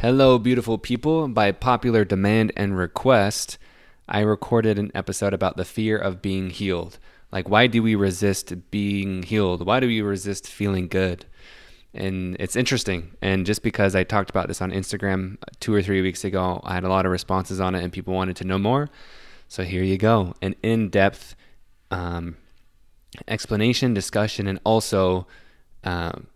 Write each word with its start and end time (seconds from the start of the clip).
Hello, 0.00 0.38
beautiful 0.38 0.78
people. 0.78 1.26
By 1.26 1.50
popular 1.50 2.04
demand 2.04 2.52
and 2.56 2.78
request, 2.78 3.58
I 4.08 4.20
recorded 4.20 4.78
an 4.78 4.92
episode 4.94 5.34
about 5.34 5.56
the 5.56 5.64
fear 5.64 5.98
of 5.98 6.22
being 6.22 6.50
healed. 6.50 7.00
Like, 7.32 7.48
why 7.48 7.66
do 7.66 7.82
we 7.82 7.96
resist 7.96 8.70
being 8.70 9.24
healed? 9.24 9.66
Why 9.66 9.80
do 9.80 9.88
we 9.88 10.00
resist 10.00 10.46
feeling 10.46 10.86
good? 10.86 11.26
And 11.92 12.36
it's 12.38 12.54
interesting. 12.54 13.16
And 13.20 13.44
just 13.44 13.64
because 13.64 13.96
I 13.96 14.04
talked 14.04 14.30
about 14.30 14.46
this 14.46 14.62
on 14.62 14.70
Instagram 14.70 15.36
two 15.58 15.74
or 15.74 15.82
three 15.82 16.00
weeks 16.00 16.22
ago, 16.22 16.60
I 16.62 16.74
had 16.74 16.84
a 16.84 16.88
lot 16.88 17.04
of 17.04 17.10
responses 17.10 17.58
on 17.58 17.74
it 17.74 17.82
and 17.82 17.92
people 17.92 18.14
wanted 18.14 18.36
to 18.36 18.44
know 18.44 18.58
more. 18.58 18.90
So 19.48 19.64
here 19.64 19.82
you 19.82 19.98
go 19.98 20.32
an 20.40 20.54
in 20.62 20.90
depth 20.90 21.34
um, 21.90 22.36
explanation, 23.26 23.94
discussion, 23.94 24.46
and 24.46 24.60
also. 24.62 25.26
Um, 25.82 26.28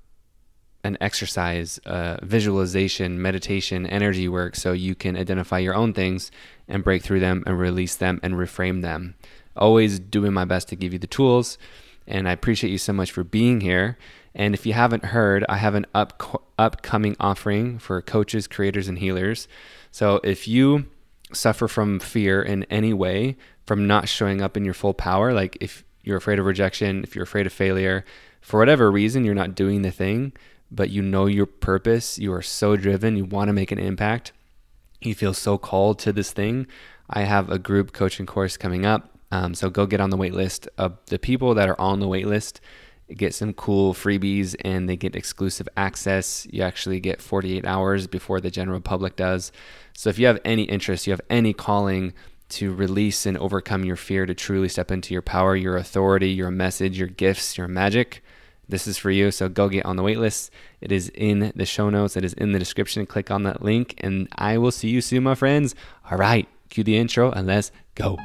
an 0.85 0.99
exercise, 1.01 1.79
uh, 1.87 2.17
visualization, 2.23 3.21
meditation, 3.21 3.87
energy 3.87 4.29
work 4.29 4.57
so 4.57 4.73
you 4.73 4.95
can 4.95 5.17
identify 5.17 5.59
your 5.59 5.75
own 5.75 5.93
things 5.93 6.31
and 6.69 6.83
break 6.83 7.03
through 7.03 7.21
them 7.21 7.43
and 7.47 7.59
release 7.59 7.97
them 7.97 8.19
and 8.23 8.35
reframe 8.35 8.83
them. 8.83 9.15
Always 9.57 9.99
doing 9.99 10.33
my 10.33 10.45
best 10.45 10.69
to 10.69 10.77
give 10.77 10.93
you 10.93 10.99
the 10.99 11.07
tools. 11.07 11.57
And 12.07 12.29
I 12.29 12.33
appreciate 12.33 12.71
you 12.71 12.79
so 12.79 12.93
much 12.93 13.13
for 13.13 13.23
being 13.23 13.61
here. 13.61 13.97
And 14.35 14.55
if 14.55 14.67
you 14.67 14.73
haven't 14.73 15.07
heard, 15.07 15.45
I 15.49 15.59
have 15.59 15.75
an 15.75 15.87
up, 15.95 16.43
upcoming 16.59 17.17
offering 17.21 17.79
for 17.79 18.01
coaches, 18.03 18.49
creators, 18.49 18.89
and 18.89 18.99
healers. 18.99 19.47
So 19.91 20.21
if 20.25 20.49
you 20.49 20.87
suffer 21.33 21.69
from 21.69 22.01
fear 22.01 22.43
in 22.43 22.65
any 22.65 22.93
way, 22.93 23.37
from 23.67 23.87
not 23.87 24.09
showing 24.09 24.43
up 24.43 24.57
in 24.57 24.65
your 24.65 24.75
full 24.75 24.95
power, 24.95 25.33
like 25.33 25.57
if 25.61 25.85
you're 26.03 26.17
afraid 26.17 26.39
of 26.39 26.47
rejection, 26.47 27.05
if 27.05 27.15
you're 27.15 27.25
afraid 27.25 27.47
of 27.47 27.53
failure, 27.53 28.05
for 28.41 28.59
whatever 28.59 28.91
reason, 28.91 29.25
you're 29.25 29.35
not 29.35 29.55
doing 29.55 29.83
the 29.83 29.93
thing, 29.93 30.33
but 30.75 30.91
you 30.91 31.03
know 31.03 31.27
your 31.27 31.47
purpose, 31.47 32.19
you 32.19 32.33
are 32.33 32.43
so 32.43 32.77
driven, 32.77 33.17
you 33.17 33.25
want 33.25 33.49
to 33.49 33.53
make 33.53 33.71
an 33.71 33.79
impact, 33.79 34.33
you 35.01 35.15
feel 35.15 35.35
so 35.35 35.59
called 35.59 35.99
to 36.01 36.13
this 36.13 36.33
thing. 36.33 36.67
I 37.11 37.23
have 37.23 37.51
a 37.51 37.59
group 37.59 37.93
coaching 37.93 38.27
course 38.27 38.57
coming 38.57 38.87
up. 38.87 39.11
Um, 39.31 39.55
so 39.55 39.71
go 39.71 39.87
get 39.87 40.01
on 40.01 40.11
the 40.11 40.17
wait 40.17 40.35
list. 40.35 40.69
Of 40.79 40.99
the 41.07 41.19
people 41.19 41.55
that 41.55 41.69
are 41.69 41.81
on 41.81 42.01
the 42.01 42.09
wait 42.09 42.27
list 42.27 42.61
get 43.17 43.35
some 43.35 43.53
cool 43.53 43.93
freebies 43.93 44.55
and 44.65 44.89
they 44.89 44.97
get 44.97 45.17
exclusive 45.17 45.69
access. 45.77 46.47
You 46.51 46.63
actually 46.63 47.01
get 47.01 47.21
48 47.21 47.67
hours 47.67 48.07
before 48.07 48.41
the 48.41 48.51
general 48.51 48.81
public 48.81 49.17
does. 49.17 49.53
So 49.93 50.09
if 50.09 50.19
you 50.19 50.27
have 50.27 50.41
any 50.45 50.63
interest, 50.65 51.07
you 51.07 51.13
have 51.13 51.21
any 51.29 51.53
calling 51.53 52.15
to 52.51 52.73
release 52.73 53.25
and 53.27 53.37
overcome 53.39 53.85
your 53.85 53.97
fear, 53.97 54.27
to 54.27 54.35
truly 54.35 54.69
step 54.69 54.91
into 54.91 55.15
your 55.15 55.23
power, 55.23 55.57
your 55.57 55.77
authority, 55.77 56.31
your 56.31 56.51
message, 56.51 56.99
your 56.99 57.09
gifts, 57.09 57.57
your 57.57 57.69
magic, 57.69 58.23
this 58.69 58.87
is 58.87 58.99
for 58.99 59.11
you. 59.11 59.31
So 59.31 59.49
go 59.49 59.69
get 59.69 59.85
on 59.85 59.97
the 59.97 60.03
waitlist. 60.03 60.51
It 60.81 60.93
is 60.93 61.11
in 61.15 61.53
the 61.55 61.67
show 61.67 61.91
notes, 61.91 62.17
it 62.17 62.25
is 62.25 62.33
in 62.35 62.53
the 62.53 62.59
description. 62.59 63.05
Click 63.07 63.31
on 63.31 63.43
that 63.43 63.63
link, 63.63 63.95
and 63.99 64.29
I 64.37 64.59
will 64.59 64.71
see 64.71 64.89
you 64.89 65.01
soon, 65.01 65.25
my 65.25 65.35
friends. 65.35 65.75
All 66.11 66.19
right, 66.19 66.49
cue 66.69 66.85
the 66.85 66.97
intro 66.97 67.31
and 67.31 67.47
let's 67.47 67.73
go. 67.95 68.17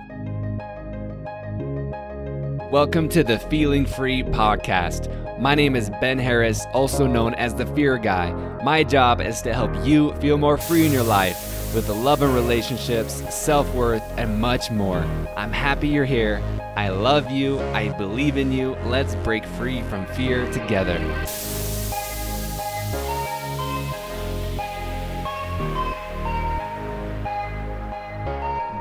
Welcome 2.72 3.10
to 3.10 3.24
the 3.24 3.40
Feeling 3.50 3.86
Free 3.86 4.24
Podcast. 4.24 5.40
My 5.40 5.56
name 5.56 5.76
is 5.76 5.90
Ben 6.02 6.20
Harris, 6.20 6.66
also 6.74 7.08
known 7.08 7.34
as 7.36 7.54
the 7.54 7.66
Fear 7.68 8.00
Guy. 8.00 8.32
My 8.64 8.84
job 8.84 9.22
is 9.22 9.42
to 9.44 9.54
help 9.54 9.72
you 9.86 10.14
feel 10.16 10.38
more 10.38 10.58
free 10.58 10.86
in 10.86 10.92
your 10.92 11.04
life 11.04 11.57
with 11.78 11.86
the 11.86 11.94
love 11.94 12.24
and 12.24 12.34
relationships, 12.34 13.22
self 13.30 13.72
worth, 13.76 14.02
and 14.18 14.42
much 14.42 14.72
more. 14.72 14.98
I'm 15.36 15.52
happy 15.52 15.88
you're 15.88 16.06
here. 16.06 16.42
I 16.76 16.90
love 16.90 17.30
you. 17.30 17.60
I 17.60 17.90
believe 17.90 18.36
in 18.36 18.52
you. 18.52 18.76
Let's 18.86 19.14
break 19.18 19.46
free 19.46 19.84
from 19.84 20.08
fear 20.08 20.52
together. 20.52 20.98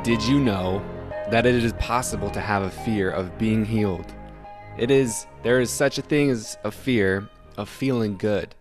Did 0.03 0.23
you 0.23 0.41
know 0.41 0.83
that 1.31 1.45
it 1.45 1.63
is 1.63 1.75
possible 1.75 2.31
to 2.31 2.41
have 2.41 2.63
a 2.63 2.71
fear 2.71 3.11
of 3.11 3.37
being 3.37 3.67
healed? 3.67 4.11
It 4.79 4.91
is, 4.91 5.27
there 5.43 5.61
is 5.61 5.71
such 5.71 5.99
a 5.99 6.03
thing 6.03 6.31
as 6.31 6.57
a 6.65 6.71
fear 6.71 7.29
of 7.59 7.69
feeling 7.69 8.17
good. 8.17 8.55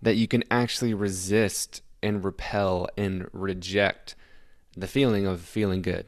That 0.00 0.16
you 0.16 0.26
can 0.26 0.42
actually 0.50 0.94
resist 0.94 1.82
and 2.04 2.24
repel 2.24 2.88
and 2.96 3.28
reject 3.32 4.14
the 4.76 4.86
feeling 4.86 5.26
of 5.26 5.40
feeling 5.40 5.82
good. 5.82 6.06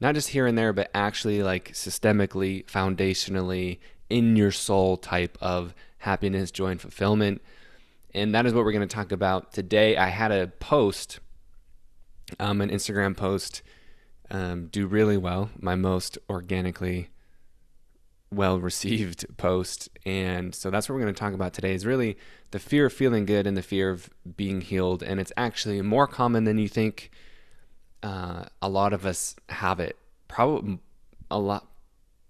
Not 0.00 0.14
just 0.14 0.30
here 0.30 0.46
and 0.46 0.58
there, 0.58 0.72
but 0.72 0.90
actually 0.94 1.42
like 1.42 1.72
systemically, 1.72 2.64
foundationally, 2.66 3.78
in 4.10 4.36
your 4.36 4.50
soul 4.50 4.96
type 4.96 5.38
of 5.40 5.74
happiness, 5.98 6.50
joy, 6.50 6.68
and 6.68 6.80
fulfillment. 6.80 7.40
And 8.14 8.34
that 8.34 8.46
is 8.46 8.52
what 8.52 8.64
we're 8.64 8.72
going 8.72 8.86
to 8.88 8.94
talk 8.94 9.12
about 9.12 9.52
today. 9.52 9.96
I 9.96 10.08
had 10.08 10.32
a 10.32 10.48
post, 10.48 11.20
um, 12.40 12.60
an 12.60 12.70
Instagram 12.70 13.16
post, 13.16 13.62
um, 14.30 14.66
do 14.66 14.86
really 14.86 15.16
well, 15.16 15.50
my 15.58 15.76
most 15.76 16.18
organically 16.28 17.10
well 18.32 18.58
received 18.60 19.26
post. 19.36 19.88
And 20.04 20.54
so 20.54 20.70
that's 20.70 20.88
what 20.88 20.94
we're 20.94 21.02
going 21.02 21.14
to 21.14 21.20
talk 21.20 21.34
about 21.34 21.52
today 21.52 21.74
is 21.74 21.86
really 21.86 22.16
the 22.50 22.58
fear 22.58 22.86
of 22.86 22.92
feeling 22.92 23.24
good 23.24 23.46
and 23.46 23.56
the 23.56 23.62
fear 23.62 23.90
of 23.90 24.10
being 24.36 24.60
healed. 24.60 25.02
And 25.02 25.20
it's 25.20 25.32
actually 25.36 25.80
more 25.82 26.06
common 26.06 26.44
than 26.44 26.58
you 26.58 26.68
think. 26.68 27.10
Uh, 28.02 28.46
a 28.60 28.68
lot 28.68 28.92
of 28.92 29.06
us 29.06 29.36
have 29.48 29.78
it. 29.78 29.96
Probably 30.26 30.80
a 31.30 31.38
lot, 31.38 31.68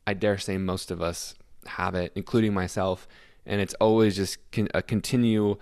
I 0.06 0.14
dare 0.14 0.36
say 0.36 0.58
most 0.58 0.90
of 0.90 1.00
us 1.00 1.34
have 1.66 1.94
it, 1.94 2.12
including 2.14 2.52
myself. 2.52 3.08
And 3.46 3.60
it's 3.60 3.74
always 3.74 4.16
just 4.16 4.38
con- 4.52 4.68
a 4.74 4.82
continue 4.82 5.56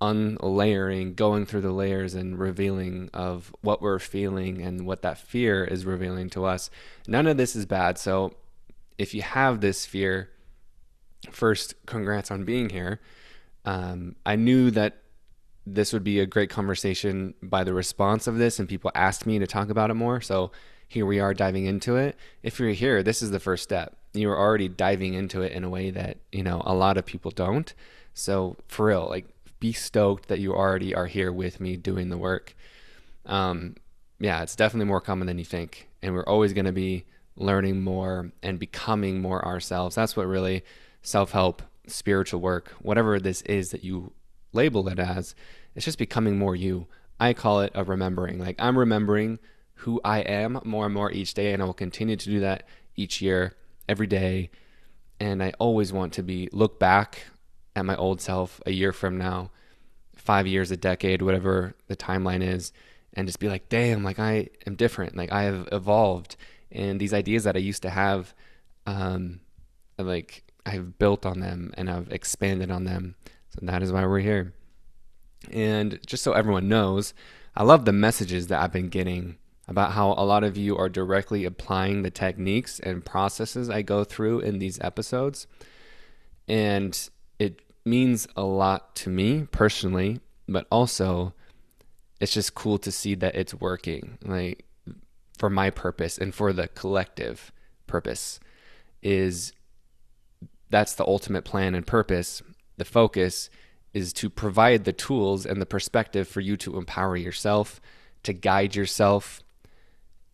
unlayering, 0.00 1.14
going 1.14 1.46
through 1.46 1.62
the 1.62 1.72
layers 1.72 2.14
and 2.14 2.38
revealing 2.38 3.10
of 3.12 3.54
what 3.60 3.80
we're 3.80 3.98
feeling 3.98 4.60
and 4.62 4.86
what 4.86 5.02
that 5.02 5.18
fear 5.18 5.64
is 5.64 5.84
revealing 5.84 6.30
to 6.30 6.44
us. 6.44 6.70
None 7.06 7.26
of 7.26 7.36
this 7.36 7.56
is 7.56 7.66
bad. 7.66 7.98
So 7.98 8.34
if 8.98 9.14
you 9.14 9.22
have 9.22 9.60
this 9.60 9.86
fear, 9.86 10.30
first, 11.30 11.74
congrats 11.86 12.30
on 12.30 12.44
being 12.44 12.70
here. 12.70 13.00
Um, 13.64 14.16
I 14.26 14.36
knew 14.36 14.70
that 14.72 14.98
this 15.66 15.92
would 15.92 16.04
be 16.04 16.20
a 16.20 16.26
great 16.26 16.50
conversation 16.50 17.34
by 17.42 17.64
the 17.64 17.72
response 17.72 18.26
of 18.26 18.36
this, 18.36 18.58
and 18.58 18.68
people 18.68 18.90
asked 18.94 19.26
me 19.26 19.38
to 19.38 19.46
talk 19.46 19.70
about 19.70 19.90
it 19.90 19.94
more. 19.94 20.20
So 20.20 20.52
here 20.88 21.06
we 21.06 21.20
are 21.20 21.34
diving 21.34 21.66
into 21.66 21.96
it. 21.96 22.16
If 22.42 22.60
you're 22.60 22.70
here, 22.70 23.02
this 23.02 23.22
is 23.22 23.30
the 23.30 23.40
first 23.40 23.62
step. 23.62 23.96
You're 24.12 24.38
already 24.38 24.68
diving 24.68 25.14
into 25.14 25.42
it 25.42 25.52
in 25.52 25.64
a 25.64 25.70
way 25.70 25.90
that, 25.90 26.18
you 26.30 26.42
know, 26.42 26.62
a 26.64 26.74
lot 26.74 26.98
of 26.98 27.06
people 27.06 27.30
don't. 27.30 27.72
So 28.12 28.56
for 28.68 28.86
real, 28.86 29.06
like 29.08 29.26
be 29.58 29.72
stoked 29.72 30.28
that 30.28 30.38
you 30.38 30.52
already 30.52 30.94
are 30.94 31.06
here 31.06 31.32
with 31.32 31.58
me 31.58 31.76
doing 31.76 32.10
the 32.10 32.18
work. 32.18 32.54
Um, 33.26 33.76
yeah, 34.20 34.42
it's 34.42 34.54
definitely 34.54 34.86
more 34.86 35.00
common 35.00 35.26
than 35.26 35.38
you 35.38 35.44
think. 35.44 35.88
And 36.02 36.14
we're 36.14 36.26
always 36.26 36.52
going 36.52 36.66
to 36.66 36.72
be 36.72 37.06
learning 37.36 37.82
more 37.82 38.32
and 38.42 38.58
becoming 38.58 39.20
more 39.20 39.44
ourselves. 39.44 39.96
That's 39.96 40.16
what 40.16 40.26
really 40.26 40.64
self 41.02 41.32
help, 41.32 41.62
spiritual 41.86 42.40
work, 42.40 42.70
whatever 42.80 43.18
this 43.18 43.42
is 43.42 43.70
that 43.70 43.84
you 43.84 44.12
label 44.52 44.88
it 44.88 44.98
as, 44.98 45.34
it's 45.74 45.84
just 45.84 45.98
becoming 45.98 46.38
more 46.38 46.56
you. 46.56 46.86
I 47.18 47.32
call 47.32 47.60
it 47.60 47.72
a 47.74 47.84
remembering. 47.84 48.38
Like 48.38 48.56
I'm 48.58 48.78
remembering 48.78 49.38
who 49.78 50.00
I 50.04 50.20
am 50.20 50.60
more 50.64 50.86
and 50.86 50.94
more 50.94 51.10
each 51.10 51.34
day, 51.34 51.52
and 51.52 51.62
I 51.62 51.66
will 51.66 51.74
continue 51.74 52.16
to 52.16 52.30
do 52.30 52.40
that 52.40 52.66
each 52.96 53.20
year, 53.20 53.56
every 53.88 54.06
day. 54.06 54.50
And 55.20 55.42
I 55.42 55.52
always 55.58 55.92
want 55.92 56.12
to 56.14 56.22
be 56.22 56.48
look 56.52 56.78
back 56.78 57.24
at 57.76 57.84
my 57.84 57.96
old 57.96 58.20
self 58.20 58.60
a 58.66 58.70
year 58.72 58.92
from 58.92 59.18
now, 59.18 59.50
five 60.16 60.46
years, 60.46 60.70
a 60.70 60.76
decade, 60.76 61.22
whatever 61.22 61.74
the 61.88 61.96
timeline 61.96 62.42
is, 62.42 62.72
and 63.14 63.26
just 63.26 63.40
be 63.40 63.48
like, 63.48 63.68
damn, 63.68 64.04
like 64.04 64.18
I 64.18 64.48
am 64.66 64.74
different. 64.76 65.16
Like 65.16 65.32
I 65.32 65.42
have 65.42 65.68
evolved 65.72 66.36
and 66.74 67.00
these 67.00 67.14
ideas 67.14 67.44
that 67.44 67.56
I 67.56 67.60
used 67.60 67.82
to 67.82 67.90
have, 67.90 68.34
um, 68.86 69.40
like 69.98 70.42
I've 70.66 70.98
built 70.98 71.24
on 71.24 71.40
them 71.40 71.72
and 71.76 71.88
I've 71.88 72.10
expanded 72.10 72.70
on 72.70 72.84
them. 72.84 73.14
So 73.50 73.60
that 73.62 73.82
is 73.82 73.92
why 73.92 74.04
we're 74.04 74.18
here. 74.18 74.52
And 75.50 76.00
just 76.06 76.24
so 76.24 76.32
everyone 76.32 76.68
knows, 76.68 77.14
I 77.54 77.62
love 77.62 77.84
the 77.84 77.92
messages 77.92 78.48
that 78.48 78.60
I've 78.60 78.72
been 78.72 78.88
getting 78.88 79.36
about 79.68 79.92
how 79.92 80.12
a 80.12 80.24
lot 80.24 80.44
of 80.44 80.56
you 80.56 80.76
are 80.76 80.88
directly 80.88 81.44
applying 81.44 82.02
the 82.02 82.10
techniques 82.10 82.80
and 82.80 83.04
processes 83.04 83.70
I 83.70 83.82
go 83.82 84.04
through 84.04 84.40
in 84.40 84.58
these 84.58 84.80
episodes. 84.80 85.46
And 86.48 87.08
it 87.38 87.60
means 87.84 88.26
a 88.36 88.42
lot 88.42 88.96
to 88.96 89.10
me 89.10 89.46
personally, 89.50 90.20
but 90.48 90.66
also 90.70 91.34
it's 92.20 92.32
just 92.32 92.54
cool 92.54 92.78
to 92.78 92.90
see 92.90 93.14
that 93.14 93.34
it's 93.34 93.54
working. 93.54 94.18
Like 94.24 94.66
for 95.38 95.50
my 95.50 95.70
purpose 95.70 96.18
and 96.18 96.34
for 96.34 96.52
the 96.52 96.68
collective 96.68 97.52
purpose 97.86 98.40
is 99.02 99.52
that's 100.70 100.94
the 100.94 101.06
ultimate 101.06 101.44
plan 101.44 101.74
and 101.74 101.86
purpose. 101.86 102.42
The 102.76 102.84
focus 102.84 103.50
is 103.92 104.12
to 104.14 104.28
provide 104.28 104.84
the 104.84 104.92
tools 104.92 105.46
and 105.46 105.60
the 105.60 105.66
perspective 105.66 106.26
for 106.26 106.40
you 106.40 106.56
to 106.56 106.76
empower 106.76 107.16
yourself, 107.16 107.80
to 108.24 108.32
guide 108.32 108.74
yourself. 108.74 109.40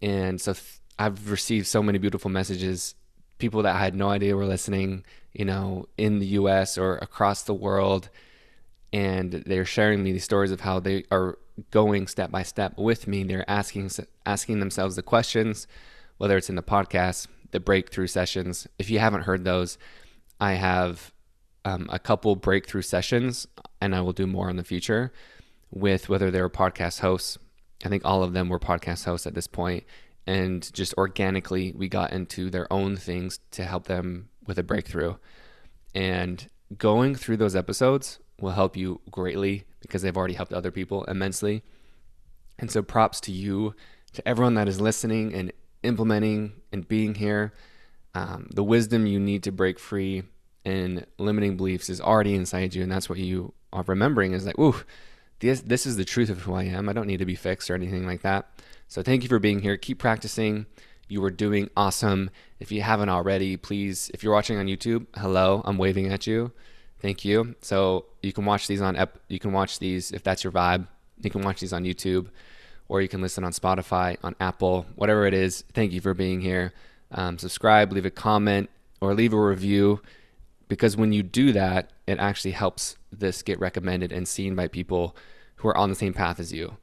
And 0.01 0.41
so 0.41 0.55
th- 0.55 0.81
I've 0.99 1.31
received 1.31 1.67
so 1.67 1.83
many 1.83 1.99
beautiful 1.99 2.31
messages, 2.31 2.95
people 3.39 3.63
that 3.65 3.77
I 3.77 3.81
had 3.81 3.95
no 3.95 4.09
idea 4.09 4.37
were 4.37 4.47
listening, 4.47 5.05
you 5.33 5.45
know, 5.45 5.87
in 5.99 6.21
the 6.21 6.27
US 6.27 6.79
or 6.79 6.97
across 6.97 7.43
the 7.43 7.55
world, 7.55 8.09
and 8.93 9.33
they're 9.33 9.65
sharing 9.65 10.03
me 10.03 10.13
these 10.13 10.25
stories 10.25 10.51
of 10.51 10.61
how 10.61 10.81
they 10.81 11.05
are 11.11 11.39
going 11.71 12.07
step 12.07 12.31
by 12.31 12.43
step 12.43 12.77
with 12.77 13.07
me. 13.07 13.23
They're 13.23 13.49
asking 13.49 13.91
asking 14.27 14.61
themselves 14.61 14.97
the 14.97 15.03
questions, 15.03 15.67
whether 16.19 16.37
it's 16.37 16.51
in 16.51 16.57
the 16.57 16.63
podcast, 16.63 17.27
the 17.51 17.61
breakthrough 17.61 18.07
sessions. 18.07 18.67
If 18.79 18.91
you 18.91 18.99
haven't 18.99 19.23
heard 19.23 19.45
those, 19.45 19.79
I 20.41 20.55
have 20.55 21.13
um, 21.65 21.89
a 21.93 21.99
couple 21.99 22.37
breakthrough 22.37 22.83
sessions, 22.83 23.47
and 23.81 23.95
I 23.95 24.01
will 24.01 24.13
do 24.13 24.27
more 24.27 24.49
in 24.51 24.57
the 24.57 24.65
future 24.65 25.13
with 25.71 26.09
whether 26.09 26.31
they're 26.31 26.49
podcast 26.49 27.01
hosts. 27.01 27.39
I 27.85 27.89
think 27.89 28.05
all 28.05 28.23
of 28.23 28.33
them 28.33 28.49
were 28.49 28.59
podcast 28.59 29.05
hosts 29.05 29.27
at 29.27 29.35
this 29.35 29.47
point, 29.47 29.85
and 30.27 30.73
just 30.73 30.95
organically 30.95 31.73
we 31.77 31.89
got 31.89 32.13
into 32.13 32.51
their 32.51 32.71
own 32.73 32.97
things 32.97 33.41
to 33.53 33.65
help 33.65 33.87
them 33.87 34.29
with 34.47 34.59
a 34.59 34.63
breakthrough. 34.63 35.17
And 35.95 36.49
going 36.77 37.15
through 37.15 37.37
those 37.39 37.57
episodes 37.57 38.19
will 38.41 38.53
help 38.53 38.77
you 38.77 39.01
greatly 39.11 39.65
because 39.81 40.03
they've 40.03 40.17
already 40.17 40.35
helped 40.35 40.53
other 40.53 40.71
people 40.71 41.05
immensely. 41.05 41.63
And 42.59 42.71
so 42.71 42.83
props 42.83 43.21
to 43.23 43.33
you, 43.33 43.75
to 44.13 44.27
everyone 44.29 44.55
that 44.55 44.69
is 44.69 44.81
listening 44.81 45.35
and 45.35 45.53
implementing 45.83 46.53
and 46.73 46.87
being 46.87 47.15
here. 47.15 47.53
Um, 48.15 48.49
the 48.53 48.65
wisdom 48.65 49.07
you 49.07 49.21
need 49.21 49.43
to 49.45 49.53
break 49.53 49.79
free 49.79 50.25
and 50.65 51.07
limiting 51.19 51.57
beliefs 51.57 51.89
is 51.89 52.01
already 52.01 52.35
inside 52.35 52.75
you, 52.75 52.83
and 52.83 52.93
that's 52.93 53.09
what 53.09 53.19
you 53.19 53.55
are 53.73 53.85
remembering 53.87 54.33
is 54.33 54.45
like, 54.45 54.59
ooh, 54.59 54.83
this 55.39 55.61
this 55.63 55.87
is 55.87 55.97
the 55.97 56.05
truth 56.05 56.29
of 56.29 56.41
who 56.43 56.55
I 56.55 56.65
am. 56.65 56.89
I 56.89 56.93
don't 56.93 57.07
need 57.07 57.19
to 57.19 57.25
be 57.25 57.35
fixed 57.35 57.71
or 57.71 57.75
anything 57.75 58.07
like 58.07 58.23
that. 58.23 58.51
So 58.89 59.03
thank 59.03 59.23
you 59.23 59.29
for 59.29 59.39
being 59.39 59.61
here. 59.61 59.77
Keep 59.77 59.99
practicing. 59.99 60.67
You 61.09 61.25
are 61.25 61.31
doing 61.31 61.71
awesome. 61.77 62.31
If 62.59 62.71
you 62.71 62.83
haven't 62.83 63.09
already, 63.09 63.57
please, 63.57 64.11
if 64.13 64.23
you're 64.23 64.35
watching 64.35 64.59
on 64.59 64.67
YouTube, 64.67 65.07
hello, 65.17 65.63
I'm 65.65 65.79
waving 65.79 66.13
at 66.13 66.27
you. 66.27 66.53
Thank 67.01 67.25
you. 67.25 67.55
So 67.63 68.07
you 68.23 68.33
can 68.33 68.45
watch 68.45 68.67
these 68.67 68.83
on 68.83 68.97
ep- 68.97 69.19
you 69.29 69.39
can 69.39 69.53
watch 69.53 69.79
these 69.79 70.13
if 70.13 70.23
that's 70.23 70.45
your 70.45 70.53
vibe. 70.53 70.87
You 71.23 71.31
can 71.31 71.43
watch 71.43 71.61
these 71.61 71.73
on 71.73 71.85
YouTube, 71.85 72.29
or 72.89 73.01
you 73.03 73.09
can 73.09 73.21
listen 73.21 73.45
on 73.45 73.53
Spotify, 73.53 74.17
on 74.23 74.35
Apple, 74.41 74.87
whatever 74.97 75.27
it 75.27 75.35
is. 75.35 75.65
Thank 75.75 75.93
you 75.93 76.01
for 76.01 76.15
being 76.15 76.41
here. 76.41 76.73
Um, 77.13 77.39
subscribe, 77.39 77.93
leave 77.93 78.07
a 78.07 78.11
comment, 78.11 78.71
or 79.01 79.15
leave 79.15 79.33
a 79.33 79.41
review, 79.41 80.01
because 80.69 80.97
when 80.97 81.13
you 81.13 81.23
do 81.23 81.53
that, 81.53 81.91
it 82.07 82.19
actually 82.19 82.53
helps 82.53 82.97
this 83.13 83.43
get 83.43 83.59
recommended 83.59 84.13
and 84.13 84.27
seen 84.27 84.55
by 84.55 84.69
people 84.69 85.17
who 85.57 85.69
are 85.69 85.77
on 85.77 85.89
the 85.89 85.95
same 85.95 86.15
path 86.15 86.39
as 86.41 86.53
you. 86.53 86.77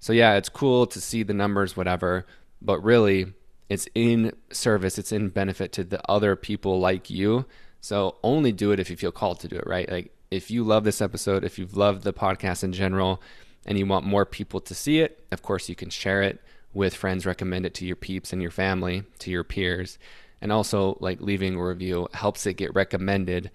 So 0.00 0.12
yeah, 0.12 0.34
it's 0.34 0.48
cool 0.48 0.86
to 0.86 1.00
see 1.00 1.22
the 1.22 1.34
numbers, 1.34 1.76
whatever, 1.76 2.26
but 2.60 2.82
really, 2.82 3.32
it's 3.68 3.88
in 3.94 4.32
service, 4.50 4.98
it's 4.98 5.12
in 5.12 5.28
benefit 5.30 5.72
to 5.72 5.84
the 5.84 6.00
other 6.10 6.36
people 6.36 6.78
like 6.80 7.10
you 7.10 7.46
so 7.82 8.16
only 8.22 8.52
do 8.52 8.70
it 8.70 8.80
if 8.80 8.88
you 8.88 8.96
feel 8.96 9.12
called 9.12 9.40
to 9.40 9.48
do 9.48 9.56
it, 9.56 9.66
right? 9.66 9.90
Like 9.90 10.12
if 10.30 10.50
you 10.50 10.64
love 10.64 10.84
this 10.84 11.02
episode, 11.02 11.44
if 11.44 11.58
you've 11.58 11.76
loved 11.76 12.04
the 12.04 12.14
podcast 12.14 12.64
in 12.64 12.72
general, 12.72 13.20
and 13.66 13.78
you 13.78 13.86
want 13.86 14.06
more 14.06 14.24
people 14.24 14.60
to 14.60 14.74
see 14.74 15.00
it, 15.00 15.24
of 15.30 15.42
course 15.42 15.68
you 15.68 15.74
can 15.74 15.90
share 15.90 16.22
it 16.22 16.40
with 16.72 16.94
friends, 16.94 17.26
recommend 17.26 17.66
it 17.66 17.74
to 17.74 17.86
your 17.86 17.96
peeps 17.96 18.32
and 18.32 18.40
your 18.40 18.50
family, 18.50 19.04
to 19.18 19.30
your 19.30 19.44
peers. 19.44 19.98
And 20.40 20.50
also 20.50 20.96
like 21.00 21.20
leaving 21.20 21.54
a 21.54 21.64
review 21.64 22.08
helps 22.14 22.46
it 22.46 22.54
get 22.54 22.74
recommended 22.74 23.50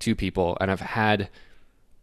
to 0.00 0.14
people. 0.14 0.56
And 0.60 0.70
I've 0.70 0.80
had 0.80 1.28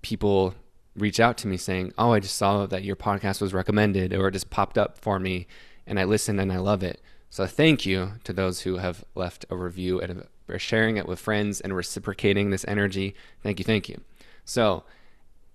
people 0.02 0.54
reach 0.96 1.20
out 1.20 1.38
to 1.38 1.48
me 1.48 1.58
saying, 1.58 1.94
"Oh, 1.98 2.12
I 2.12 2.20
just 2.20 2.38
saw 2.38 2.66
that 2.66 2.84
your 2.84 2.96
podcast 2.96 3.42
was 3.42 3.54
recommended 3.54 4.14
or 4.14 4.28
it 4.28 4.34
just 4.34 4.50
popped 4.50 4.78
up 4.78 4.98
for 4.98 5.20
me 5.20 5.48
and 5.88 6.00
I 6.00 6.04
listened 6.04 6.40
and 6.40 6.52
I 6.52 6.58
love 6.58 6.84
it." 6.84 7.02
So 7.30 7.46
thank 7.48 7.86
you 7.86 8.14
to 8.24 8.34
those 8.34 8.62
who 8.62 8.78
have 8.78 9.04
left 9.16 9.46
a 9.50 9.56
review 9.56 10.00
and 10.00 10.26
are 10.56 10.60
sharing 10.60 10.98
it 10.98 11.08
with 11.08 11.20
friends 11.20 11.62
and 11.62 11.76
reciprocating 11.76 12.50
this 12.50 12.66
energy. 12.68 13.16
Thank 13.44 13.60
you, 13.60 13.66
thank 13.66 13.90
you. 13.90 14.02
So 14.46 14.84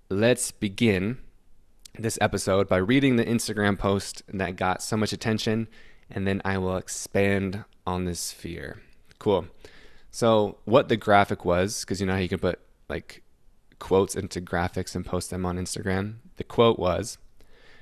let's 0.09 0.51
begin 0.51 1.19
this 1.99 2.19
episode 2.21 2.69
by 2.69 2.79
reading 2.79 3.17
the 3.17 3.25
Instagram 3.25 3.79
post 3.79 4.23
that 4.29 4.57
got 4.57 4.83
so 4.83 4.97
much 4.97 5.13
attention, 5.13 5.69
and 6.11 6.27
then 6.27 6.41
I 6.45 6.59
will 6.59 6.77
expand 6.77 7.65
on 7.87 8.05
this 8.05 8.33
fear. 8.33 8.81
Cool. 9.19 9.47
So, 10.11 10.59
what 10.65 10.89
the 10.89 10.97
graphic 10.97 11.45
was, 11.45 11.81
because 11.81 12.01
you 12.01 12.07
know 12.07 12.15
how 12.15 12.19
you 12.19 12.29
can 12.29 12.39
put 12.39 12.61
like 12.89 13.23
quotes 13.79 14.15
into 14.15 14.41
graphics 14.41 14.95
and 14.95 15.05
post 15.05 15.31
them 15.31 15.45
on 15.45 15.57
Instagram? 15.57 16.17
The 16.37 16.45
quote 16.45 16.79
was 16.79 17.19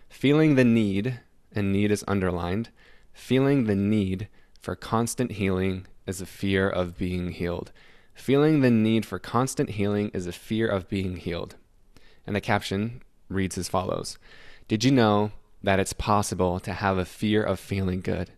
Feeling 0.08 0.54
the 0.54 0.64
need, 0.64 1.20
and 1.52 1.72
need 1.72 1.90
is 1.90 2.04
underlined, 2.08 2.70
feeling 3.12 3.64
the 3.64 3.76
need 3.76 4.28
for 4.60 4.74
constant 4.74 5.32
healing 5.32 5.86
is 6.10 6.20
a 6.20 6.26
fear 6.26 6.68
of 6.68 6.98
being 6.98 7.30
healed. 7.30 7.72
Feeling 8.12 8.60
the 8.60 8.70
need 8.70 9.06
for 9.06 9.18
constant 9.18 9.70
healing 9.70 10.10
is 10.12 10.26
a 10.26 10.32
fear 10.32 10.68
of 10.68 10.88
being 10.88 11.16
healed. 11.16 11.54
And 12.26 12.36
the 12.36 12.40
caption 12.40 13.00
reads 13.30 13.56
as 13.56 13.68
follows 13.68 14.18
Did 14.68 14.84
you 14.84 14.90
know 14.90 15.32
that 15.62 15.80
it's 15.80 15.94
possible 15.94 16.60
to 16.60 16.72
have 16.72 16.98
a 16.98 17.06
fear 17.06 17.42
of 17.42 17.58
feeling 17.58 18.00
good? 18.00 18.30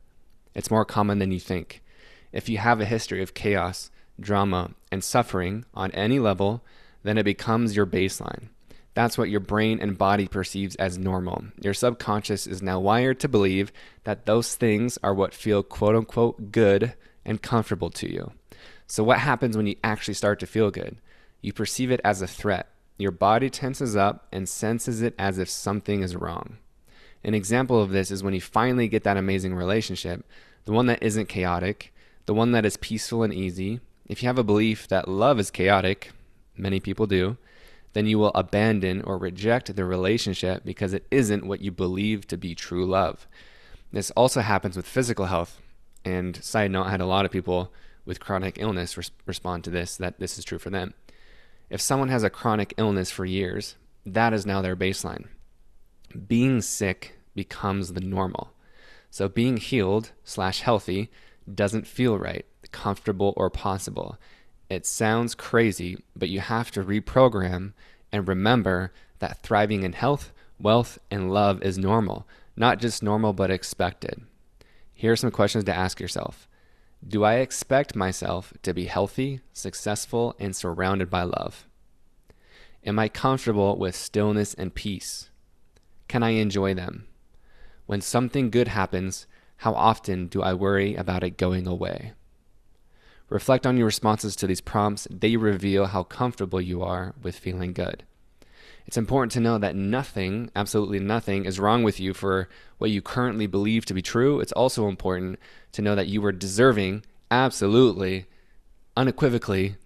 It's 0.54 0.70
more 0.70 0.84
common 0.84 1.18
than 1.18 1.32
you 1.32 1.40
think. 1.40 1.82
If 2.30 2.48
you 2.48 2.58
have 2.58 2.80
a 2.80 2.84
history 2.84 3.22
of 3.22 3.34
chaos, 3.34 3.90
drama, 4.20 4.72
and 4.92 5.02
suffering 5.02 5.64
on 5.74 5.90
any 5.92 6.18
level, 6.18 6.62
then 7.02 7.18
it 7.18 7.24
becomes 7.24 7.74
your 7.74 7.86
baseline. 7.86 8.48
That's 8.94 9.16
what 9.16 9.30
your 9.30 9.40
brain 9.40 9.80
and 9.80 9.96
body 9.96 10.28
perceives 10.28 10.76
as 10.76 10.98
normal. 10.98 11.44
Your 11.62 11.72
subconscious 11.72 12.46
is 12.46 12.62
now 12.62 12.78
wired 12.78 13.18
to 13.20 13.28
believe 13.28 13.72
that 14.04 14.26
those 14.26 14.54
things 14.54 14.98
are 15.02 15.14
what 15.14 15.32
feel 15.32 15.62
quote 15.62 15.96
unquote 15.96 16.52
good 16.52 16.94
and 17.24 17.42
comfortable 17.42 17.90
to 17.90 18.10
you. 18.10 18.32
So, 18.86 19.02
what 19.02 19.18
happens 19.18 19.56
when 19.56 19.66
you 19.66 19.76
actually 19.82 20.14
start 20.14 20.38
to 20.40 20.46
feel 20.46 20.70
good? 20.70 20.96
You 21.40 21.52
perceive 21.52 21.90
it 21.90 22.00
as 22.04 22.22
a 22.22 22.26
threat. 22.26 22.68
Your 22.98 23.10
body 23.10 23.50
tenses 23.50 23.96
up 23.96 24.26
and 24.32 24.48
senses 24.48 25.02
it 25.02 25.14
as 25.18 25.38
if 25.38 25.48
something 25.48 26.02
is 26.02 26.14
wrong. 26.14 26.58
An 27.24 27.34
example 27.34 27.80
of 27.80 27.90
this 27.90 28.10
is 28.10 28.22
when 28.22 28.34
you 28.34 28.40
finally 28.40 28.88
get 28.88 29.04
that 29.04 29.16
amazing 29.16 29.54
relationship, 29.54 30.24
the 30.64 30.72
one 30.72 30.86
that 30.86 31.02
isn't 31.02 31.28
chaotic, 31.28 31.92
the 32.26 32.34
one 32.34 32.52
that 32.52 32.66
is 32.66 32.76
peaceful 32.76 33.22
and 33.22 33.32
easy. 33.32 33.80
If 34.06 34.22
you 34.22 34.26
have 34.26 34.38
a 34.38 34.44
belief 34.44 34.88
that 34.88 35.08
love 35.08 35.38
is 35.40 35.50
chaotic, 35.50 36.10
many 36.56 36.80
people 36.80 37.06
do, 37.06 37.38
then 37.92 38.06
you 38.06 38.18
will 38.18 38.32
abandon 38.34 39.02
or 39.02 39.16
reject 39.16 39.74
the 39.74 39.84
relationship 39.84 40.64
because 40.64 40.92
it 40.92 41.06
isn't 41.10 41.46
what 41.46 41.60
you 41.60 41.70
believe 41.70 42.26
to 42.28 42.36
be 42.36 42.54
true 42.54 42.84
love. 42.84 43.26
This 43.92 44.10
also 44.12 44.40
happens 44.40 44.76
with 44.76 44.86
physical 44.86 45.26
health. 45.26 45.60
And 46.04 46.42
side 46.42 46.70
note, 46.70 46.86
I 46.86 46.90
had 46.90 47.00
a 47.00 47.06
lot 47.06 47.24
of 47.24 47.30
people 47.30 47.72
with 48.04 48.20
chronic 48.20 48.56
illness 48.58 48.96
res- 48.96 49.10
respond 49.26 49.64
to 49.64 49.70
this 49.70 49.96
that 49.96 50.18
this 50.18 50.38
is 50.38 50.44
true 50.44 50.58
for 50.58 50.70
them. 50.70 50.94
If 51.70 51.80
someone 51.80 52.08
has 52.08 52.22
a 52.22 52.30
chronic 52.30 52.74
illness 52.76 53.10
for 53.10 53.24
years, 53.24 53.76
that 54.04 54.32
is 54.32 54.44
now 54.44 54.60
their 54.60 54.76
baseline. 54.76 55.26
Being 56.26 56.60
sick 56.60 57.14
becomes 57.34 57.92
the 57.92 58.00
normal. 58.00 58.52
So 59.10 59.28
being 59.28 59.56
healed 59.56 60.12
slash 60.24 60.60
healthy 60.60 61.10
doesn't 61.52 61.86
feel 61.86 62.18
right, 62.18 62.44
comfortable, 62.72 63.34
or 63.36 63.50
possible. 63.50 64.18
It 64.68 64.86
sounds 64.86 65.34
crazy, 65.34 65.98
but 66.16 66.28
you 66.28 66.40
have 66.40 66.70
to 66.72 66.82
reprogram 66.82 67.72
and 68.10 68.26
remember 68.26 68.92
that 69.18 69.42
thriving 69.42 69.82
in 69.82 69.92
health, 69.92 70.32
wealth, 70.58 70.98
and 71.10 71.32
love 71.32 71.62
is 71.62 71.78
normal, 71.78 72.26
not 72.56 72.78
just 72.80 73.02
normal, 73.02 73.32
but 73.32 73.50
expected. 73.50 74.22
Here 75.02 75.10
are 75.10 75.16
some 75.16 75.32
questions 75.32 75.64
to 75.64 75.74
ask 75.74 75.98
yourself 75.98 76.46
Do 77.04 77.24
I 77.24 77.38
expect 77.38 77.96
myself 77.96 78.52
to 78.62 78.72
be 78.72 78.84
healthy, 78.84 79.40
successful, 79.52 80.36
and 80.38 80.54
surrounded 80.54 81.10
by 81.10 81.24
love? 81.24 81.66
Am 82.86 83.00
I 83.00 83.08
comfortable 83.08 83.76
with 83.76 83.96
stillness 83.96 84.54
and 84.54 84.72
peace? 84.72 85.30
Can 86.06 86.22
I 86.22 86.30
enjoy 86.38 86.74
them? 86.74 87.08
When 87.86 88.00
something 88.00 88.48
good 88.48 88.68
happens, 88.68 89.26
how 89.56 89.74
often 89.74 90.28
do 90.28 90.40
I 90.40 90.54
worry 90.54 90.94
about 90.94 91.24
it 91.24 91.36
going 91.36 91.66
away? 91.66 92.12
Reflect 93.28 93.66
on 93.66 93.76
your 93.76 93.86
responses 93.86 94.36
to 94.36 94.46
these 94.46 94.60
prompts. 94.60 95.08
They 95.10 95.34
reveal 95.34 95.86
how 95.86 96.04
comfortable 96.04 96.60
you 96.60 96.80
are 96.80 97.12
with 97.20 97.36
feeling 97.36 97.72
good. 97.72 98.04
It's 98.86 98.96
important 98.96 99.32
to 99.32 99.40
know 99.40 99.58
that 99.58 99.76
nothing, 99.76 100.50
absolutely 100.56 100.98
nothing, 100.98 101.44
is 101.44 101.60
wrong 101.60 101.82
with 101.82 102.00
you 102.00 102.14
for 102.14 102.48
what 102.78 102.90
you 102.90 103.00
currently 103.00 103.46
believe 103.46 103.84
to 103.86 103.94
be 103.94 104.02
true. 104.02 104.40
It's 104.40 104.52
also 104.52 104.88
important 104.88 105.38
to 105.72 105.82
know 105.82 105.94
that 105.94 106.08
you 106.08 106.24
are 106.24 106.32
deserving, 106.32 107.04
absolutely, 107.30 108.26
unequivocally 108.96 109.76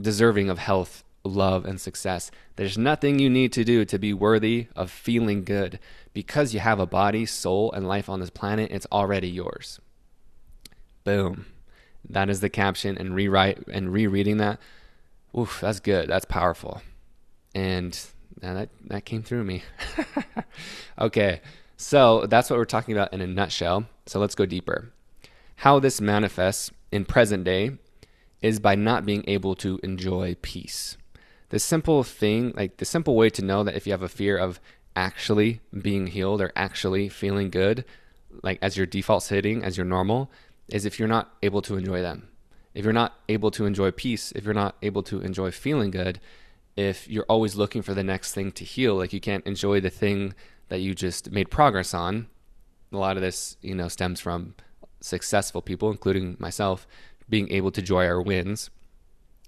deserving 0.00 0.48
of 0.48 0.58
health, 0.58 1.04
love, 1.24 1.64
and 1.64 1.80
success. 1.80 2.30
There's 2.56 2.78
nothing 2.78 3.18
you 3.18 3.28
need 3.28 3.52
to 3.52 3.64
do 3.64 3.84
to 3.84 3.98
be 3.98 4.14
worthy 4.14 4.68
of 4.76 4.90
feeling 4.90 5.44
good. 5.44 5.78
Because 6.12 6.54
you 6.54 6.60
have 6.60 6.78
a 6.78 6.86
body, 6.86 7.26
soul, 7.26 7.72
and 7.72 7.88
life 7.88 8.08
on 8.08 8.20
this 8.20 8.30
planet, 8.30 8.70
it's 8.70 8.86
already 8.92 9.28
yours. 9.28 9.80
Boom. 11.04 11.46
That 12.08 12.28
is 12.28 12.40
the 12.40 12.50
caption, 12.50 12.98
and 12.98 13.14
rewrite 13.14 13.66
and 13.68 13.92
rereading 13.92 14.36
that. 14.38 14.58
Oof, 15.36 15.60
that's 15.60 15.80
good. 15.80 16.08
That's 16.08 16.24
powerful 16.24 16.82
and 17.54 18.06
that 18.42 18.68
that 18.86 19.04
came 19.04 19.22
through 19.22 19.44
me. 19.44 19.62
okay, 20.98 21.40
so 21.76 22.26
that's 22.26 22.50
what 22.50 22.58
we're 22.58 22.64
talking 22.64 22.94
about 22.94 23.12
in 23.12 23.20
a 23.20 23.26
nutshell. 23.26 23.86
So 24.06 24.18
let's 24.18 24.34
go 24.34 24.46
deeper. 24.46 24.92
How 25.56 25.78
this 25.78 26.00
manifests 26.00 26.70
in 26.90 27.04
present 27.04 27.44
day 27.44 27.78
is 28.40 28.58
by 28.58 28.74
not 28.74 29.06
being 29.06 29.24
able 29.28 29.54
to 29.56 29.78
enjoy 29.82 30.36
peace. 30.42 30.96
the 31.50 31.58
simple 31.58 32.02
thing, 32.02 32.52
like 32.56 32.78
the 32.78 32.84
simple 32.84 33.14
way 33.14 33.28
to 33.28 33.44
know 33.44 33.62
that 33.62 33.76
if 33.76 33.86
you 33.86 33.92
have 33.92 34.02
a 34.02 34.08
fear 34.08 34.38
of 34.38 34.58
actually 34.96 35.60
being 35.80 36.06
healed 36.06 36.40
or 36.40 36.50
actually 36.56 37.08
feeling 37.08 37.50
good, 37.50 37.84
like 38.42 38.58
as 38.62 38.76
your 38.76 38.86
default 38.86 39.22
setting, 39.22 39.62
as 39.62 39.76
your 39.76 39.86
normal, 39.86 40.30
is 40.68 40.86
if 40.86 40.98
you're 40.98 41.08
not 41.08 41.36
able 41.42 41.62
to 41.62 41.76
enjoy 41.76 42.00
them. 42.00 42.28
If 42.74 42.84
you're 42.84 42.92
not 42.94 43.18
able 43.28 43.50
to 43.52 43.66
enjoy 43.66 43.90
peace, 43.90 44.32
if 44.32 44.44
you're 44.44 44.54
not 44.54 44.76
able 44.82 45.02
to 45.04 45.20
enjoy 45.20 45.50
feeling 45.50 45.90
good, 45.90 46.20
if 46.76 47.08
you're 47.08 47.26
always 47.28 47.54
looking 47.54 47.82
for 47.82 47.94
the 47.94 48.04
next 48.04 48.32
thing 48.32 48.52
to 48.52 48.64
heal, 48.64 48.94
like 48.94 49.12
you 49.12 49.20
can't 49.20 49.46
enjoy 49.46 49.80
the 49.80 49.90
thing 49.90 50.34
that 50.68 50.80
you 50.80 50.94
just 50.94 51.30
made 51.30 51.50
progress 51.50 51.92
on. 51.92 52.28
A 52.92 52.96
lot 52.96 53.16
of 53.16 53.22
this, 53.22 53.56
you 53.60 53.74
know, 53.74 53.88
stems 53.88 54.20
from 54.20 54.54
successful 55.00 55.62
people, 55.62 55.90
including 55.90 56.36
myself, 56.38 56.86
being 57.28 57.50
able 57.50 57.70
to 57.72 57.80
enjoy 57.80 58.06
our 58.06 58.20
wins. 58.20 58.70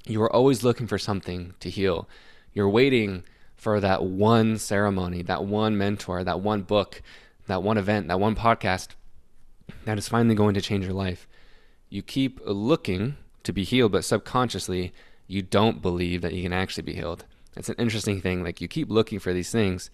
You 0.07 0.23
are 0.23 0.33
always 0.33 0.63
looking 0.63 0.87
for 0.87 0.99
something 0.99 1.55
to 1.61 1.71
heal. 1.71 2.09
You're 2.53 2.69
waiting 2.69 3.25
for 3.57 3.81
that 3.81 4.05
one 4.05 4.59
ceremony, 4.59 5.23
that 5.23 5.45
one 5.45 5.79
mentor, 5.79 6.25
that 6.25 6.41
one 6.41 6.63
book, 6.63 7.03
that 7.47 7.63
one 7.63 7.79
event, 7.79 8.09
that 8.09 8.21
one 8.21 8.35
podcast 8.37 8.89
that 9.85 9.99
is 9.99 10.09
finally 10.09 10.35
going 10.35 10.55
to 10.55 10.61
change 10.61 10.85
your 10.85 10.95
life. 10.95 11.27
You 11.89 12.03
keep 12.03 12.41
looking 12.45 13.17
to 13.45 13.53
be 13.53 13.65
healed, 13.65 13.93
but 13.93 14.05
subconsciously, 14.05 14.93
you 15.27 15.43
don't 15.43 15.83
believe 15.83 16.23
that 16.23 16.35
you 16.35 16.43
can 16.43 16.53
actually 16.53 16.83
be 16.83 16.95
healed. 16.95 17.25
It's 17.57 17.69
an 17.69 17.77
interesting 17.79 18.21
thing. 18.21 18.43
Like, 18.43 18.61
you 18.61 18.69
keep 18.69 18.91
looking 18.91 19.19
for 19.19 19.33
these 19.33 19.51
things 19.51 19.91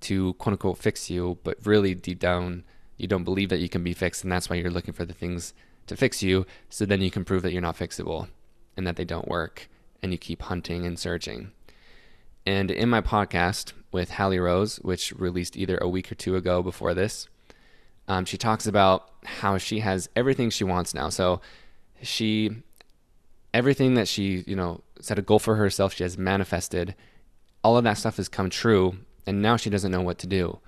to 0.00 0.34
quote 0.34 0.52
unquote 0.52 0.78
fix 0.78 1.10
you, 1.10 1.38
but 1.42 1.58
really 1.64 1.94
deep 1.94 2.18
down, 2.18 2.64
you 2.96 3.06
don't 3.06 3.24
believe 3.24 3.48
that 3.48 3.60
you 3.60 3.68
can 3.68 3.82
be 3.82 3.94
fixed. 3.94 4.22
And 4.22 4.32
that's 4.32 4.50
why 4.50 4.56
you're 4.56 4.70
looking 4.70 4.94
for 4.94 5.04
the 5.04 5.14
things 5.14 5.54
to 5.86 5.96
fix 5.96 6.22
you. 6.22 6.46
So 6.68 6.84
then 6.84 7.00
you 7.00 7.10
can 7.10 7.24
prove 7.24 7.42
that 7.42 7.52
you're 7.52 7.62
not 7.62 7.78
fixable 7.78 8.28
and 8.76 8.86
that 8.86 8.96
they 8.96 9.04
don't 9.04 9.28
work. 9.28 9.68
And 10.02 10.12
you 10.12 10.18
keep 10.18 10.42
hunting 10.42 10.84
and 10.84 10.98
searching. 10.98 11.52
And 12.44 12.70
in 12.70 12.88
my 12.88 13.00
podcast 13.00 13.72
with 13.92 14.12
Hallie 14.12 14.40
Rose, 14.40 14.76
which 14.76 15.12
released 15.12 15.56
either 15.56 15.78
a 15.78 15.88
week 15.88 16.10
or 16.10 16.16
two 16.16 16.34
ago 16.34 16.62
before 16.62 16.92
this, 16.92 17.28
um, 18.08 18.24
she 18.24 18.36
talks 18.36 18.66
about 18.66 19.10
how 19.24 19.58
she 19.58 19.78
has 19.78 20.08
everything 20.16 20.50
she 20.50 20.64
wants 20.64 20.92
now. 20.92 21.08
So 21.08 21.40
she, 22.02 22.50
everything 23.54 23.94
that 23.94 24.08
she, 24.08 24.44
you 24.46 24.56
know, 24.56 24.82
set 25.00 25.18
a 25.18 25.22
goal 25.22 25.38
for 25.38 25.56
herself, 25.56 25.94
she 25.94 26.02
has 26.02 26.16
manifested. 26.16 26.94
All 27.62 27.76
of 27.76 27.84
that 27.84 27.98
stuff 27.98 28.16
has 28.16 28.28
come 28.28 28.50
true, 28.50 28.98
and 29.26 29.42
now 29.42 29.56
she 29.56 29.70
doesn't 29.70 29.92
know 29.92 30.00
what 30.00 30.18
to 30.18 30.26
do. 30.26 30.58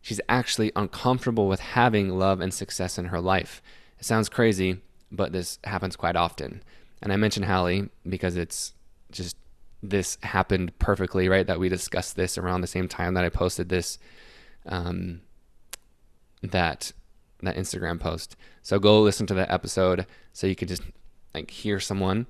She's 0.00 0.20
actually 0.28 0.72
uncomfortable 0.74 1.48
with 1.48 1.60
having 1.60 2.18
love 2.18 2.40
and 2.40 2.52
success 2.52 2.98
in 2.98 3.06
her 3.06 3.20
life. 3.20 3.62
It 3.98 4.04
sounds 4.04 4.28
crazy, 4.28 4.78
but 5.10 5.32
this 5.32 5.58
happens 5.64 5.96
quite 5.96 6.16
often. 6.16 6.62
And 7.00 7.12
I 7.12 7.16
mention 7.16 7.44
Hallie 7.44 7.88
because 8.08 8.36
it's 8.36 8.72
just 9.10 9.36
this 9.82 10.18
happened 10.22 10.76
perfectly, 10.78 11.28
right? 11.28 11.46
That 11.46 11.60
we 11.60 11.68
discussed 11.68 12.16
this 12.16 12.38
around 12.38 12.60
the 12.60 12.66
same 12.66 12.88
time 12.88 13.14
that 13.14 13.24
I 13.24 13.28
posted 13.28 13.68
this, 13.68 13.98
um, 14.66 15.20
that 16.42 16.92
that 17.42 17.56
Instagram 17.56 17.98
post. 17.98 18.36
So 18.62 18.78
go 18.78 19.02
listen 19.02 19.26
to 19.26 19.34
that 19.34 19.50
episode 19.50 20.06
so 20.32 20.46
you 20.46 20.54
can 20.54 20.68
just 20.68 20.82
like 21.34 21.50
hear 21.50 21.80
someone 21.80 22.26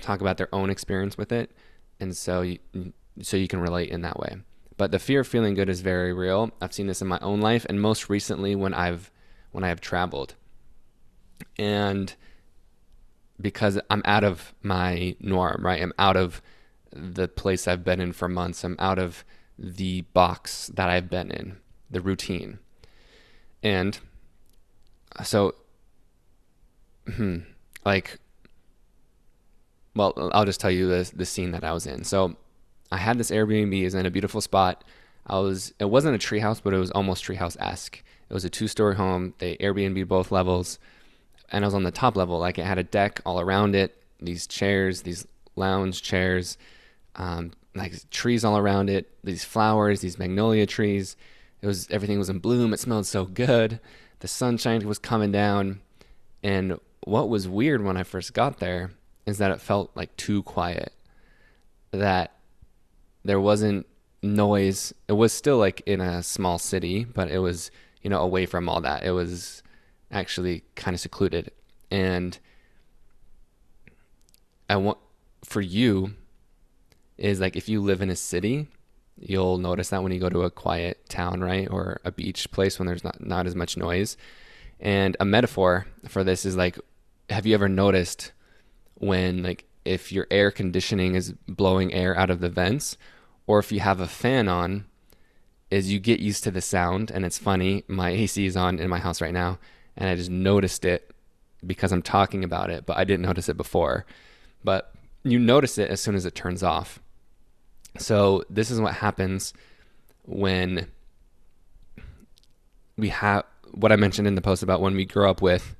talk 0.00 0.20
about 0.20 0.36
their 0.36 0.54
own 0.54 0.70
experience 0.70 1.16
with 1.16 1.32
it, 1.32 1.50
and 2.00 2.16
so 2.16 2.42
you, 2.42 2.58
so 3.20 3.36
you 3.36 3.48
can 3.48 3.60
relate 3.60 3.90
in 3.90 4.02
that 4.02 4.18
way. 4.18 4.36
But 4.76 4.92
the 4.92 4.98
fear 4.98 5.20
of 5.20 5.28
feeling 5.28 5.54
good 5.54 5.68
is 5.68 5.80
very 5.80 6.12
real. 6.12 6.50
I've 6.60 6.72
seen 6.72 6.86
this 6.86 7.02
in 7.02 7.08
my 7.08 7.18
own 7.20 7.40
life, 7.40 7.66
and 7.68 7.80
most 7.80 8.08
recently 8.08 8.54
when 8.54 8.74
I've 8.74 9.10
when 9.50 9.64
I 9.64 9.68
have 9.68 9.80
traveled, 9.80 10.34
and 11.58 12.14
because 13.40 13.78
I'm 13.90 14.02
out 14.04 14.24
of 14.24 14.54
my 14.62 15.16
norm, 15.20 15.64
right? 15.64 15.82
I'm 15.82 15.92
out 15.98 16.16
of 16.16 16.42
the 16.92 17.28
place 17.28 17.68
I've 17.68 17.84
been 17.84 18.00
in 18.00 18.12
for 18.12 18.28
months. 18.28 18.64
I'm 18.64 18.76
out 18.78 18.98
of 18.98 19.24
the 19.58 20.02
box 20.12 20.68
that 20.74 20.88
I've 20.88 21.10
been 21.10 21.30
in, 21.30 21.58
the 21.90 22.00
routine. 22.00 22.58
And 23.62 23.98
so, 25.24 25.54
hmm, 27.14 27.38
like, 27.84 28.18
well, 29.98 30.30
I'll 30.32 30.44
just 30.44 30.60
tell 30.60 30.70
you 30.70 30.88
the, 30.88 31.10
the 31.14 31.26
scene 31.26 31.50
that 31.50 31.64
I 31.64 31.72
was 31.72 31.86
in. 31.86 32.04
So 32.04 32.36
I 32.90 32.96
had 32.96 33.18
this 33.18 33.30
Airbnb, 33.30 33.82
is 33.82 33.94
in 33.94 34.06
a 34.06 34.10
beautiful 34.10 34.40
spot. 34.40 34.84
I 35.26 35.38
was, 35.40 35.74
it 35.78 35.90
wasn't 35.90 36.14
a 36.14 36.26
treehouse, 36.26 36.62
but 36.62 36.72
it 36.72 36.78
was 36.78 36.90
almost 36.92 37.24
treehouse 37.24 37.56
esque. 37.60 38.02
It 38.30 38.34
was 38.34 38.44
a 38.44 38.50
two 38.50 38.68
story 38.68 38.94
home. 38.94 39.34
They 39.38 39.56
Airbnb 39.56 40.08
both 40.08 40.30
levels. 40.32 40.78
And 41.50 41.64
I 41.64 41.66
was 41.66 41.74
on 41.74 41.82
the 41.82 41.90
top 41.90 42.16
level. 42.16 42.38
Like 42.38 42.58
it 42.58 42.64
had 42.64 42.78
a 42.78 42.84
deck 42.84 43.20
all 43.26 43.40
around 43.40 43.74
it, 43.74 44.02
these 44.20 44.46
chairs, 44.46 45.02
these 45.02 45.26
lounge 45.56 46.02
chairs, 46.02 46.56
um, 47.16 47.52
like 47.74 48.08
trees 48.10 48.44
all 48.44 48.56
around 48.56 48.88
it, 48.88 49.10
these 49.24 49.44
flowers, 49.44 50.00
these 50.00 50.18
magnolia 50.18 50.66
trees. 50.66 51.16
It 51.60 51.66
was 51.66 51.88
everything 51.90 52.18
was 52.18 52.30
in 52.30 52.38
bloom. 52.38 52.72
It 52.72 52.80
smelled 52.80 53.06
so 53.06 53.24
good. 53.24 53.80
The 54.20 54.28
sunshine 54.28 54.86
was 54.86 54.98
coming 54.98 55.32
down, 55.32 55.80
and 56.42 56.78
what 57.04 57.28
was 57.28 57.48
weird 57.48 57.82
when 57.84 57.96
I 57.96 58.02
first 58.02 58.34
got 58.34 58.58
there 58.58 58.90
is 59.28 59.36
that 59.38 59.50
it 59.50 59.60
felt 59.60 59.90
like 59.94 60.16
too 60.16 60.42
quiet. 60.42 60.92
That 61.90 62.32
there 63.24 63.38
wasn't 63.38 63.86
noise. 64.22 64.94
It 65.06 65.12
was 65.12 65.32
still 65.32 65.58
like 65.58 65.82
in 65.82 66.00
a 66.00 66.22
small 66.22 66.58
city, 66.58 67.04
but 67.04 67.30
it 67.30 67.38
was 67.38 67.70
you 68.02 68.08
know 68.08 68.20
away 68.20 68.46
from 68.46 68.68
all 68.68 68.80
that. 68.80 69.04
It 69.04 69.10
was 69.10 69.62
actually 70.10 70.64
kind 70.76 70.94
of 70.94 71.00
secluded, 71.00 71.50
and 71.90 72.38
I 74.70 74.76
want 74.76 74.98
for 75.44 75.60
you 75.60 76.14
is 77.18 77.38
like 77.38 77.54
if 77.54 77.68
you 77.68 77.82
live 77.82 78.00
in 78.00 78.08
a 78.08 78.16
city, 78.16 78.66
you'll 79.18 79.58
notice 79.58 79.90
that 79.90 80.02
when 80.02 80.12
you 80.12 80.20
go 80.20 80.30
to 80.30 80.42
a 80.42 80.50
quiet 80.50 81.06
town, 81.10 81.42
right, 81.42 81.68
or 81.70 82.00
a 82.04 82.12
beach 82.12 82.50
place 82.50 82.78
when 82.78 82.86
there's 82.86 83.04
not 83.04 83.20
not 83.24 83.46
as 83.46 83.54
much 83.54 83.76
noise. 83.76 84.16
And 84.80 85.18
a 85.20 85.26
metaphor 85.26 85.86
for 86.06 86.24
this 86.24 86.46
is 86.46 86.56
like, 86.56 86.78
have 87.28 87.44
you 87.44 87.52
ever 87.52 87.68
noticed 87.68 88.32
when 88.98 89.42
like 89.42 89.64
if 89.84 90.12
your 90.12 90.26
air 90.30 90.50
conditioning 90.50 91.14
is 91.14 91.32
blowing 91.48 91.92
air 91.94 92.16
out 92.16 92.30
of 92.30 92.40
the 92.40 92.48
vents, 92.48 92.96
or 93.46 93.58
if 93.58 93.72
you 93.72 93.80
have 93.80 94.00
a 94.00 94.06
fan 94.06 94.48
on, 94.48 94.84
is 95.70 95.92
you 95.92 95.98
get 95.98 96.20
used 96.20 96.44
to 96.44 96.50
the 96.50 96.60
sound. 96.60 97.10
And 97.10 97.24
it's 97.24 97.38
funny, 97.38 97.84
my 97.88 98.10
AC 98.10 98.44
is 98.44 98.56
on 98.56 98.78
in 98.78 98.90
my 98.90 98.98
house 98.98 99.20
right 99.20 99.32
now, 99.32 99.58
and 99.96 100.08
I 100.08 100.14
just 100.14 100.30
noticed 100.30 100.84
it 100.84 101.12
because 101.66 101.92
I'm 101.92 102.02
talking 102.02 102.44
about 102.44 102.70
it, 102.70 102.86
but 102.86 102.96
I 102.96 103.04
didn't 103.04 103.26
notice 103.26 103.48
it 103.48 103.56
before. 103.56 104.04
But 104.62 104.92
you 105.24 105.38
notice 105.38 105.78
it 105.78 105.90
as 105.90 106.00
soon 106.00 106.14
as 106.14 106.26
it 106.26 106.34
turns 106.34 106.62
off. 106.62 107.00
So 107.98 108.44
this 108.48 108.70
is 108.70 108.80
what 108.80 108.94
happens 108.94 109.52
when 110.24 110.88
we 112.96 113.08
have 113.08 113.44
what 113.72 113.92
I 113.92 113.96
mentioned 113.96 114.26
in 114.26 114.34
the 114.34 114.40
post 114.40 114.62
about 114.62 114.80
when 114.80 114.94
we 114.94 115.04
grow 115.04 115.30
up 115.30 115.42
with 115.42 115.74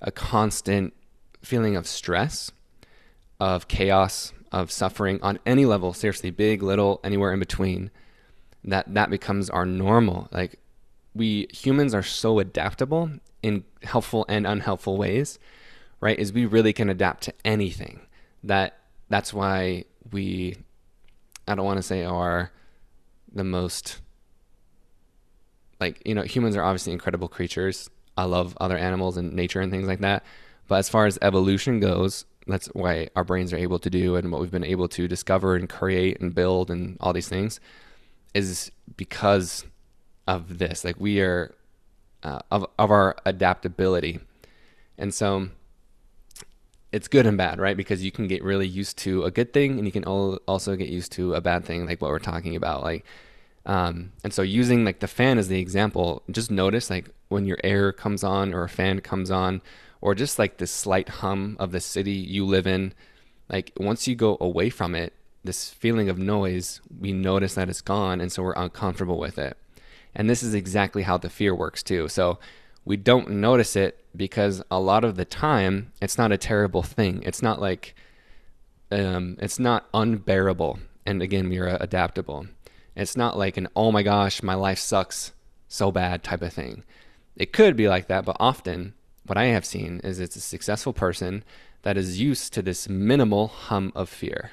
a 0.00 0.10
constant 0.10 0.94
feeling 1.42 1.76
of 1.76 1.86
stress, 1.86 2.52
of 3.38 3.68
chaos, 3.68 4.32
of 4.52 4.70
suffering 4.70 5.18
on 5.22 5.38
any 5.46 5.64
level, 5.64 5.92
seriously, 5.92 6.30
big, 6.30 6.62
little, 6.62 7.00
anywhere 7.04 7.32
in 7.32 7.38
between, 7.38 7.90
that 8.64 8.92
that 8.94 9.10
becomes 9.10 9.48
our 9.48 9.64
normal. 9.64 10.28
Like 10.32 10.58
we 11.14 11.48
humans 11.52 11.94
are 11.94 12.02
so 12.02 12.38
adaptable 12.38 13.10
in 13.42 13.64
helpful 13.82 14.26
and 14.28 14.46
unhelpful 14.46 14.96
ways, 14.96 15.38
right? 16.00 16.18
Is 16.18 16.32
we 16.32 16.46
really 16.46 16.72
can 16.72 16.88
adapt 16.88 17.24
to 17.24 17.34
anything. 17.44 18.00
That 18.42 18.78
that's 19.08 19.32
why 19.32 19.84
we 20.12 20.56
I 21.46 21.54
don't 21.54 21.64
want 21.64 21.78
to 21.78 21.82
say 21.82 22.04
are 22.04 22.50
the 23.32 23.44
most 23.44 24.00
like 25.80 26.02
you 26.04 26.14
know 26.14 26.22
humans 26.22 26.56
are 26.56 26.62
obviously 26.62 26.92
incredible 26.92 27.28
creatures. 27.28 27.88
I 28.16 28.24
love 28.24 28.56
other 28.60 28.76
animals 28.76 29.16
and 29.16 29.32
nature 29.32 29.60
and 29.60 29.72
things 29.72 29.88
like 29.88 30.00
that. 30.00 30.24
But 30.70 30.78
as 30.78 30.88
far 30.88 31.06
as 31.06 31.18
evolution 31.20 31.80
goes, 31.80 32.26
that's 32.46 32.68
why 32.68 33.08
our 33.16 33.24
brains 33.24 33.52
are 33.52 33.56
able 33.56 33.80
to 33.80 33.90
do 33.90 34.14
and 34.14 34.30
what 34.30 34.40
we've 34.40 34.52
been 34.52 34.62
able 34.62 34.86
to 34.90 35.08
discover 35.08 35.56
and 35.56 35.68
create 35.68 36.20
and 36.20 36.32
build 36.32 36.70
and 36.70 36.96
all 37.00 37.12
these 37.12 37.28
things 37.28 37.58
is 38.34 38.70
because 38.96 39.64
of 40.28 40.58
this. 40.58 40.84
Like 40.84 40.94
we 41.00 41.20
are 41.22 41.56
uh, 42.22 42.38
of 42.52 42.66
of 42.78 42.92
our 42.92 43.16
adaptability, 43.26 44.20
and 44.96 45.12
so 45.12 45.48
it's 46.92 47.08
good 47.08 47.26
and 47.26 47.36
bad, 47.36 47.58
right? 47.58 47.76
Because 47.76 48.04
you 48.04 48.12
can 48.12 48.28
get 48.28 48.44
really 48.44 48.68
used 48.68 48.96
to 48.98 49.24
a 49.24 49.32
good 49.32 49.52
thing, 49.52 49.76
and 49.76 49.86
you 49.86 49.92
can 49.92 50.04
also 50.04 50.76
get 50.76 50.88
used 50.88 51.10
to 51.12 51.34
a 51.34 51.40
bad 51.40 51.64
thing, 51.64 51.84
like 51.84 52.00
what 52.00 52.12
we're 52.12 52.20
talking 52.20 52.54
about. 52.54 52.84
Like, 52.84 53.04
um, 53.66 54.12
and 54.22 54.32
so 54.32 54.42
using 54.42 54.84
like 54.84 55.00
the 55.00 55.08
fan 55.08 55.36
as 55.36 55.48
the 55.48 55.58
example, 55.58 56.22
just 56.30 56.48
notice 56.48 56.90
like 56.90 57.10
when 57.28 57.44
your 57.44 57.58
air 57.64 57.92
comes 57.92 58.22
on 58.22 58.54
or 58.54 58.62
a 58.62 58.68
fan 58.68 59.00
comes 59.00 59.32
on, 59.32 59.62
or 60.00 60.14
just 60.14 60.38
like 60.38 60.56
the 60.56 60.66
slight 60.66 61.08
hum 61.08 61.56
of 61.58 61.72
the 61.72 61.80
city 61.80 62.12
you 62.12 62.44
live 62.44 62.66
in. 62.66 62.92
Like 63.48 63.72
once 63.76 64.06
you 64.06 64.14
go 64.14 64.36
away 64.40 64.70
from 64.70 64.94
it, 64.94 65.12
this 65.44 65.70
feeling 65.70 66.08
of 66.08 66.18
noise, 66.18 66.80
we 66.98 67.12
notice 67.12 67.54
that 67.54 67.68
it's 67.68 67.80
gone, 67.80 68.20
and 68.20 68.30
so 68.30 68.42
we're 68.42 68.52
uncomfortable 68.52 69.18
with 69.18 69.38
it. 69.38 69.56
And 70.14 70.28
this 70.28 70.42
is 70.42 70.54
exactly 70.54 71.02
how 71.02 71.18
the 71.18 71.30
fear 71.30 71.54
works 71.54 71.82
too. 71.82 72.08
So 72.08 72.38
we 72.84 72.96
don't 72.96 73.30
notice 73.30 73.76
it 73.76 74.04
because 74.16 74.62
a 74.70 74.80
lot 74.80 75.04
of 75.04 75.16
the 75.16 75.24
time 75.24 75.92
it's 76.00 76.18
not 76.18 76.32
a 76.32 76.38
terrible 76.38 76.82
thing. 76.82 77.22
It's 77.24 77.42
not 77.42 77.60
like 77.60 77.94
um, 78.90 79.36
it's 79.40 79.58
not 79.58 79.88
unbearable. 79.94 80.78
And 81.06 81.22
again, 81.22 81.48
we 81.48 81.58
are 81.58 81.76
adaptable. 81.80 82.46
It's 82.96 83.16
not 83.16 83.38
like 83.38 83.56
an 83.56 83.68
oh 83.76 83.92
my 83.92 84.02
gosh, 84.02 84.42
my 84.42 84.54
life 84.54 84.78
sucks 84.78 85.32
so 85.68 85.92
bad 85.92 86.22
type 86.22 86.42
of 86.42 86.52
thing. 86.52 86.84
It 87.36 87.52
could 87.52 87.76
be 87.76 87.88
like 87.88 88.08
that, 88.08 88.24
but 88.24 88.36
often 88.40 88.94
what 89.26 89.38
I 89.38 89.44
have 89.46 89.64
seen 89.64 90.00
is 90.02 90.20
it's 90.20 90.36
a 90.36 90.40
successful 90.40 90.92
person 90.92 91.44
that 91.82 91.96
is 91.96 92.20
used 92.20 92.52
to 92.54 92.62
this 92.62 92.88
minimal 92.88 93.48
hum 93.48 93.92
of 93.94 94.08
fear. 94.08 94.50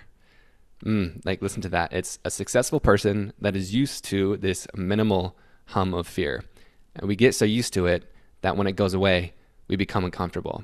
Mm, 0.86 1.26
like, 1.26 1.42
listen 1.42 1.62
to 1.64 1.70
that. 1.70 1.92
It's 1.92 2.20
a 2.24 2.30
successful 2.30 2.80
person 2.80 3.34
that 3.42 3.56
is 3.56 3.74
used 3.74 4.06
to 4.06 4.38
this 4.38 4.68
minimal 4.76 5.36
hum 5.68 5.94
of 5.94 6.08
fear. 6.08 6.44
And 6.96 7.08
we 7.08 7.16
get 7.16 7.36
so 7.36 7.46
used 7.46 7.74
to 7.74 7.86
it 7.88 8.12
that 8.42 8.56
when 8.56 8.68
it 8.68 8.76
goes 8.76 8.94
away, 8.94 9.34
we 9.68 9.76
become 9.76 10.06
uncomfortable. 10.06 10.64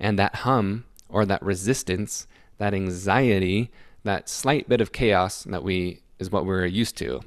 And 0.00 0.18
that 0.18 0.36
hum 0.36 0.84
or 1.08 1.24
that 1.26 1.42
resistance, 1.42 2.26
that 2.58 2.74
anxiety, 2.74 3.70
that 4.02 4.28
slight 4.28 4.68
bit 4.68 4.80
of 4.80 4.92
chaos 4.92 5.44
that 5.44 5.62
we 5.62 6.02
is 6.18 6.30
what 6.30 6.46
we're 6.46 6.66
used 6.66 6.96
to. 6.98 7.20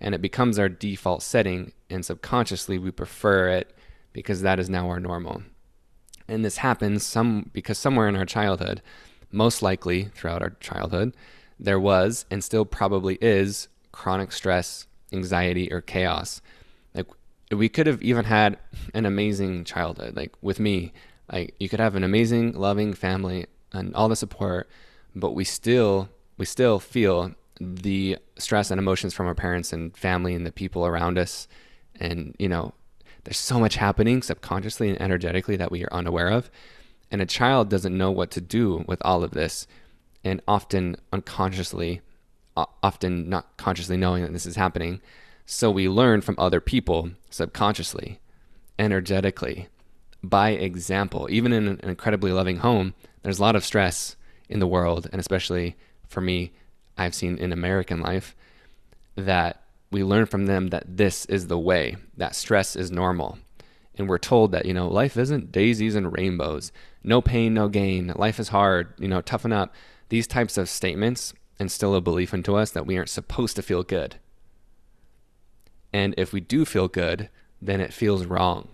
And 0.00 0.14
it 0.14 0.22
becomes 0.22 0.58
our 0.58 0.68
default 0.68 1.22
setting, 1.22 1.72
and 1.88 2.04
subconsciously 2.04 2.78
we 2.78 2.90
prefer 2.90 3.48
it 3.48 3.76
because 4.12 4.42
that 4.42 4.58
is 4.58 4.68
now 4.68 4.88
our 4.88 4.98
normal. 5.00 5.42
And 6.28 6.44
this 6.44 6.58
happens 6.58 7.04
some 7.04 7.50
because 7.52 7.78
somewhere 7.78 8.08
in 8.08 8.16
our 8.16 8.24
childhood, 8.24 8.82
most 9.30 9.62
likely 9.62 10.04
throughout 10.14 10.42
our 10.42 10.50
childhood, 10.60 11.14
there 11.58 11.80
was 11.80 12.26
and 12.30 12.42
still 12.42 12.64
probably 12.64 13.18
is 13.20 13.68
chronic 13.92 14.32
stress, 14.32 14.86
anxiety, 15.12 15.72
or 15.72 15.80
chaos. 15.80 16.40
Like 16.94 17.06
we 17.50 17.68
could 17.68 17.86
have 17.86 18.02
even 18.02 18.24
had 18.24 18.58
an 18.94 19.06
amazing 19.06 19.64
childhood. 19.64 20.16
Like 20.16 20.34
with 20.42 20.58
me, 20.58 20.92
like 21.30 21.54
you 21.58 21.68
could 21.68 21.80
have 21.80 21.94
an 21.94 22.04
amazing, 22.04 22.52
loving 22.52 22.94
family 22.94 23.46
and 23.72 23.94
all 23.94 24.08
the 24.08 24.16
support, 24.16 24.68
but 25.14 25.32
we 25.32 25.44
still 25.44 26.08
we 26.38 26.44
still 26.44 26.78
feel 26.78 27.32
the 27.60 28.18
stress 28.38 28.70
and 28.70 28.78
emotions 28.78 29.14
from 29.14 29.26
our 29.26 29.34
parents 29.34 29.72
and 29.72 29.96
family 29.96 30.34
and 30.34 30.46
the 30.46 30.52
people 30.52 30.84
around 30.84 31.18
us. 31.18 31.46
And 32.00 32.34
you 32.38 32.48
know, 32.48 32.74
there's 33.24 33.38
so 33.38 33.60
much 33.60 33.76
happening 33.76 34.22
subconsciously 34.22 34.88
and 34.88 35.00
energetically 35.00 35.56
that 35.56 35.70
we 35.70 35.84
are 35.84 35.92
unaware 35.92 36.28
of. 36.28 36.50
And 37.10 37.20
a 37.20 37.26
child 37.26 37.68
doesn't 37.68 37.96
know 37.96 38.10
what 38.10 38.30
to 38.32 38.40
do 38.40 38.84
with 38.88 39.00
all 39.04 39.22
of 39.22 39.32
this 39.32 39.66
and 40.24 40.40
often 40.48 40.96
unconsciously, 41.12 42.00
often 42.56 43.28
not 43.28 43.56
consciously 43.56 43.96
knowing 43.96 44.22
that 44.22 44.32
this 44.32 44.46
is 44.46 44.56
happening. 44.56 45.00
So 45.46 45.70
we 45.70 45.88
learn 45.88 46.20
from 46.20 46.36
other 46.38 46.60
people 46.60 47.10
subconsciously, 47.30 48.20
energetically, 48.78 49.68
by 50.22 50.50
example. 50.50 51.28
Even 51.30 51.52
in 51.52 51.68
an 51.68 51.80
incredibly 51.82 52.32
loving 52.32 52.58
home, 52.58 52.94
there's 53.22 53.38
a 53.38 53.42
lot 53.42 53.56
of 53.56 53.64
stress 53.64 54.16
in 54.48 54.58
the 54.58 54.66
world, 54.66 55.08
and 55.12 55.20
especially 55.20 55.76
for 56.08 56.20
me, 56.20 56.52
I've 56.96 57.14
seen 57.14 57.38
in 57.38 57.52
American 57.52 58.00
life 58.00 58.36
that 59.16 59.61
we 59.92 60.02
learn 60.02 60.26
from 60.26 60.46
them 60.46 60.68
that 60.68 60.96
this 60.96 61.24
is 61.26 61.46
the 61.46 61.58
way, 61.58 61.96
that 62.16 62.34
stress 62.34 62.74
is 62.74 62.90
normal. 62.90 63.38
And 63.96 64.08
we're 64.08 64.18
told 64.18 64.52
that, 64.52 64.64
you 64.64 64.72
know, 64.72 64.88
life 64.88 65.16
isn't 65.16 65.52
daisies 65.52 65.94
and 65.94 66.16
rainbows. 66.16 66.72
No 67.04 67.20
pain, 67.20 67.52
no 67.52 67.68
gain. 67.68 68.12
Life 68.16 68.40
is 68.40 68.48
hard, 68.48 68.94
you 68.98 69.06
know, 69.06 69.20
toughen 69.20 69.52
up. 69.52 69.74
These 70.08 70.26
types 70.26 70.56
of 70.56 70.68
statements 70.68 71.34
instill 71.60 71.94
a 71.94 72.00
belief 72.00 72.32
into 72.32 72.56
us 72.56 72.70
that 72.70 72.86
we 72.86 72.96
aren't 72.96 73.10
supposed 73.10 73.54
to 73.56 73.62
feel 73.62 73.82
good. 73.82 74.16
And 75.92 76.14
if 76.16 76.32
we 76.32 76.40
do 76.40 76.64
feel 76.64 76.88
good, 76.88 77.28
then 77.60 77.80
it 77.80 77.92
feels 77.92 78.24
wrong. 78.24 78.68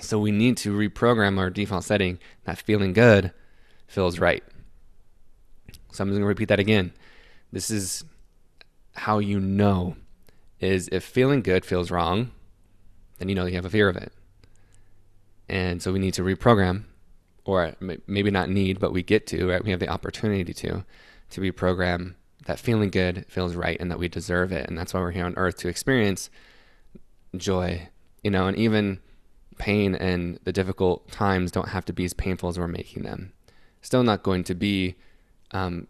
So 0.00 0.18
we 0.18 0.32
need 0.32 0.56
to 0.58 0.76
reprogram 0.76 1.38
our 1.38 1.50
default 1.50 1.84
setting 1.84 2.18
that 2.44 2.58
feeling 2.58 2.94
good 2.94 3.32
feels 3.86 4.18
right. 4.18 4.42
So 5.92 6.02
I'm 6.02 6.08
just 6.08 6.14
going 6.14 6.20
to 6.22 6.26
repeat 6.26 6.48
that 6.48 6.58
again. 6.58 6.92
This 7.52 7.70
is 7.70 8.04
how 8.94 9.18
you 9.18 9.40
know 9.40 9.96
is 10.60 10.88
if 10.92 11.04
feeling 11.04 11.42
good 11.42 11.64
feels 11.64 11.90
wrong, 11.90 12.30
then 13.18 13.28
you 13.28 13.34
know 13.34 13.46
you 13.46 13.54
have 13.54 13.64
a 13.64 13.70
fear 13.70 13.88
of 13.88 13.96
it. 13.96 14.12
And 15.48 15.82
so 15.82 15.92
we 15.92 15.98
need 15.98 16.14
to 16.14 16.22
reprogram 16.22 16.84
or 17.44 17.74
maybe 18.06 18.30
not 18.30 18.48
need, 18.48 18.78
but 18.78 18.92
we 18.92 19.02
get 19.02 19.26
to, 19.28 19.48
right? 19.48 19.64
We 19.64 19.70
have 19.70 19.80
the 19.80 19.88
opportunity 19.88 20.54
to, 20.54 20.84
to 21.30 21.40
reprogram 21.40 22.14
that 22.46 22.58
feeling 22.58 22.90
good 22.90 23.24
feels 23.28 23.54
right 23.54 23.76
and 23.80 23.90
that 23.90 23.98
we 23.98 24.08
deserve 24.08 24.52
it. 24.52 24.68
And 24.68 24.78
that's 24.78 24.94
why 24.94 25.00
we're 25.00 25.10
here 25.10 25.26
on 25.26 25.34
earth 25.36 25.56
to 25.58 25.68
experience 25.68 26.30
joy, 27.36 27.88
you 28.22 28.30
know, 28.30 28.46
and 28.46 28.56
even 28.56 29.00
pain 29.58 29.94
and 29.94 30.38
the 30.44 30.52
difficult 30.52 31.10
times 31.10 31.50
don't 31.50 31.68
have 31.68 31.84
to 31.86 31.92
be 31.92 32.04
as 32.04 32.12
painful 32.12 32.48
as 32.48 32.58
we're 32.58 32.68
making 32.68 33.02
them. 33.02 33.32
Still 33.80 34.02
not 34.02 34.22
going 34.22 34.44
to 34.44 34.54
be 34.54 34.96
um, 35.50 35.88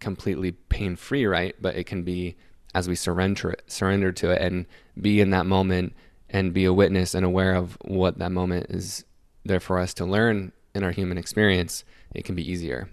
completely 0.00 0.52
pain 0.52 0.96
free, 0.96 1.26
right? 1.26 1.54
But 1.60 1.76
it 1.76 1.84
can 1.84 2.02
be 2.02 2.36
as 2.74 2.88
we 2.88 2.94
surrender 2.94 3.56
surrender 3.66 4.12
to 4.12 4.30
it 4.30 4.42
and 4.42 4.66
be 5.00 5.20
in 5.20 5.30
that 5.30 5.46
moment 5.46 5.94
and 6.30 6.52
be 6.52 6.64
a 6.64 6.72
witness 6.72 7.14
and 7.14 7.24
aware 7.24 7.54
of 7.54 7.78
what 7.82 8.18
that 8.18 8.30
moment 8.30 8.66
is 8.68 9.04
there 9.44 9.60
for 9.60 9.78
us 9.78 9.94
to 9.94 10.04
learn 10.04 10.52
in 10.74 10.84
our 10.84 10.90
human 10.90 11.18
experience, 11.18 11.84
it 12.14 12.24
can 12.24 12.34
be 12.34 12.48
easier. 12.48 12.90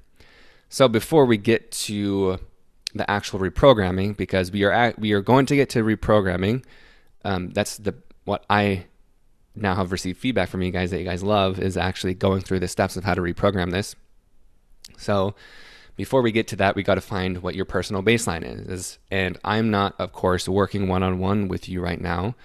So 0.70 0.88
before 0.88 1.26
we 1.26 1.38
get 1.38 1.72
to 1.72 2.40
the 2.94 3.10
actual 3.10 3.40
reprogramming, 3.40 4.16
because 4.16 4.52
we 4.52 4.64
are 4.64 4.72
at, 4.72 4.98
we 4.98 5.12
are 5.12 5.22
going 5.22 5.46
to 5.48 5.56
get 5.56 5.70
to 5.72 5.84
reprogramming, 5.84 6.64
um, 7.24 7.52
that's 7.52 7.78
the 7.78 7.96
what 8.24 8.46
I 8.50 8.86
now 9.56 9.76
have 9.76 9.92
received 9.92 10.20
feedback 10.20 10.50
from 10.50 10.62
you 10.62 10.72
guys 10.72 10.92
that 10.92 11.00
you 11.00 11.06
guys 11.06 11.24
love 11.24 11.60
is 11.60 11.78
actually 11.78 12.14
going 12.14 12.42
through 12.42 12.60
the 12.60 12.68
steps 12.68 12.98
of 12.98 13.04
how 13.04 13.14
to 13.14 13.22
reprogram 13.22 13.72
this. 13.72 13.96
So 14.98 15.36
before 15.96 16.22
we 16.22 16.32
get 16.32 16.48
to 16.50 16.56
that, 16.58 16.76
we 16.76 16.84
got 16.84 16.96
to 16.96 17.02
find 17.02 17.42
what 17.42 17.56
your 17.56 17.66
personal 17.66 18.04
baseline 18.04 18.44
is. 18.70 19.00
And 19.10 19.38
I'm 19.44 19.72
not, 19.72 19.96
of 20.00 20.12
course, 20.12 20.48
working 20.48 20.88
one 20.88 21.04
on 21.04 21.20
one 21.20 21.48
with 21.48 21.70
you 21.70 21.82
right 21.82 22.00
now. 22.00 22.36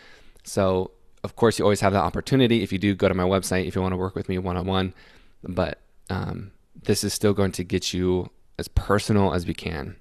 So, 0.45 0.93
of 1.25 1.37
course, 1.37 1.59
you 1.59 1.65
always 1.65 1.81
have 1.81 1.93
the 1.93 1.99
opportunity. 1.99 2.63
If 2.63 2.73
you 2.73 2.79
do 2.79 2.95
go 2.95 3.09
to 3.09 3.15
my 3.15 3.25
website, 3.25 3.67
if 3.67 3.75
you 3.75 3.83
want 3.83 3.93
to 3.93 3.97
work 3.97 4.15
with 4.15 4.29
me 4.29 4.39
one 4.39 4.57
on 4.57 4.67
one, 4.67 4.95
but 5.43 5.81
um, 6.09 6.53
this 6.83 7.05
is 7.05 7.13
still 7.13 7.35
going 7.35 7.53
to 7.53 7.65
get 7.65 7.93
you 7.93 8.31
as 8.59 8.69
personal 8.69 9.35
as 9.35 9.47
we 9.47 9.55
can. 9.55 9.97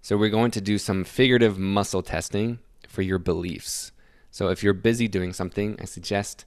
So 0.00 0.16
we're 0.16 0.30
going 0.30 0.52
to 0.52 0.60
do 0.60 0.78
some 0.78 1.02
figurative 1.02 1.58
muscle 1.58 2.02
testing 2.02 2.60
for 2.86 3.02
your 3.02 3.18
beliefs. 3.18 3.90
So 4.30 4.48
if 4.48 4.62
you're 4.62 4.74
busy 4.74 5.08
doing 5.08 5.32
something, 5.32 5.76
I 5.80 5.84
suggest 5.86 6.44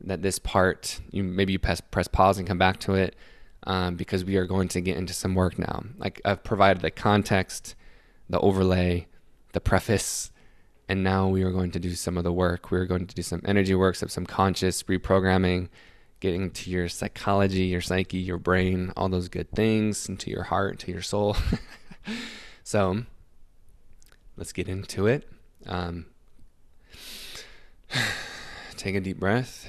that 0.00 0.22
this 0.22 0.38
part 0.38 1.00
you 1.10 1.22
maybe 1.22 1.52
you 1.52 1.58
press 1.58 1.80
press 1.80 2.08
pause 2.08 2.38
and 2.38 2.46
come 2.46 2.58
back 2.58 2.78
to 2.80 2.94
it 2.94 3.16
um, 3.66 3.96
because 3.96 4.24
we 4.24 4.36
are 4.36 4.46
going 4.46 4.68
to 4.68 4.80
get 4.80 4.96
into 4.96 5.12
some 5.12 5.34
work 5.34 5.58
now. 5.58 5.84
Like 5.98 6.20
I've 6.24 6.44
provided 6.44 6.82
the 6.82 6.90
context, 6.90 7.74
the 8.30 8.40
overlay, 8.40 9.08
the 9.52 9.60
preface, 9.60 10.30
and 10.88 11.02
now 11.02 11.28
we 11.28 11.42
are 11.42 11.50
going 11.50 11.72
to 11.72 11.80
do 11.80 11.94
some 11.94 12.16
of 12.16 12.24
the 12.24 12.32
work. 12.32 12.70
We 12.70 12.78
are 12.78 12.86
going 12.86 13.06
to 13.06 13.14
do 13.14 13.22
some 13.22 13.42
energy 13.44 13.74
work, 13.74 13.96
some, 13.96 14.26
conscious 14.26 14.84
reprogramming, 14.84 15.68
getting 16.20 16.50
to 16.52 16.70
your 16.70 16.88
psychology, 16.88 17.64
your 17.64 17.80
psyche, 17.80 18.18
your 18.18 18.38
brain, 18.38 18.92
all 18.96 19.08
those 19.08 19.28
good 19.28 19.50
things, 19.50 20.08
into 20.08 20.30
your 20.30 20.44
heart, 20.44 20.78
to 20.80 20.92
your 20.92 21.02
soul. 21.02 21.36
so 22.62 23.02
let's 24.36 24.52
get 24.52 24.68
into 24.68 25.08
it. 25.08 25.28
Um, 25.66 26.06
take 28.76 28.94
a 28.94 29.00
deep 29.00 29.18
breath. 29.18 29.68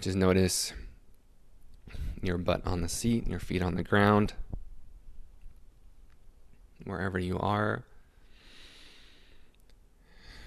Just 0.00 0.16
notice 0.16 0.72
your 2.22 2.38
butt 2.38 2.66
on 2.66 2.82
the 2.82 2.88
seat, 2.88 3.26
your 3.26 3.40
feet 3.40 3.62
on 3.62 3.74
the 3.74 3.82
ground, 3.82 4.34
wherever 6.84 7.18
you 7.18 7.38
are. 7.38 7.84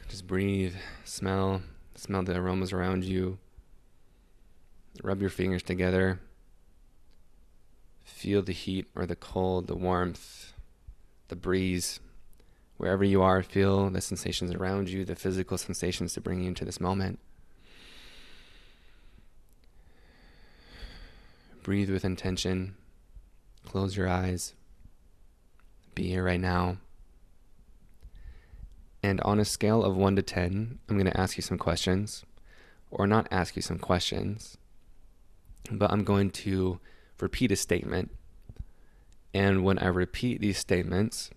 Just 0.10 0.28
breathe, 0.28 0.76
smell, 1.06 1.62
Smell 2.02 2.24
the 2.24 2.36
aromas 2.36 2.74
around 2.74 3.04
you. 3.04 3.38
Rub 5.04 5.22
your 5.22 5.30
fingers 5.30 5.62
together. 5.62 6.20
Feel 8.04 8.42
the 8.42 8.54
heat 8.54 8.88
or 8.96 9.06
the 9.06 9.16
cold, 9.16 9.68
the 9.68 9.76
warmth, 9.76 10.54
the 11.28 11.36
breeze. 11.36 12.00
Wherever 12.78 13.04
you 13.04 13.22
are, 13.22 13.44
feel 13.44 13.92
the 13.92 14.02
sensations 14.02 14.52
around 14.52 14.90
you, 14.90 15.06
the 15.06 15.16
physical 15.16 15.60
sensations 15.60 16.14
to 16.14 16.22
bring 16.22 16.42
you 16.42 16.48
into 16.48 16.66
this 16.66 16.82
moment. 16.82 17.20
Breathe 21.64 21.92
with 21.92 22.04
intention. 22.04 22.76
Close 23.66 23.96
your 23.96 24.08
eyes. 24.08 24.56
Be 25.94 26.08
here 26.10 26.24
right 26.24 26.40
now. 26.40 26.78
And 29.04 29.22
on 29.22 29.40
a 29.40 29.46
scale 29.46 29.84
of 29.84 29.96
1 29.96 30.16
to 30.16 30.22
10, 30.22 30.80
I'm 30.90 30.98
going 30.98 31.12
to 31.12 31.20
ask 31.20 31.38
you 31.38 31.44
some 31.44 31.58
questions, 31.58 32.24
or 32.90 33.06
not 33.06 33.28
ask 33.32 33.56
you 33.56 33.62
some 33.62 33.78
questions, 33.78 34.58
but 35.72 35.92
I'm 35.92 36.04
going 36.04 36.32
to 36.32 36.80
repeat 37.20 37.52
a 37.52 37.56
statement. 37.56 38.12
And 39.34 39.64
when 39.64 39.78
I 39.80 39.88
repeat 39.88 40.42
these 40.42 40.58
statements, 40.58 41.30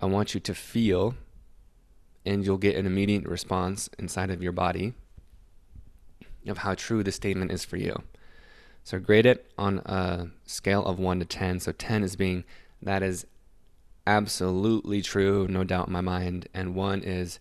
I 0.00 0.06
want 0.06 0.34
you 0.34 0.40
to 0.40 0.54
feel, 0.54 1.14
and 2.26 2.44
you'll 2.44 2.58
get 2.58 2.76
an 2.76 2.86
immediate 2.86 3.26
response 3.26 3.88
inside 3.98 4.30
of 4.30 4.42
your 4.42 4.52
body 4.52 4.94
of 6.46 6.58
how 6.58 6.74
true 6.74 7.02
the 7.02 7.12
statement 7.12 7.52
is 7.52 7.64
for 7.64 7.76
you. 7.76 8.02
So 8.84 8.98
grade 8.98 9.26
it 9.26 9.50
on 9.56 9.78
a 9.80 10.28
scale 10.46 10.84
of 10.84 10.98
1 10.98 11.20
to 11.20 11.24
10. 11.24 11.60
So 11.60 11.72
10 11.72 12.02
is 12.02 12.16
being 12.16 12.44
that 12.82 13.02
is 13.02 13.26
absolutely 14.06 15.02
true, 15.02 15.46
no 15.48 15.64
doubt 15.64 15.88
in 15.88 15.92
my 15.92 16.00
mind, 16.00 16.48
and 16.54 16.74
1 16.74 17.02
is 17.02 17.38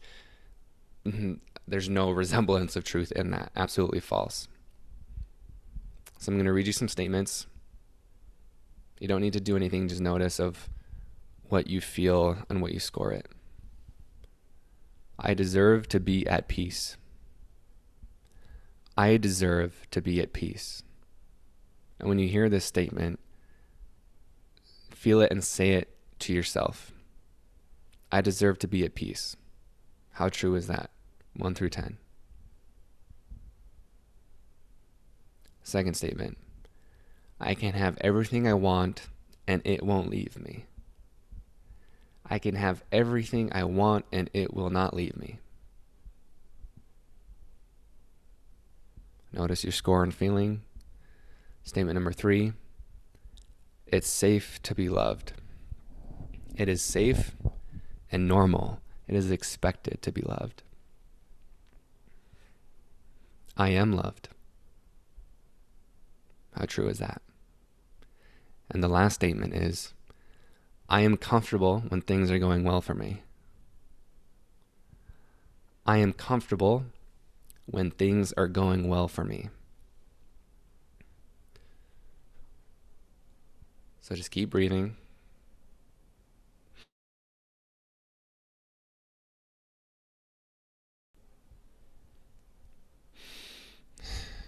there's 1.67 1.89
no 1.89 2.11
resemblance 2.11 2.75
of 2.75 2.83
truth 2.83 3.11
in 3.13 3.31
that, 3.31 3.51
absolutely 3.55 3.99
false. 3.99 4.47
So 6.19 6.31
I'm 6.31 6.35
going 6.35 6.45
to 6.45 6.53
read 6.53 6.67
you 6.67 6.73
some 6.73 6.89
statements. 6.89 7.47
You 8.99 9.07
don't 9.07 9.21
need 9.21 9.33
to 9.33 9.39
do 9.39 9.55
anything, 9.55 9.87
just 9.87 10.01
notice 10.01 10.39
of 10.39 10.69
what 11.47 11.67
you 11.67 11.79
feel 11.79 12.37
and 12.49 12.61
what 12.61 12.73
you 12.73 12.79
score 12.79 13.13
it. 13.13 13.27
I 15.17 15.33
deserve 15.33 15.87
to 15.89 15.99
be 15.99 16.27
at 16.27 16.47
peace. 16.47 16.97
I 18.97 19.17
deserve 19.17 19.87
to 19.91 20.01
be 20.01 20.21
at 20.21 20.33
peace. 20.33 20.83
And 21.99 22.07
when 22.07 22.19
you 22.19 22.27
hear 22.29 22.49
this 22.49 22.65
statement, 22.65 23.19
feel 24.91 25.21
it 25.21 25.31
and 25.31 25.43
say 25.43 25.71
it 25.71 25.95
to 26.19 26.33
yourself. 26.33 26.91
I 28.11 28.21
deserve 28.21 28.59
to 28.59 28.67
be 28.67 28.83
at 28.83 28.95
peace. 28.95 29.35
How 30.13 30.29
true 30.29 30.55
is 30.55 30.67
that? 30.67 30.89
1 31.35 31.55
through 31.55 31.69
10. 31.69 31.97
Second 35.61 35.93
statement 35.93 36.37
I 37.39 37.53
can 37.53 37.73
have 37.73 37.97
everything 38.01 38.47
I 38.47 38.53
want 38.53 39.07
and 39.47 39.61
it 39.65 39.83
won't 39.83 40.09
leave 40.09 40.37
me. 40.39 40.65
I 42.25 42.39
can 42.39 42.55
have 42.55 42.83
everything 42.91 43.51
I 43.53 43.63
want 43.63 44.05
and 44.11 44.29
it 44.33 44.53
will 44.53 44.69
not 44.69 44.95
leave 44.95 45.15
me. 45.15 45.39
Notice 49.31 49.63
your 49.63 49.71
score 49.71 50.03
and 50.03 50.13
feeling. 50.13 50.61
Statement 51.63 51.95
number 51.95 52.11
three 52.11 52.53
it's 53.91 54.07
safe 54.07 54.61
to 54.63 54.75
be 54.75 54.87
loved. 54.87 55.33
It 56.55 56.69
is 56.69 56.81
safe 56.81 57.35
and 58.11 58.27
normal. 58.27 58.81
It 59.07 59.15
is 59.15 59.31
expected 59.31 60.01
to 60.03 60.11
be 60.11 60.21
loved. 60.21 60.61
I 63.57 63.69
am 63.69 63.91
loved. 63.91 64.29
How 66.55 66.65
true 66.65 66.87
is 66.87 66.99
that? 66.99 67.21
And 68.69 68.83
the 68.83 68.87
last 68.87 69.15
statement 69.15 69.53
is 69.53 69.93
I 70.87 71.01
am 71.01 71.17
comfortable 71.17 71.83
when 71.89 72.01
things 72.01 72.29
are 72.29 72.39
going 72.39 72.63
well 72.63 72.81
for 72.81 72.93
me. 72.93 73.23
I 75.85 75.97
am 75.97 76.13
comfortable 76.13 76.85
when 77.65 77.89
things 77.89 78.33
are 78.33 78.47
going 78.47 78.87
well 78.87 79.07
for 79.07 79.23
me. 79.23 79.49
So 84.09 84.15
just 84.15 84.31
keep 84.31 84.49
breathing. 84.49 84.95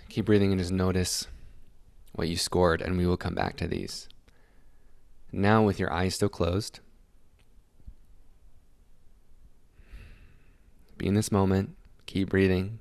Keep 0.10 0.26
breathing 0.26 0.52
and 0.52 0.60
just 0.60 0.72
notice 0.72 1.28
what 2.14 2.28
you 2.28 2.38
scored, 2.38 2.82
and 2.82 2.98
we 2.98 3.06
will 3.06 3.18
come 3.18 3.36
back 3.36 3.56
to 3.58 3.68
these. 3.68 4.10
Now, 5.32 5.62
with 5.62 5.80
your 5.80 5.94
eyes 5.94 6.16
still 6.16 6.28
closed, 6.28 6.80
be 10.98 11.06
in 11.06 11.14
this 11.14 11.32
moment, 11.32 11.78
keep 12.08 12.30
breathing. 12.30 12.80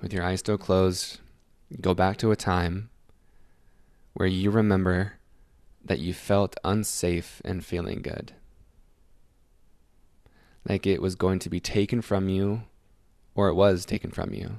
With 0.00 0.14
your 0.14 0.24
eyes 0.24 0.40
still 0.40 0.58
closed, 0.58 1.20
go 1.78 1.92
back 1.92 2.16
to 2.16 2.30
a 2.30 2.36
time 2.36 2.88
where 4.18 4.26
you 4.26 4.50
remember 4.50 5.12
that 5.84 6.00
you 6.00 6.12
felt 6.12 6.56
unsafe 6.64 7.40
and 7.44 7.64
feeling 7.64 8.02
good. 8.02 8.32
Like 10.68 10.88
it 10.88 11.00
was 11.00 11.14
going 11.14 11.38
to 11.38 11.48
be 11.48 11.60
taken 11.60 12.02
from 12.02 12.28
you, 12.28 12.62
or 13.36 13.46
it 13.46 13.54
was 13.54 13.86
taken 13.86 14.10
from 14.10 14.34
you 14.34 14.58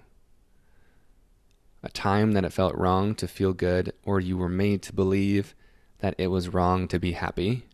a 1.83 1.89
time 1.89 2.31
that 2.31 2.45
it 2.45 2.53
felt 2.53 2.73
wrong 2.75 3.13
to 3.15 3.27
feel 3.27 3.51
good, 3.51 3.91
or 4.05 4.21
you 4.21 4.37
were 4.37 4.47
made 4.47 4.81
to 4.83 4.93
believe 4.93 5.53
that 5.99 6.15
it 6.17 6.27
was 6.27 6.47
wrong 6.47 6.87
to 6.87 6.97
be 6.97 7.11
happy, 7.11 7.65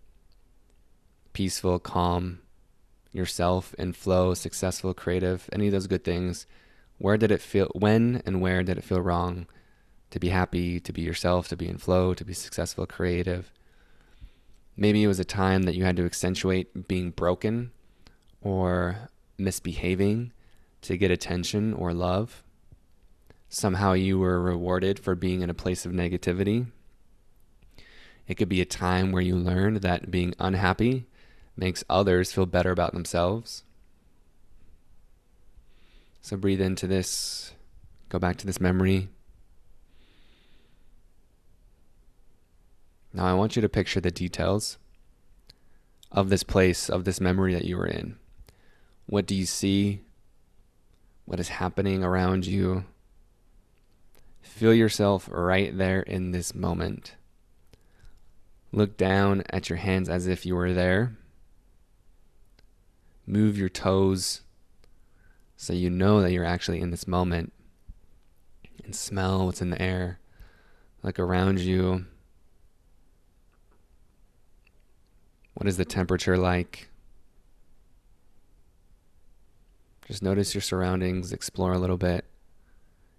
peaceful, 1.33 1.77
calm, 1.77 2.39
yourself 3.11 3.75
in 3.75 3.93
flow, 3.93 4.33
successful, 4.33 4.95
creative, 4.95 5.47
any 5.53 5.67
of 5.67 5.71
those 5.71 5.85
good 5.85 6.03
things. 6.03 6.47
Where 6.97 7.17
did 7.17 7.29
it 7.29 7.41
feel, 7.41 7.69
when 7.75 8.23
and 8.25 8.41
where 8.41 8.63
did 8.63 8.79
it 8.79 8.83
feel 8.83 9.01
wrong 9.01 9.45
to 10.15 10.19
be 10.19 10.29
happy, 10.29 10.79
to 10.79 10.93
be 10.93 11.01
yourself, 11.01 11.49
to 11.49 11.57
be 11.57 11.67
in 11.67 11.77
flow, 11.77 12.13
to 12.13 12.23
be 12.23 12.33
successful, 12.33 12.85
creative? 12.85 13.51
Maybe 14.77 15.03
it 15.03 15.07
was 15.07 15.19
a 15.19 15.25
time 15.25 15.63
that 15.63 15.75
you 15.75 15.83
had 15.83 15.97
to 15.97 16.05
accentuate 16.05 16.87
being 16.87 17.11
broken 17.11 17.71
or 18.41 19.09
misbehaving 19.37 20.31
to 20.83 20.97
get 20.97 21.11
attention 21.11 21.73
or 21.73 21.93
love 21.93 22.43
somehow 23.49 23.93
you 23.93 24.19
were 24.19 24.41
rewarded 24.41 24.99
for 24.99 25.15
being 25.15 25.41
in 25.41 25.49
a 25.49 25.53
place 25.53 25.85
of 25.85 25.91
negativity. 25.91 26.67
It 28.27 28.35
could 28.35 28.49
be 28.49 28.61
a 28.61 28.65
time 28.65 29.11
where 29.11 29.21
you 29.21 29.35
learned 29.35 29.77
that 29.77 30.11
being 30.11 30.33
unhappy 30.39 31.05
makes 31.55 31.83
others 31.89 32.33
feel 32.33 32.45
better 32.45 32.71
about 32.71 32.93
themselves. 32.93 33.63
So 36.21 36.35
breathe 36.35 36.61
into 36.61 36.87
this, 36.87 37.53
go 38.09 38.17
back 38.17 38.37
to 38.37 38.45
this 38.45 38.59
memory. 38.59 39.09
Now 43.15 43.27
I 43.27 43.33
want 43.33 43.55
you 43.55 43.61
to 43.61 43.69
picture 43.69 44.01
the 44.01 44.11
details 44.11 44.77
of 46.11 46.29
this 46.29 46.43
place, 46.43 46.89
of 46.89 47.05
this 47.05 47.21
memory 47.21 47.53
that 47.53 47.63
you 47.63 47.77
were 47.77 47.87
in. 47.87 48.17
What 49.05 49.25
do 49.25 49.33
you 49.33 49.45
see? 49.45 50.01
What 51.23 51.39
is 51.39 51.47
happening 51.47 52.03
around 52.03 52.45
you? 52.45 52.83
Feel 54.41 54.73
yourself 54.73 55.29
right 55.31 55.75
there 55.77 56.01
in 56.01 56.31
this 56.31 56.53
moment. 56.53 57.15
Look 58.73 58.97
down 58.97 59.43
at 59.49 59.69
your 59.69 59.77
hands 59.77 60.09
as 60.09 60.27
if 60.27 60.45
you 60.45 60.53
were 60.53 60.73
there. 60.73 61.15
Move 63.25 63.57
your 63.57 63.69
toes 63.69 64.41
so 65.55 65.71
you 65.71 65.89
know 65.89 66.21
that 66.21 66.33
you're 66.33 66.43
actually 66.43 66.81
in 66.81 66.91
this 66.91 67.07
moment. 67.07 67.53
And 68.83 68.93
smell 68.93 69.45
what's 69.45 69.61
in 69.61 69.69
the 69.69 69.81
air. 69.81 70.19
Look 71.01 71.17
around 71.17 71.61
you. 71.61 72.07
What 75.55 75.67
is 75.67 75.77
the 75.77 75.85
temperature 75.85 76.37
like? 76.37 76.89
Just 80.07 80.21
notice 80.21 80.53
your 80.53 80.61
surroundings, 80.61 81.33
explore 81.33 81.73
a 81.73 81.79
little 81.79 81.97
bit 81.97 82.25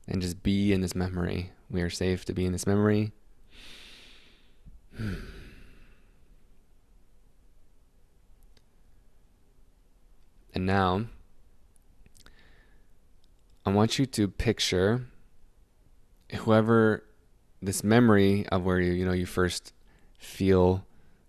and 0.06 0.22
just 0.22 0.42
be 0.42 0.72
in 0.72 0.80
this 0.80 0.94
memory. 0.94 1.50
We 1.68 1.82
are 1.82 1.90
safe 1.90 2.24
to 2.26 2.32
be 2.32 2.46
in 2.46 2.52
this 2.52 2.66
memory. 2.66 3.12
Hmm. 4.96 5.14
And 10.54 10.64
now, 10.64 11.06
I 13.66 13.70
want 13.70 13.98
you 13.98 14.06
to 14.06 14.28
picture 14.28 15.06
whoever 16.32 17.04
this 17.60 17.82
memory 17.82 18.46
of 18.48 18.64
where 18.64 18.80
you 18.80 18.92
you 18.92 19.04
know 19.04 19.12
you 19.12 19.26
first 19.26 19.74
feel 20.18 20.85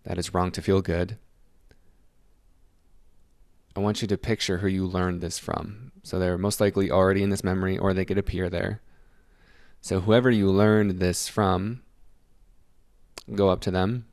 that 0.08 0.17
it's 0.17 0.34
wrong 0.34 0.52
to 0.52 0.62
feel 0.62 0.82
good. 0.82 1.17
I 3.76 3.82
want 3.82 4.02
you 4.02 4.08
to 4.08 4.17
picture 4.17 4.60
who 4.60 4.67
you 4.67 4.86
learned 4.86 5.20
this 5.20 5.38
from. 5.38 5.91
So 6.02 6.17
they're 6.17 6.38
most 6.38 6.62
likely 6.62 6.89
already 6.89 7.24
in 7.24 7.30
this 7.30 7.43
memory 7.43 7.78
or 7.78 7.93
they 7.93 8.06
could 8.06 8.17
appear 8.17 8.50
there. 8.50 8.82
So 9.82 10.00
whoever 10.00 10.32
you 10.32 10.50
learned 10.50 11.00
this 11.00 11.28
from, 11.28 11.82
go 13.36 13.50
up 13.50 13.60
to 13.62 13.72
them 13.72 14.06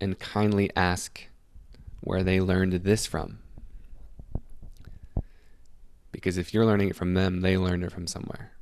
and 0.00 0.18
kindly 0.18 0.70
ask 0.74 1.28
where 2.00 2.22
they 2.22 2.40
learned 2.40 2.72
this 2.72 3.04
from. 3.04 3.40
Because 6.10 6.38
if 6.38 6.54
you're 6.54 6.64
learning 6.64 6.88
it 6.88 6.96
from 6.96 7.12
them, 7.12 7.42
they 7.42 7.58
learned 7.58 7.84
it 7.84 7.92
from 7.92 8.06
somewhere. 8.06 8.52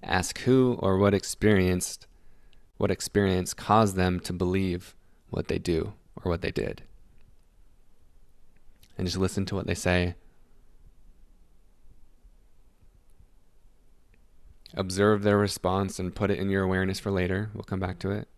Ask 0.00 0.38
who 0.42 0.78
or 0.78 0.96
what 0.96 1.12
experienced 1.12 2.06
what 2.80 2.90
experience 2.90 3.52
caused 3.52 3.94
them 3.94 4.18
to 4.18 4.32
believe 4.32 4.94
what 5.28 5.48
they 5.48 5.58
do 5.58 5.92
or 6.16 6.30
what 6.30 6.40
they 6.40 6.50
did 6.50 6.82
and 9.00 9.06
just 9.06 9.18
listen 9.18 9.46
to 9.46 9.54
what 9.54 9.66
they 9.66 9.74
say. 9.74 10.14
Observe 14.74 15.22
their 15.22 15.38
response 15.38 15.98
and 15.98 16.14
put 16.14 16.30
it 16.30 16.38
in 16.38 16.50
your 16.50 16.62
awareness 16.62 17.00
for 17.00 17.10
later. 17.10 17.50
We'll 17.54 17.64
come 17.64 17.80
back 17.80 17.98
to 18.00 18.10
it. 18.10 18.28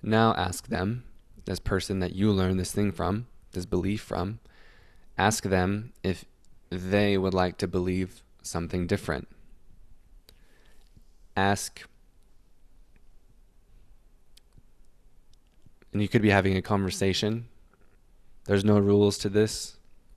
Now 0.00 0.34
ask 0.34 0.66
them 0.66 1.04
this 1.44 1.60
person 1.60 2.00
that 2.00 2.16
you 2.16 2.32
learned 2.32 2.58
this 2.58 2.72
thing 2.72 2.90
from, 2.90 3.28
this 3.52 3.66
belief 3.66 4.00
from, 4.00 4.40
ask 5.16 5.44
them 5.44 5.92
if 6.04 6.24
they 6.70 7.16
would 7.16 7.34
like 7.34 7.58
to 7.58 7.68
believe 7.68 8.23
something 8.44 8.86
different. 8.86 9.26
Ask, 11.36 11.82
and 15.92 16.00
you 16.00 16.08
could 16.08 16.22
be 16.22 16.30
having 16.30 16.56
a 16.56 16.62
conversation. 16.62 17.46
There's 18.44 18.64
no 18.64 18.78
rules 18.78 19.18
to 19.18 19.28
this. 19.28 19.76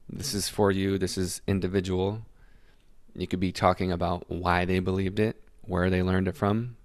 This 0.09 0.33
is 0.33 0.47
for 0.47 0.71
you, 0.71 0.97
this 0.97 1.17
is 1.17 1.41
individual. 1.47 2.21
You 3.15 3.27
could 3.27 3.39
be 3.39 3.51
talking 3.51 3.91
about 3.91 4.29
why 4.29 4.63
they 4.65 4.79
believed 4.79 5.19
it, 5.19 5.41
where 5.63 5.89
they 5.89 6.03
learned 6.03 6.27
it 6.27 6.35
from, 6.35 6.77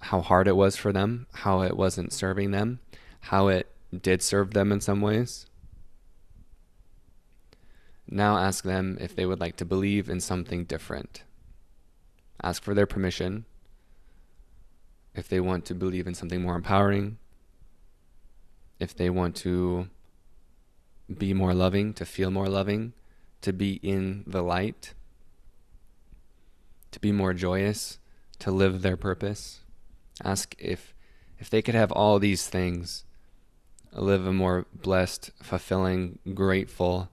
how 0.00 0.20
hard 0.20 0.48
it 0.48 0.56
was 0.56 0.76
for 0.76 0.92
them, 0.92 1.26
how 1.32 1.62
it 1.62 1.76
wasn't 1.76 2.12
serving 2.12 2.50
them, 2.50 2.80
how 3.20 3.48
it 3.48 3.70
did 4.02 4.22
serve 4.22 4.54
them 4.54 4.72
in 4.72 4.80
some 4.80 5.00
ways. 5.00 5.46
Now 8.12 8.38
ask 8.38 8.64
them 8.64 8.98
if 9.00 9.14
they 9.14 9.24
would 9.24 9.38
like 9.38 9.56
to 9.56 9.64
believe 9.64 10.10
in 10.10 10.18
something 10.18 10.64
different. 10.64 11.22
Ask 12.42 12.62
for 12.64 12.74
their 12.74 12.86
permission. 12.86 13.44
If 15.14 15.28
they 15.28 15.38
want 15.38 15.64
to 15.66 15.74
believe 15.74 16.08
in 16.08 16.14
something 16.14 16.42
more 16.42 16.56
empowering, 16.56 17.18
if 18.80 18.96
they 18.96 19.10
want 19.10 19.36
to 19.36 19.88
be 21.18 21.32
more 21.32 21.54
loving, 21.54 21.92
to 21.94 22.04
feel 22.04 22.32
more 22.32 22.48
loving, 22.48 22.94
to 23.42 23.52
be 23.52 23.74
in 23.74 24.24
the 24.26 24.42
light, 24.42 24.94
to 26.90 26.98
be 26.98 27.12
more 27.12 27.32
joyous, 27.32 27.98
to 28.40 28.50
live 28.50 28.82
their 28.82 28.96
purpose. 28.96 29.60
Ask 30.24 30.56
if 30.58 30.94
if 31.38 31.48
they 31.48 31.62
could 31.62 31.74
have 31.74 31.92
all 31.92 32.18
these 32.18 32.48
things, 32.48 33.04
live 33.92 34.26
a 34.26 34.32
more 34.32 34.66
blessed, 34.74 35.30
fulfilling, 35.42 36.18
grateful 36.34 37.08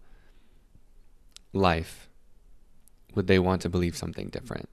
life, 1.53 2.09
would 3.15 3.27
they 3.27 3.39
want 3.39 3.61
to 3.61 3.69
believe 3.69 3.97
something 3.97 4.29
different? 4.29 4.69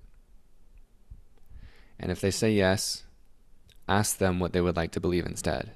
And 1.98 2.10
if 2.10 2.20
they 2.20 2.30
say 2.30 2.52
yes, 2.52 3.04
ask 3.88 4.18
them 4.18 4.40
what 4.40 4.52
they 4.52 4.60
would 4.60 4.76
like 4.76 4.92
to 4.92 5.00
believe 5.00 5.26
instead. 5.26 5.72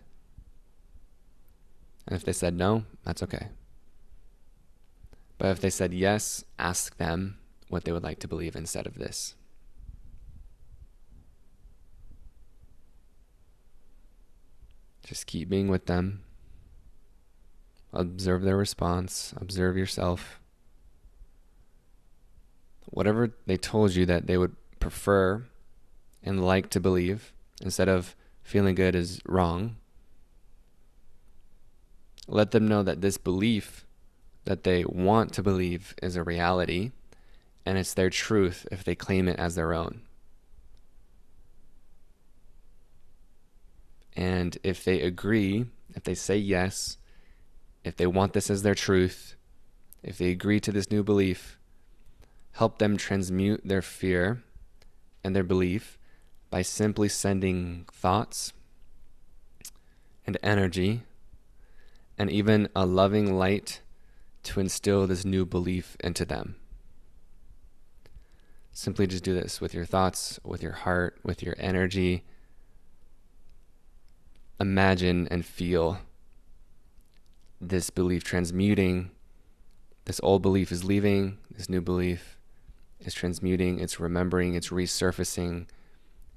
And 2.06 2.16
if 2.16 2.24
they 2.24 2.32
said 2.32 2.54
no, 2.54 2.84
that's 3.04 3.22
okay. 3.22 3.48
But 5.36 5.48
if 5.48 5.60
they 5.60 5.70
said 5.70 5.94
yes, 5.94 6.44
ask 6.58 6.96
them 6.96 7.38
what 7.68 7.84
they 7.84 7.92
would 7.92 8.02
like 8.02 8.18
to 8.20 8.28
believe 8.28 8.56
instead 8.56 8.86
of 8.86 8.96
this. 8.96 9.34
Just 15.04 15.26
keep 15.26 15.48
being 15.48 15.68
with 15.68 15.86
them. 15.86 16.22
Observe 17.92 18.42
their 18.42 18.56
response. 18.56 19.32
Observe 19.36 19.76
yourself. 19.76 20.37
Whatever 22.90 23.32
they 23.46 23.56
told 23.56 23.94
you 23.94 24.06
that 24.06 24.26
they 24.26 24.38
would 24.38 24.56
prefer 24.80 25.44
and 26.22 26.44
like 26.44 26.70
to 26.70 26.80
believe, 26.80 27.32
instead 27.60 27.88
of 27.88 28.16
feeling 28.42 28.74
good 28.74 28.94
is 28.94 29.20
wrong, 29.26 29.76
let 32.26 32.50
them 32.50 32.68
know 32.68 32.82
that 32.82 33.00
this 33.00 33.18
belief 33.18 33.86
that 34.44 34.64
they 34.64 34.84
want 34.84 35.32
to 35.34 35.42
believe 35.42 35.94
is 36.02 36.16
a 36.16 36.22
reality 36.22 36.92
and 37.66 37.76
it's 37.76 37.92
their 37.92 38.08
truth 38.08 38.66
if 38.72 38.82
they 38.82 38.94
claim 38.94 39.28
it 39.28 39.38
as 39.38 39.54
their 39.54 39.74
own. 39.74 40.00
And 44.16 44.56
if 44.62 44.82
they 44.82 45.02
agree, 45.02 45.66
if 45.94 46.02
they 46.04 46.14
say 46.14 46.38
yes, 46.38 46.96
if 47.84 47.96
they 47.96 48.06
want 48.06 48.32
this 48.32 48.50
as 48.50 48.62
their 48.62 48.74
truth, 48.74 49.36
if 50.02 50.16
they 50.16 50.30
agree 50.30 50.60
to 50.60 50.72
this 50.72 50.90
new 50.90 51.04
belief, 51.04 51.57
help 52.52 52.78
them 52.78 52.96
transmute 52.96 53.60
their 53.64 53.82
fear 53.82 54.42
and 55.22 55.34
their 55.34 55.44
belief 55.44 55.98
by 56.50 56.62
simply 56.62 57.08
sending 57.08 57.84
thoughts 57.92 58.52
and 60.26 60.36
energy 60.42 61.02
and 62.18 62.30
even 62.30 62.68
a 62.74 62.84
loving 62.84 63.36
light 63.38 63.80
to 64.42 64.60
instill 64.60 65.06
this 65.06 65.24
new 65.24 65.44
belief 65.44 65.96
into 66.00 66.24
them. 66.24 66.56
Simply 68.72 69.06
just 69.06 69.24
do 69.24 69.34
this 69.34 69.60
with 69.60 69.74
your 69.74 69.84
thoughts, 69.84 70.38
with 70.44 70.62
your 70.62 70.72
heart, 70.72 71.18
with 71.22 71.42
your 71.42 71.54
energy. 71.58 72.24
Imagine 74.60 75.28
and 75.30 75.44
feel 75.44 75.98
this 77.60 77.90
belief 77.90 78.24
transmuting. 78.24 79.10
This 80.04 80.20
old 80.22 80.42
belief 80.42 80.72
is 80.72 80.84
leaving, 80.84 81.38
this 81.50 81.68
new 81.68 81.80
belief 81.80 82.37
is 83.00 83.14
transmuting, 83.14 83.78
it's 83.78 84.00
remembering, 84.00 84.54
it's 84.54 84.68
resurfacing, 84.70 85.66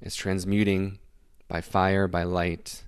it's 0.02 0.16
transmuting 0.16 1.00
by 1.48 1.62
fire, 1.62 2.08
by 2.08 2.24
light 2.24 2.84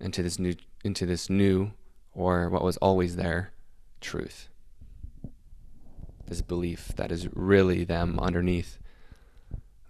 into 0.00 0.22
this 0.22 0.38
new 0.38 0.54
into 0.84 1.06
this 1.06 1.28
new 1.28 1.72
or 2.12 2.48
what 2.48 2.62
was 2.62 2.76
always 2.78 3.16
there 3.16 3.52
truth. 4.00 4.48
This 6.26 6.42
belief 6.42 6.88
that 6.96 7.12
is 7.12 7.28
really 7.34 7.84
them 7.84 8.18
underneath 8.18 8.78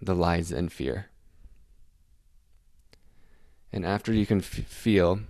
the 0.01 0.15
lies 0.15 0.51
and 0.51 0.71
fear. 0.71 1.07
And 3.71 3.85
after 3.85 4.13
you 4.13 4.25
can 4.25 4.39
f- 4.39 4.45
feel 4.45 5.21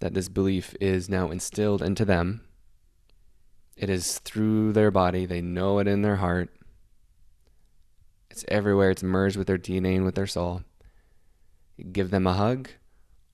that 0.00 0.14
this 0.14 0.28
belief 0.28 0.74
is 0.80 1.08
now 1.08 1.30
instilled 1.30 1.82
into 1.82 2.04
them, 2.04 2.42
it 3.76 3.90
is 3.90 4.18
through 4.20 4.72
their 4.72 4.90
body, 4.90 5.26
they 5.26 5.42
know 5.42 5.78
it 5.78 5.86
in 5.86 6.02
their 6.02 6.16
heart. 6.16 6.48
It's 8.30 8.44
everywhere, 8.48 8.90
it's 8.90 9.02
merged 9.02 9.36
with 9.36 9.46
their 9.46 9.58
DNA 9.58 9.96
and 9.96 10.04
with 10.04 10.14
their 10.14 10.26
soul. 10.26 10.62
give 11.92 12.10
them 12.10 12.26
a 12.26 12.32
hug 12.32 12.70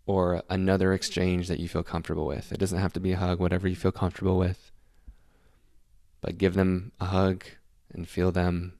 or 0.05 0.43
another 0.51 0.93
exchange 0.93 1.47
that 1.47 1.61
you 1.61 1.69
feel 1.69 1.85
comfortable 1.85 2.27
with. 2.27 2.51
It 2.51 2.59
doesn't 2.59 2.79
have 2.79 2.93
to 2.95 3.01
be 3.01 3.13
a 3.13 3.17
hug, 3.17 3.39
whatever 3.39 3.69
you 3.69 3.77
feel 3.77 3.93
comfortable 3.93 4.37
with. 4.37 4.73
But 6.21 6.39
give 6.39 6.55
them 6.55 6.91
a 7.01 7.07
hug 7.07 7.45
and 7.93 8.09
feel 8.09 8.33
them. 8.33 8.75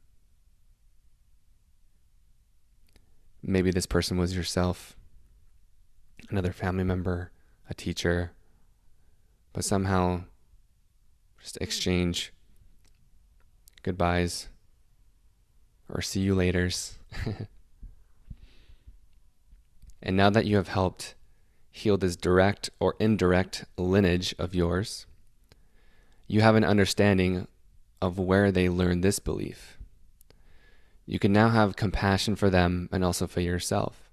Maybe 3.41 3.71
this 3.71 3.87
person 3.87 4.19
was 4.19 4.37
yourself, 4.37 4.97
another 6.29 6.53
family 6.53 6.85
member, 6.85 7.31
a 7.69 7.75
teacher, 7.75 8.33
but 9.53 9.65
somehow 9.65 10.25
just 11.43 11.59
exchange 11.61 12.33
goodbyes 13.83 14.49
or 15.89 16.01
see 16.01 16.21
you 16.21 16.35
laters. 16.35 16.93
And 20.03 20.17
now 20.17 20.31
that 20.31 20.47
you 20.47 20.57
have 20.57 20.69
helped 20.69 21.15
heal 21.71 21.97
this 21.97 22.17
direct 22.17 22.71
or 22.81 22.97
indirect 22.99 23.65
lineage 23.79 24.35
of 24.39 24.55
yours, 24.55 25.07
you 26.27 26.41
have 26.41 26.57
an 26.57 26.65
understanding 26.65 27.47
of 28.01 28.19
where 28.19 28.51
they 28.51 28.69
learned 28.69 29.05
this 29.05 29.21
belief. 29.21 29.79
You 31.07 31.19
can 31.19 31.33
now 31.33 31.51
have 31.51 31.77
compassion 31.77 32.35
for 32.37 32.51
them 32.51 32.89
and 32.91 33.05
also 33.05 33.27
for 33.27 33.41
yourself 33.41 34.11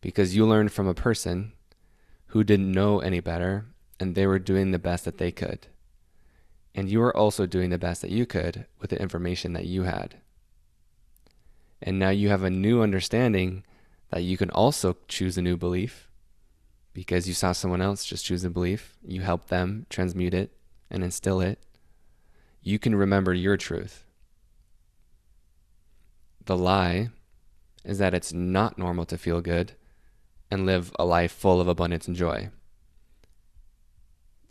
because 0.00 0.36
you 0.36 0.46
learned 0.46 0.72
from 0.72 0.86
a 0.86 0.94
person 0.94 1.52
who 2.28 2.44
didn't 2.44 2.70
know 2.70 3.00
any 3.00 3.20
better 3.20 3.66
and 3.98 4.14
they 4.14 4.26
were 4.26 4.38
doing 4.38 4.70
the 4.70 4.78
best 4.78 5.04
that 5.06 5.18
they 5.18 5.32
could. 5.32 5.66
And 6.78 6.88
you 6.88 7.00
were 7.00 7.16
also 7.16 7.44
doing 7.44 7.70
the 7.70 7.76
best 7.76 8.02
that 8.02 8.12
you 8.12 8.24
could 8.24 8.64
with 8.80 8.90
the 8.90 9.02
information 9.02 9.52
that 9.54 9.64
you 9.64 9.82
had. 9.82 10.18
And 11.82 11.98
now 11.98 12.10
you 12.10 12.28
have 12.28 12.44
a 12.44 12.50
new 12.50 12.82
understanding 12.82 13.64
that 14.10 14.22
you 14.22 14.36
can 14.36 14.48
also 14.50 14.96
choose 15.08 15.36
a 15.36 15.42
new 15.42 15.56
belief 15.56 16.08
because 16.92 17.26
you 17.26 17.34
saw 17.34 17.50
someone 17.50 17.82
else 17.82 18.04
just 18.04 18.24
choose 18.24 18.44
a 18.44 18.48
belief. 18.48 18.96
You 19.04 19.22
help 19.22 19.48
them 19.48 19.86
transmute 19.90 20.34
it 20.34 20.52
and 20.88 21.02
instill 21.02 21.40
it. 21.40 21.58
You 22.62 22.78
can 22.78 22.94
remember 22.94 23.34
your 23.34 23.56
truth. 23.56 24.04
The 26.44 26.56
lie 26.56 27.08
is 27.84 27.98
that 27.98 28.14
it's 28.14 28.32
not 28.32 28.78
normal 28.78 29.04
to 29.06 29.18
feel 29.18 29.40
good 29.40 29.72
and 30.48 30.64
live 30.64 30.92
a 30.96 31.04
life 31.04 31.32
full 31.32 31.60
of 31.60 31.66
abundance 31.66 32.06
and 32.06 32.16
joy. 32.16 32.50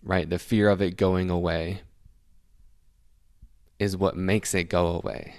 Right? 0.03 0.29
The 0.29 0.37
fear 0.37 0.67
of 0.67 0.81
it 0.81 0.97
going 0.97 1.29
away 1.29 1.83
is 3.79 3.95
what 3.95 4.15
makes 4.15 4.53
it 4.53 4.65
go 4.65 4.87
away. 4.87 5.35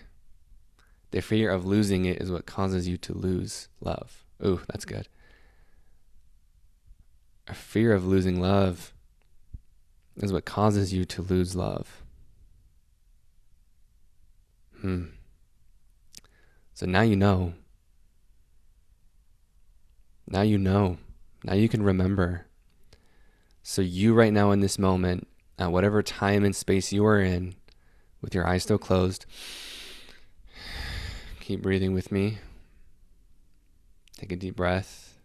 The 1.10 1.22
fear 1.22 1.50
of 1.50 1.64
losing 1.64 2.04
it 2.04 2.20
is 2.20 2.30
what 2.30 2.46
causes 2.46 2.86
you 2.86 2.96
to 2.98 3.14
lose 3.14 3.68
love. 3.80 4.24
Ooh, 4.44 4.60
that's 4.68 4.84
good. 4.84 5.08
A 7.46 7.54
fear 7.54 7.92
of 7.92 8.06
losing 8.06 8.40
love 8.40 8.92
is 10.16 10.32
what 10.32 10.44
causes 10.44 10.92
you 10.92 11.04
to 11.06 11.22
lose 11.22 11.56
love. 11.56 12.02
Hmm. 14.80 15.04
So 16.74 16.86
now 16.86 17.00
you 17.00 17.16
know. 17.16 17.54
Now 20.28 20.42
you 20.42 20.58
know. 20.58 20.98
Now 21.42 21.54
you 21.54 21.68
can 21.68 21.82
remember. 21.82 22.46
So, 23.62 23.82
you 23.82 24.14
right 24.14 24.32
now 24.32 24.50
in 24.50 24.60
this 24.60 24.78
moment, 24.78 25.28
at 25.58 25.72
whatever 25.72 26.02
time 26.02 26.42
and 26.42 26.56
space 26.56 26.90
you 26.90 27.04
are 27.04 27.20
in, 27.20 27.54
with 28.20 28.34
your 28.34 28.46
eyes 28.46 28.62
still 28.62 28.78
closed, 28.78 29.26
keep 31.40 31.62
breathing 31.62 31.94
with 31.94 32.12
me. 32.12 32.38
Take 34.16 34.32
a 34.32 34.36
deep 34.36 34.56
breath. 34.56 35.16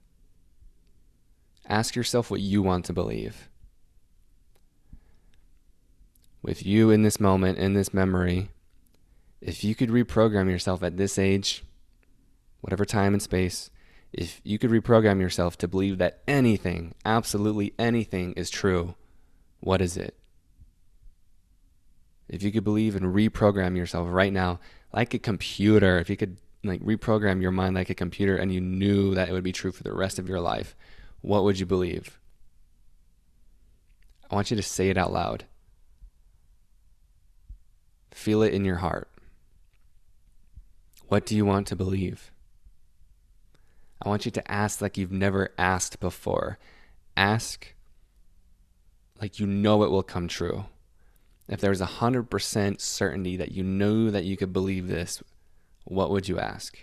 Ask 1.68 1.96
yourself 1.96 2.30
what 2.30 2.42
you 2.42 2.62
want 2.62 2.86
to 2.86 2.94
believe. 2.94 3.50
With 6.42 6.66
you 6.66 6.92
in 6.92 7.04
this 7.04 7.20
moment, 7.20 7.58
in 7.58 7.74
this 7.74 7.94
memory, 7.94 8.50
if 9.42 9.64
you 9.64 9.76
could 9.76 9.90
reprogram 9.90 10.50
yourself 10.50 10.84
at 10.84 10.98
this 10.98 11.18
age, 11.18 11.64
whatever 12.62 12.86
time 12.86 13.14
and 13.14 13.22
space, 13.22 13.70
if 14.12 14.40
you 14.44 14.60
could 14.60 14.70
reprogram 14.70 15.20
yourself 15.20 15.58
to 15.58 15.68
believe 15.68 15.98
that 15.98 16.22
anything, 16.28 16.94
absolutely 17.04 17.74
anything 17.80 18.34
is 18.34 18.50
true, 18.50 18.96
what 19.60 19.82
is 19.82 19.98
it? 19.98 20.16
If 22.34 22.42
you 22.42 22.52
could 22.52 22.64
believe 22.64 22.96
and 22.96 23.06
reprogram 23.14 23.78
yourself 23.78 24.08
right 24.10 24.34
now 24.34 24.60
like 24.92 25.14
a 25.14 25.20
computer, 25.20 26.00
if 26.00 26.10
you 26.10 26.18
could 26.18 26.38
like 26.64 26.82
reprogram 26.82 27.44
your 27.44 27.52
mind 27.52 27.76
like 27.76 27.92
a 27.92 27.96
computer 27.96 28.36
and 28.36 28.52
you 28.52 28.60
knew 28.60 29.14
that 29.14 29.30
it 29.30 29.34
would 29.34 29.44
be 29.44 29.52
true 29.52 29.72
for 29.72 29.84
the 29.84 29.94
rest 29.94 30.18
of 30.18 30.28
your 30.28 30.40
life, 30.40 30.76
what 31.22 31.44
would 31.44 31.60
you 31.60 31.68
believe? 31.68 32.20
I 34.32 34.34
want 34.34 34.50
you 34.50 34.58
to 34.58 34.64
say 34.64 34.90
it 34.90 34.98
out 34.98 35.14
loud. 35.14 35.46
Feel 38.10 38.42
it 38.42 38.54
in 38.54 38.66
your 38.66 38.78
heart. 38.78 39.10
What 41.10 41.28
do 41.28 41.36
you 41.36 41.46
want 41.46 41.68
to 41.68 41.76
believe? 41.76 42.32
I 44.02 44.10
want 44.10 44.26
you 44.26 44.32
to 44.32 44.52
ask 44.52 44.82
like 44.82 44.98
you've 44.98 45.12
never 45.12 45.54
asked 45.60 46.00
before. 46.00 46.58
Ask 47.16 47.76
like 49.22 49.40
you 49.40 49.46
know 49.46 49.84
it 49.84 49.92
will 49.92 50.02
come 50.02 50.28
true. 50.28 50.66
If 51.48 51.60
there 51.60 51.72
was 51.72 51.82
a 51.82 51.86
100% 51.86 52.80
certainty 52.80 53.36
that 53.38 53.52
you 53.52 53.64
knew 53.64 54.12
that 54.12 54.24
you 54.24 54.38
could 54.38 54.54
believe 54.54 54.88
this, 54.88 55.22
what 55.84 56.10
would 56.10 56.28
you 56.28 56.40
ask? 56.40 56.78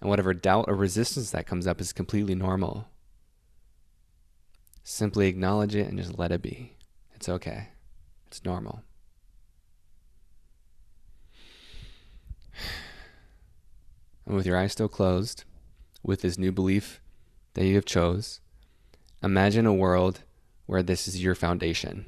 And 0.00 0.10
whatever 0.10 0.34
doubt 0.34 0.66
or 0.68 0.74
resistance 0.74 1.30
that 1.30 1.46
comes 1.46 1.66
up 1.66 1.80
is 1.80 1.92
completely 1.92 2.34
normal. 2.34 2.88
Simply 4.82 5.28
acknowledge 5.28 5.74
it 5.74 5.86
and 5.88 5.98
just 5.98 6.18
let 6.18 6.32
it 6.32 6.42
be. 6.42 6.76
It's 7.14 7.28
okay. 7.28 7.68
It's 8.26 8.44
normal. 8.44 8.82
And 14.26 14.36
with 14.36 14.46
your 14.46 14.58
eyes 14.58 14.72
still 14.72 14.88
closed, 14.88 15.44
with 16.02 16.20
this 16.20 16.38
new 16.38 16.52
belief 16.52 17.00
that 17.54 17.64
you 17.64 17.74
have 17.76 17.84
chose, 17.84 18.40
imagine 19.22 19.66
a 19.66 19.72
world 19.72 20.20
where 20.66 20.82
this 20.82 21.08
is 21.08 21.22
your 21.22 21.34
foundation. 21.34 22.06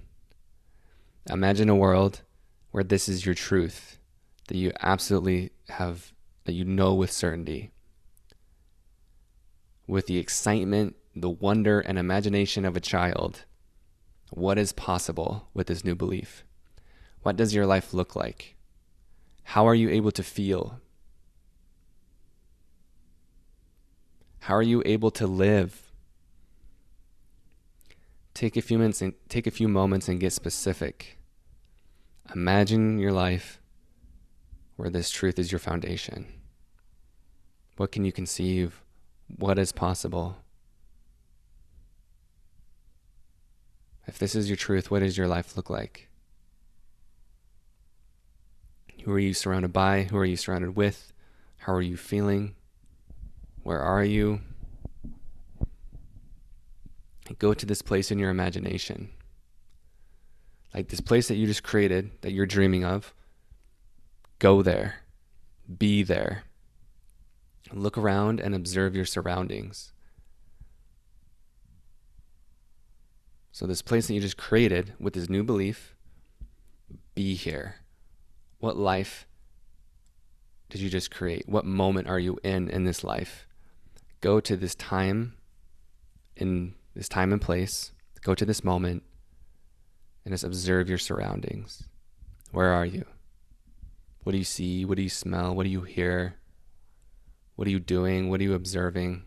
Imagine 1.28 1.68
a 1.68 1.76
world 1.76 2.22
where 2.70 2.84
this 2.84 3.08
is 3.08 3.26
your 3.26 3.34
truth 3.34 3.98
that 4.48 4.56
you 4.56 4.72
absolutely 4.80 5.50
have 5.68 6.12
that 6.44 6.52
you 6.52 6.64
know 6.64 6.94
with 6.94 7.12
certainty. 7.12 7.70
With 9.86 10.06
the 10.06 10.18
excitement, 10.18 10.96
the 11.14 11.28
wonder 11.28 11.80
and 11.80 11.98
imagination 11.98 12.64
of 12.64 12.76
a 12.76 12.80
child, 12.80 13.44
what 14.30 14.58
is 14.58 14.72
possible 14.72 15.48
with 15.52 15.66
this 15.66 15.84
new 15.84 15.94
belief? 15.94 16.44
What 17.22 17.36
does 17.36 17.54
your 17.54 17.66
life 17.66 17.92
look 17.92 18.16
like? 18.16 18.56
How 19.42 19.66
are 19.66 19.74
you 19.74 19.90
able 19.90 20.12
to 20.12 20.22
feel? 20.22 20.80
How 24.40 24.54
are 24.54 24.62
you 24.62 24.82
able 24.86 25.10
to 25.12 25.26
live? 25.26 25.89
Take 28.34 28.56
a 28.56 28.62
few 28.62 28.78
minutes 28.78 29.02
and 29.02 29.14
take 29.28 29.46
a 29.46 29.50
few 29.50 29.68
moments 29.68 30.08
and 30.08 30.20
get 30.20 30.32
specific. 30.32 31.18
Imagine 32.34 32.98
your 32.98 33.12
life 33.12 33.60
where 34.76 34.90
this 34.90 35.10
truth 35.10 35.38
is 35.38 35.52
your 35.52 35.58
foundation. 35.58 36.26
What 37.76 37.92
can 37.92 38.04
you 38.04 38.12
conceive? 38.12 38.82
What 39.36 39.58
is 39.58 39.72
possible? 39.72 40.36
If 44.06 44.18
this 44.18 44.34
is 44.34 44.48
your 44.48 44.56
truth, 44.56 44.90
what 44.90 45.00
does 45.00 45.16
your 45.16 45.28
life 45.28 45.56
look 45.56 45.70
like? 45.70 46.08
Who 49.04 49.12
are 49.12 49.18
you 49.18 49.34
surrounded 49.34 49.72
by? 49.72 50.04
Who 50.04 50.16
are 50.18 50.24
you 50.24 50.36
surrounded 50.36 50.76
with? 50.76 51.12
How 51.58 51.74
are 51.74 51.82
you 51.82 51.96
feeling? 51.96 52.54
Where 53.62 53.80
are 53.80 54.04
you? 54.04 54.40
Go 57.38 57.54
to 57.54 57.66
this 57.66 57.82
place 57.82 58.10
in 58.10 58.18
your 58.18 58.30
imagination. 58.30 59.10
Like 60.74 60.88
this 60.88 61.00
place 61.00 61.28
that 61.28 61.36
you 61.36 61.46
just 61.46 61.62
created, 61.62 62.10
that 62.22 62.32
you're 62.32 62.46
dreaming 62.46 62.84
of. 62.84 63.14
Go 64.38 64.62
there. 64.62 65.02
Be 65.78 66.02
there. 66.02 66.44
Look 67.72 67.96
around 67.96 68.40
and 68.40 68.54
observe 68.54 68.96
your 68.96 69.04
surroundings. 69.04 69.92
So, 73.52 73.66
this 73.66 73.82
place 73.82 74.06
that 74.06 74.14
you 74.14 74.20
just 74.20 74.36
created 74.38 74.94
with 74.98 75.14
this 75.14 75.28
new 75.28 75.44
belief, 75.44 75.94
be 77.14 77.34
here. 77.34 77.76
What 78.58 78.76
life 78.76 79.26
did 80.68 80.80
you 80.80 80.88
just 80.88 81.10
create? 81.10 81.48
What 81.48 81.64
moment 81.64 82.08
are 82.08 82.18
you 82.18 82.38
in 82.42 82.68
in 82.68 82.84
this 82.84 83.04
life? 83.04 83.46
go 84.20 84.40
to 84.40 84.56
this 84.56 84.74
time 84.74 85.34
in 86.36 86.74
this 86.94 87.08
time 87.08 87.32
and 87.32 87.40
place, 87.40 87.92
go 88.22 88.34
to 88.34 88.44
this 88.44 88.64
moment, 88.64 89.02
and 90.24 90.32
just 90.32 90.44
observe 90.44 90.88
your 90.88 90.98
surroundings. 90.98 91.84
Where 92.50 92.72
are 92.72 92.86
you? 92.86 93.04
What 94.22 94.32
do 94.32 94.38
you 94.38 94.44
see? 94.44 94.84
What 94.84 94.96
do 94.96 95.02
you 95.02 95.08
smell? 95.08 95.54
What 95.54 95.64
do 95.64 95.70
you 95.70 95.82
hear? 95.82 96.34
What 97.56 97.66
are 97.68 97.70
you 97.70 97.80
doing? 97.80 98.28
What 98.28 98.40
are 98.40 98.44
you 98.44 98.54
observing? 98.54 99.24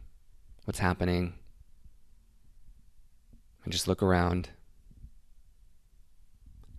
What's 0.65 0.79
happening? 0.79 1.33
And 3.63 3.71
just 3.71 3.87
look 3.87 4.03
around. 4.03 4.49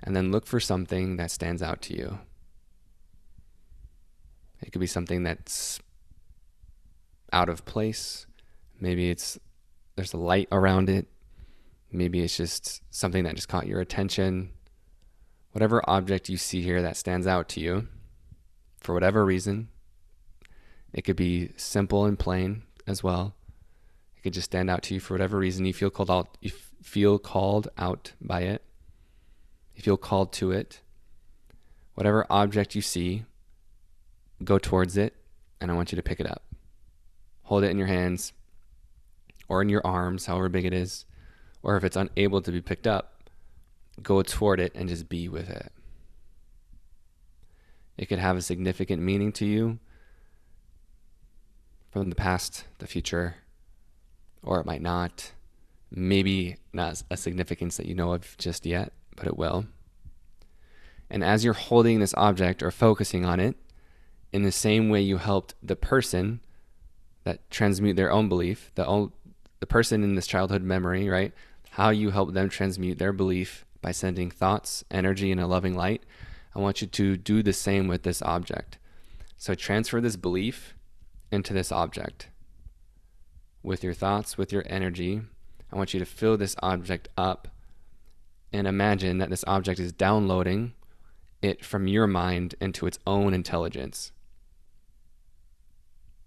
And 0.02 0.14
then 0.14 0.30
look 0.30 0.46
for 0.46 0.60
something 0.60 1.16
that 1.16 1.30
stands 1.30 1.62
out 1.62 1.80
to 1.82 1.96
you. 1.96 2.18
It 4.60 4.70
could 4.70 4.80
be 4.80 4.86
something 4.86 5.22
that's 5.22 5.80
out 7.32 7.48
of 7.48 7.64
place. 7.64 8.26
Maybe 8.80 9.10
it's 9.10 9.38
there's 9.96 10.12
a 10.12 10.18
light 10.18 10.48
around 10.50 10.88
it. 10.88 11.06
Maybe 11.92 12.20
it's 12.20 12.36
just 12.36 12.82
something 12.90 13.24
that 13.24 13.36
just 13.36 13.48
caught 13.48 13.66
your 13.66 13.80
attention. 13.80 14.50
Whatever 15.52 15.88
object 15.88 16.28
you 16.28 16.36
see 16.36 16.62
here 16.62 16.82
that 16.82 16.96
stands 16.96 17.26
out 17.26 17.48
to 17.50 17.60
you, 17.60 17.86
for 18.80 18.92
whatever 18.92 19.24
reason, 19.24 19.68
it 20.92 21.02
could 21.02 21.16
be 21.16 21.50
simple 21.56 22.04
and 22.04 22.18
plain 22.18 22.62
as 22.86 23.02
well. 23.02 23.34
It 24.16 24.22
could 24.22 24.32
just 24.32 24.46
stand 24.50 24.68
out 24.68 24.82
to 24.84 24.94
you 24.94 25.00
for 25.00 25.14
whatever 25.14 25.38
reason. 25.38 25.64
You 25.64 25.72
feel 25.72 25.90
called 25.90 26.10
out. 26.10 26.36
You 26.40 26.50
feel 26.82 27.18
called 27.18 27.68
out 27.78 28.12
by 28.20 28.42
it. 28.42 28.62
You 29.76 29.82
feel 29.82 29.96
called 29.96 30.32
to 30.34 30.50
it. 30.50 30.80
Whatever 31.94 32.26
object 32.28 32.74
you 32.74 32.82
see, 32.82 33.24
go 34.42 34.58
towards 34.58 34.96
it, 34.96 35.14
and 35.60 35.70
I 35.70 35.74
want 35.74 35.92
you 35.92 35.96
to 35.96 36.02
pick 36.02 36.18
it 36.18 36.26
up 36.26 36.42
hold 37.44 37.62
it 37.62 37.70
in 37.70 37.78
your 37.78 37.86
hands 37.86 38.32
or 39.48 39.62
in 39.62 39.68
your 39.68 39.86
arms, 39.86 40.26
however 40.26 40.48
big 40.48 40.64
it 40.64 40.72
is. 40.72 41.04
Or 41.62 41.76
if 41.76 41.84
it's 41.84 41.96
unable 41.96 42.42
to 42.42 42.52
be 42.52 42.60
picked 42.60 42.86
up, 42.86 43.30
go 44.02 44.22
toward 44.22 44.60
it 44.60 44.74
and 44.74 44.88
just 44.88 45.08
be 45.08 45.28
with 45.28 45.48
it. 45.48 45.72
It 47.96 48.06
could 48.06 48.18
have 48.18 48.36
a 48.36 48.42
significant 48.42 49.02
meaning 49.02 49.32
to 49.32 49.46
you 49.46 49.78
from 51.90 52.10
the 52.10 52.16
past, 52.16 52.64
the 52.78 52.86
future, 52.86 53.36
or 54.42 54.60
it 54.60 54.66
might 54.66 54.82
not. 54.82 55.32
Maybe 55.90 56.56
not 56.72 57.02
a 57.08 57.16
significance 57.16 57.76
that 57.76 57.86
you 57.86 57.94
know 57.94 58.14
of 58.14 58.36
just 58.36 58.66
yet, 58.66 58.92
but 59.16 59.28
it 59.28 59.38
will. 59.38 59.66
And 61.08 61.22
as 61.22 61.44
you're 61.44 61.54
holding 61.54 62.00
this 62.00 62.14
object 62.16 62.62
or 62.62 62.72
focusing 62.72 63.24
on 63.24 63.38
it, 63.38 63.54
in 64.32 64.42
the 64.42 64.50
same 64.50 64.88
way 64.88 65.00
you 65.00 65.18
helped 65.18 65.54
the 65.62 65.76
person 65.76 66.40
that 67.22 67.48
transmute 67.50 67.94
their 67.94 68.10
own 68.10 68.28
belief, 68.28 68.72
the 68.74 68.84
own, 68.84 69.12
the 69.60 69.66
person 69.66 70.02
in 70.02 70.14
this 70.14 70.26
childhood 70.26 70.62
memory, 70.62 71.08
right? 71.08 71.32
How 71.70 71.90
you 71.90 72.10
help 72.10 72.32
them 72.32 72.48
transmute 72.48 72.98
their 72.98 73.12
belief 73.12 73.64
by 73.80 73.92
sending 73.92 74.30
thoughts, 74.30 74.84
energy, 74.90 75.30
and 75.30 75.40
a 75.40 75.46
loving 75.46 75.74
light. 75.74 76.04
I 76.54 76.60
want 76.60 76.80
you 76.80 76.86
to 76.86 77.16
do 77.16 77.42
the 77.42 77.52
same 77.52 77.88
with 77.88 78.02
this 78.02 78.22
object. 78.22 78.78
So 79.36 79.54
transfer 79.54 80.00
this 80.00 80.16
belief 80.16 80.74
into 81.30 81.52
this 81.52 81.72
object 81.72 82.28
with 83.62 83.82
your 83.82 83.94
thoughts, 83.94 84.38
with 84.38 84.52
your 84.52 84.64
energy. 84.66 85.22
I 85.72 85.76
want 85.76 85.92
you 85.92 86.00
to 86.00 86.06
fill 86.06 86.36
this 86.36 86.54
object 86.62 87.08
up 87.16 87.48
and 88.52 88.68
imagine 88.68 89.18
that 89.18 89.30
this 89.30 89.44
object 89.48 89.80
is 89.80 89.92
downloading 89.92 90.74
it 91.42 91.64
from 91.64 91.88
your 91.88 92.06
mind 92.06 92.54
into 92.60 92.86
its 92.86 92.98
own 93.06 93.34
intelligence. 93.34 94.12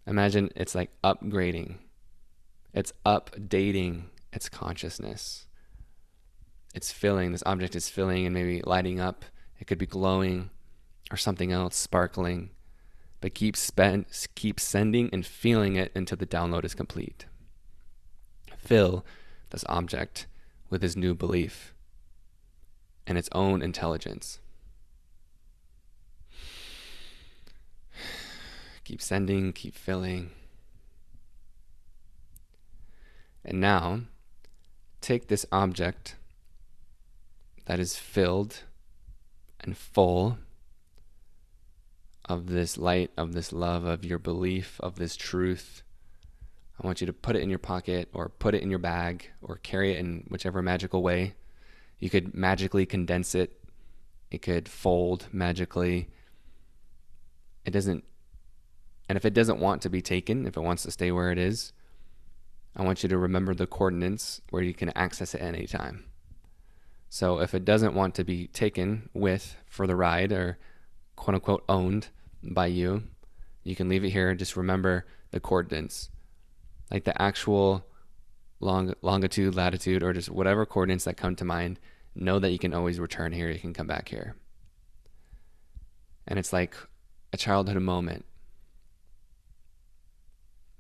Imagine 0.06 0.52
it's 0.56 0.76
like 0.76 0.92
upgrading 1.04 1.76
It's 2.78 2.94
updating 3.08 4.04
its 4.32 4.50
consciousness. 4.50 5.48
It's 6.76 6.92
filling, 6.92 7.32
this 7.32 7.42
object 7.44 7.76
is 7.76 7.90
filling 7.90 8.28
and 8.28 8.36
maybe 8.36 8.62
lighting 8.64 9.00
up. 9.00 9.26
It 9.60 9.66
could 9.66 9.80
be 9.80 9.88
glowing 9.88 10.52
or 11.10 11.18
something 11.18 11.52
else, 11.52 11.76
sparkling. 11.76 12.52
But 13.20 13.34
keep, 13.34 13.58
spend, 13.58 14.06
keep 14.36 14.60
sending 14.60 15.10
and 15.12 15.26
feeling 15.26 15.76
it 15.76 15.92
until 15.96 16.18
the 16.18 16.28
download 16.28 16.66
is 16.66 16.76
complete. 16.76 17.26
Fill 18.60 19.04
this 19.50 19.66
object 19.68 20.28
with 20.70 20.84
his 20.84 20.96
new 20.96 21.16
belief 21.16 21.74
and 23.08 23.18
its 23.18 23.30
own 23.32 23.64
intelligence. 23.64 24.38
Keep 28.84 29.02
sending, 29.02 29.52
keep 29.52 29.76
filling. 29.76 30.30
And 33.48 33.62
now, 33.62 34.02
take 35.00 35.30
this 35.30 35.46
object 35.54 36.18
that 37.66 37.80
is 37.80 37.96
filled 37.96 38.64
and 39.62 39.78
full 39.78 40.38
of 42.26 42.48
this 42.48 42.78
light, 42.78 43.12
of 43.18 43.34
this 43.34 43.54
love, 43.54 43.86
of 43.86 44.04
your 44.04 44.20
belief, 44.20 44.82
of 44.82 44.98
this 44.98 45.16
truth. 45.16 45.82
I 46.82 46.86
want 46.86 47.00
you 47.00 47.08
to 47.08 47.14
put 47.14 47.38
it 47.38 47.42
in 47.42 47.50
your 47.50 47.58
pocket 47.58 48.10
or 48.14 48.28
put 48.28 48.54
it 48.54 48.62
in 48.62 48.70
your 48.70 48.80
bag 48.80 49.32
or 49.42 49.56
carry 49.58 49.94
it 49.94 50.00
in 50.00 50.26
whichever 50.28 50.62
magical 50.62 51.02
way. 51.02 51.36
You 52.00 52.10
could 52.10 52.36
magically 52.36 52.86
condense 52.86 53.34
it, 53.34 53.64
it 54.30 54.42
could 54.42 54.68
fold 54.68 55.28
magically. 55.32 56.10
It 57.64 57.72
doesn't 57.72 58.04
and 59.08 59.16
if 59.16 59.24
it 59.24 59.34
doesn't 59.34 59.60
want 59.60 59.82
to 59.84 59.90
be 59.90 60.02
taken, 60.02 60.46
if 60.46 60.58
it 60.58 60.62
wants 60.62 60.84
to 60.84 60.92
stay 60.92 61.14
where 61.14 61.32
it 61.32 61.38
is, 61.38 61.72
I 62.78 62.84
want 62.84 63.02
you 63.02 63.10
to 63.10 63.18
remember 63.18 63.56
the 63.56 63.66
coordinates 63.66 64.40
where 64.52 64.62
you 64.62 64.76
can 64.76 64.92
access 64.96 65.34
it 65.34 65.42
anytime. 65.42 66.06
So 67.10 67.40
if 67.40 67.56
it 67.56 67.66
doesn't 67.66 67.96
want 67.96 68.14
to 68.16 68.24
be 68.24 68.48
taken 68.48 69.10
with 69.14 69.58
for 69.66 69.88
the 69.88 69.96
ride 69.96 70.32
or 70.32 70.60
quote 71.16 71.34
unquote 71.34 71.64
owned 71.68 72.10
by 72.44 72.68
you, 72.68 73.04
you 73.64 73.76
can 73.76 73.90
leave 73.90 74.04
it 74.04 74.12
here. 74.12 74.36
Just 74.36 74.56
remember 74.56 75.08
the 75.32 75.40
coordinates, 75.40 76.10
like 76.92 77.04
the 77.04 77.20
actual 77.20 77.84
long, 78.60 78.94
longitude, 79.02 79.56
latitude, 79.56 80.04
or 80.04 80.14
just 80.14 80.30
whatever 80.30 80.64
coordinates 80.64 81.06
that 81.06 81.18
come 81.18 81.36
to 81.38 81.46
mind. 81.46 81.80
Know 82.14 82.38
that 82.38 82.52
you 82.52 82.60
can 82.60 82.76
always 82.76 83.00
return 83.00 83.32
here. 83.32 83.50
You 83.50 83.60
can 83.60 83.74
come 83.74 83.88
back 83.88 84.10
here. 84.10 84.36
And 86.28 86.38
it's 86.38 86.54
like 86.54 86.76
a 87.34 87.38
childhood 87.38 87.82
moment 87.82 88.26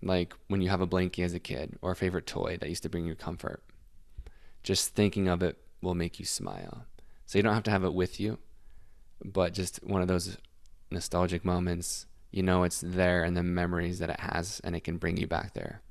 like 0.07 0.33
when 0.47 0.61
you 0.61 0.69
have 0.69 0.81
a 0.81 0.87
blankie 0.87 1.23
as 1.23 1.33
a 1.33 1.39
kid 1.39 1.77
or 1.81 1.91
a 1.91 1.95
favorite 1.95 2.25
toy 2.25 2.57
that 2.59 2.69
used 2.69 2.83
to 2.83 2.89
bring 2.89 3.05
you 3.05 3.15
comfort. 3.15 3.61
Just 4.63 4.95
thinking 4.95 5.27
of 5.27 5.43
it 5.43 5.57
will 5.81 5.95
make 5.95 6.19
you 6.19 6.25
smile. 6.25 6.85
So 7.25 7.37
you 7.37 7.43
don't 7.43 7.53
have 7.53 7.63
to 7.63 7.71
have 7.71 7.83
it 7.83 7.93
with 7.93 8.19
you, 8.19 8.37
but 9.23 9.53
just 9.53 9.83
one 9.83 10.01
of 10.01 10.07
those 10.07 10.37
nostalgic 10.89 11.43
moments, 11.43 12.05
you 12.31 12.41
know 12.41 12.63
it's 12.63 12.81
there 12.85 13.23
and 13.23 13.35
the 13.35 13.43
memories 13.43 13.99
that 13.99 14.09
it 14.09 14.19
has 14.19 14.61
and 14.63 14.75
it 14.75 14.83
can 14.83 14.97
bring 14.97 15.17
you 15.17 15.27
back 15.27 15.53
there. 15.53 15.81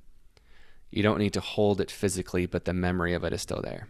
You 0.91 1.03
don't 1.03 1.19
need 1.19 1.35
to 1.35 1.41
hold 1.41 1.81
it 1.81 1.91
physically, 1.91 2.47
but 2.47 2.65
the 2.65 2.73
memory 2.73 3.13
of 3.13 3.25
it 3.25 3.33
is 3.33 3.43
still 3.43 3.61
there. 3.63 3.89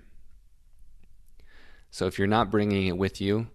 So 1.90 2.06
if 2.06 2.18
you're 2.18 2.26
not 2.26 2.50
bringing 2.50 2.86
it 2.88 2.98
with 2.98 3.20
you, 3.20 3.46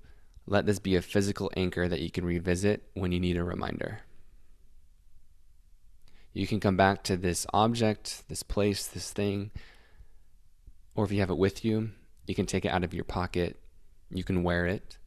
let 0.47 0.65
this 0.65 0.79
be 0.79 0.95
a 0.95 1.01
physical 1.01 1.51
anchor 1.55 1.87
that 1.87 1.99
you 1.99 2.09
can 2.09 2.25
revisit 2.25 2.89
when 2.93 3.11
you 3.11 3.19
need 3.19 3.37
a 3.37 3.43
reminder. 3.43 3.99
You 6.33 6.47
can 6.47 6.61
come 6.61 6.77
back 6.77 7.03
to 7.03 7.17
this 7.17 7.45
object, 7.53 8.23
this 8.29 8.41
place, 8.41 8.87
this 8.87 9.11
thing, 9.11 9.51
or 10.95 11.03
if 11.03 11.11
you 11.11 11.19
have 11.19 11.29
it 11.29 11.37
with 11.37 11.65
you, 11.65 11.91
you 12.25 12.35
can 12.35 12.45
take 12.45 12.63
it 12.63 12.69
out 12.69 12.83
of 12.83 12.93
your 12.93 13.03
pocket. 13.03 13.59
You 14.09 14.23
can 14.23 14.43
wear 14.43 14.65
it. 14.65 14.97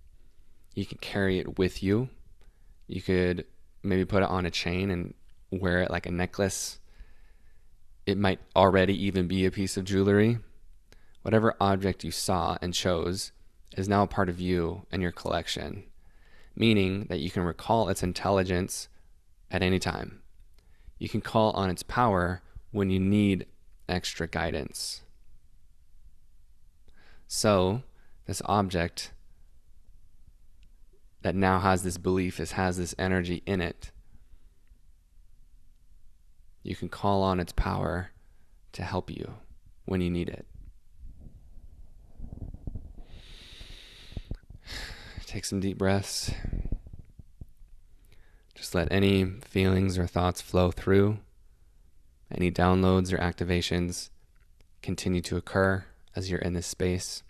You 0.74 0.84
can 0.84 0.98
carry 0.98 1.38
it 1.38 1.58
with 1.58 1.82
you. 1.82 2.10
You 2.88 3.00
could 3.00 3.46
maybe 3.82 4.04
put 4.04 4.22
it 4.22 4.28
on 4.28 4.44
a 4.44 4.50
chain 4.50 4.90
and 4.90 5.14
wear 5.50 5.80
it 5.80 5.90
like 5.90 6.06
a 6.06 6.10
necklace. 6.10 6.78
It 8.06 8.18
might 8.18 8.40
already 8.54 9.06
even 9.06 9.26
be 9.26 9.46
a 9.46 9.50
piece 9.50 9.78
of 9.78 9.84
jewelry. 9.84 10.38
Whatever 11.22 11.56
object 11.58 12.04
you 12.04 12.10
saw 12.10 12.58
and 12.60 12.74
chose 12.74 13.32
is 13.76 13.88
now 13.88 14.02
a 14.02 14.06
part 14.06 14.28
of 14.28 14.40
you 14.40 14.86
and 14.92 15.00
your 15.00 15.12
collection, 15.12 15.84
meaning 16.54 17.06
that 17.08 17.20
you 17.20 17.30
can 17.30 17.44
recall 17.44 17.88
its 17.88 18.02
intelligence 18.02 18.88
at 19.50 19.62
any 19.62 19.78
time 19.78 20.20
you 20.98 21.08
can 21.08 21.20
call 21.20 21.50
on 21.52 21.70
its 21.70 21.82
power 21.82 22.42
when 22.70 22.90
you 22.90 23.00
need 23.00 23.46
extra 23.88 24.26
guidance. 24.26 25.02
So, 27.26 27.82
this 28.26 28.42
object 28.46 29.12
that 31.22 31.34
now 31.34 31.58
has 31.58 31.82
this 31.82 31.96
belief, 31.96 32.38
is 32.38 32.52
has 32.52 32.76
this 32.76 32.94
energy 32.98 33.42
in 33.46 33.60
it, 33.60 33.90
you 36.62 36.76
can 36.76 36.88
call 36.88 37.22
on 37.22 37.40
its 37.40 37.52
power 37.52 38.10
to 38.72 38.82
help 38.82 39.10
you 39.10 39.34
when 39.84 40.00
you 40.00 40.10
need 40.10 40.28
it. 40.28 40.46
Take 45.26 45.44
some 45.44 45.60
deep 45.60 45.78
breaths. 45.78 46.30
Just 48.64 48.74
let 48.74 48.90
any 48.90 49.26
feelings 49.26 49.98
or 49.98 50.06
thoughts 50.06 50.40
flow 50.40 50.70
through. 50.70 51.18
Any 52.30 52.50
downloads 52.50 53.12
or 53.12 53.18
activations 53.18 54.08
continue 54.80 55.20
to 55.20 55.36
occur 55.36 55.84
as 56.16 56.30
you're 56.30 56.40
in 56.40 56.54
this 56.54 56.66
space. 56.66 57.22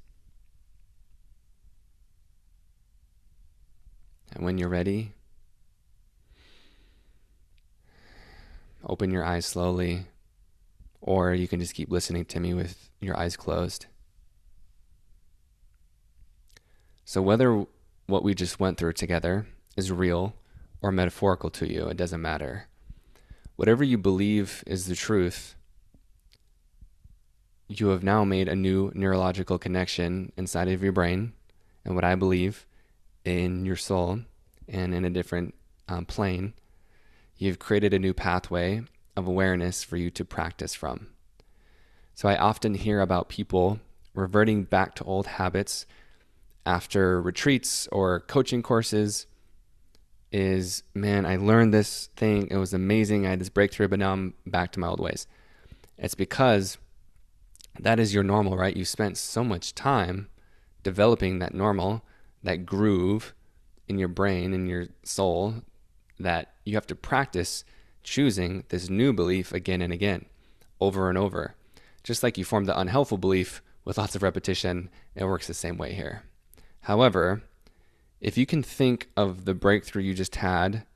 And 4.32 4.44
when 4.44 4.58
you're 4.58 4.68
ready, 4.68 5.14
open 8.86 9.10
your 9.10 9.24
eyes 9.24 9.44
slowly, 9.44 10.06
or 11.00 11.34
you 11.34 11.48
can 11.48 11.58
just 11.58 11.74
keep 11.74 11.90
listening 11.90 12.26
to 12.26 12.38
me 12.38 12.54
with 12.54 12.90
your 13.00 13.18
eyes 13.18 13.36
closed. 13.36 13.86
So, 17.04 17.20
whether 17.20 17.66
what 18.06 18.22
we 18.22 18.36
just 18.36 18.60
went 18.60 18.78
through 18.78 18.92
together 18.92 19.48
is 19.76 19.90
real 19.90 20.34
or 20.84 20.92
metaphorical 20.92 21.48
to 21.48 21.66
you, 21.66 21.88
it 21.88 21.96
doesn't 21.96 22.20
matter. 22.20 22.68
Whatever 23.56 23.82
you 23.82 23.96
believe 23.96 24.62
is 24.66 24.84
the 24.84 24.94
truth, 24.94 25.54
you 27.68 27.88
have 27.88 28.02
now 28.02 28.22
made 28.22 28.48
a 28.48 28.54
new 28.54 28.92
neurological 28.94 29.58
connection 29.58 30.30
inside 30.36 30.68
of 30.68 30.82
your 30.82 30.92
brain 30.92 31.32
and 31.86 31.94
what 31.94 32.04
I 32.04 32.14
believe 32.16 32.66
in 33.24 33.64
your 33.64 33.76
soul 33.76 34.20
and 34.68 34.94
in 34.94 35.06
a 35.06 35.10
different 35.10 35.54
um, 35.88 36.04
plane. 36.04 36.52
You've 37.38 37.58
created 37.58 37.94
a 37.94 37.98
new 37.98 38.12
pathway 38.12 38.82
of 39.16 39.26
awareness 39.26 39.82
for 39.82 39.96
you 39.96 40.10
to 40.10 40.22
practice 40.22 40.74
from. 40.74 41.06
So 42.14 42.28
I 42.28 42.36
often 42.36 42.74
hear 42.74 43.00
about 43.00 43.30
people 43.30 43.80
reverting 44.12 44.64
back 44.64 44.94
to 44.96 45.04
old 45.04 45.28
habits 45.28 45.86
after 46.66 47.22
retreats 47.22 47.88
or 47.90 48.20
coaching 48.20 48.62
courses 48.62 49.26
is 50.34 50.82
man, 50.94 51.24
I 51.24 51.36
learned 51.36 51.72
this 51.72 52.08
thing. 52.16 52.48
It 52.50 52.56
was 52.56 52.74
amazing. 52.74 53.24
I 53.24 53.30
had 53.30 53.40
this 53.40 53.48
breakthrough, 53.48 53.86
but 53.86 54.00
now 54.00 54.12
I'm 54.12 54.34
back 54.44 54.72
to 54.72 54.80
my 54.80 54.88
old 54.88 54.98
ways. 54.98 55.28
It's 55.96 56.16
because 56.16 56.76
that 57.78 58.00
is 58.00 58.12
your 58.12 58.24
normal, 58.24 58.56
right? 58.56 58.76
You 58.76 58.84
spent 58.84 59.16
so 59.16 59.44
much 59.44 59.76
time 59.76 60.28
developing 60.82 61.38
that 61.38 61.54
normal, 61.54 62.02
that 62.42 62.66
groove 62.66 63.32
in 63.86 63.96
your 63.96 64.08
brain 64.08 64.52
and 64.52 64.68
your 64.68 64.86
soul 65.04 65.62
that 66.18 66.54
you 66.64 66.74
have 66.74 66.86
to 66.88 66.96
practice 66.96 67.64
choosing 68.02 68.64
this 68.70 68.90
new 68.90 69.12
belief 69.12 69.52
again 69.52 69.80
and 69.80 69.92
again, 69.92 70.24
over 70.80 71.08
and 71.08 71.16
over. 71.16 71.54
Just 72.02 72.24
like 72.24 72.36
you 72.36 72.44
formed 72.44 72.66
the 72.66 72.78
unhelpful 72.78 73.18
belief 73.18 73.62
with 73.84 73.98
lots 73.98 74.16
of 74.16 74.22
repetition, 74.24 74.90
it 75.14 75.26
works 75.26 75.46
the 75.46 75.54
same 75.54 75.78
way 75.78 75.92
here. 75.92 76.24
However, 76.80 77.44
if 78.24 78.38
you 78.38 78.46
can 78.46 78.62
think 78.62 79.10
of 79.18 79.44
the 79.44 79.52
breakthrough 79.52 80.02
you 80.02 80.14
just 80.14 80.36
had 80.36 80.86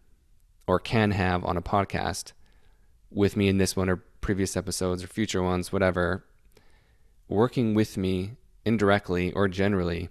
or 0.67 0.81
can 0.81 1.11
have 1.11 1.45
on 1.45 1.59
a 1.59 1.63
podcast 1.63 2.33
with 3.11 3.37
me 3.37 3.49
in 3.49 3.59
this 3.59 3.77
one 3.77 3.91
or 3.91 3.97
previous 4.23 4.57
episodes 4.57 5.05
or 5.05 5.09
future 5.09 5.43
ones, 5.43 5.71
whatever, 5.71 6.25
working 7.29 7.75
with 7.75 7.99
me 7.99 8.33
indirectly 8.65 9.31
or 9.33 9.47
generally, 9.47 10.09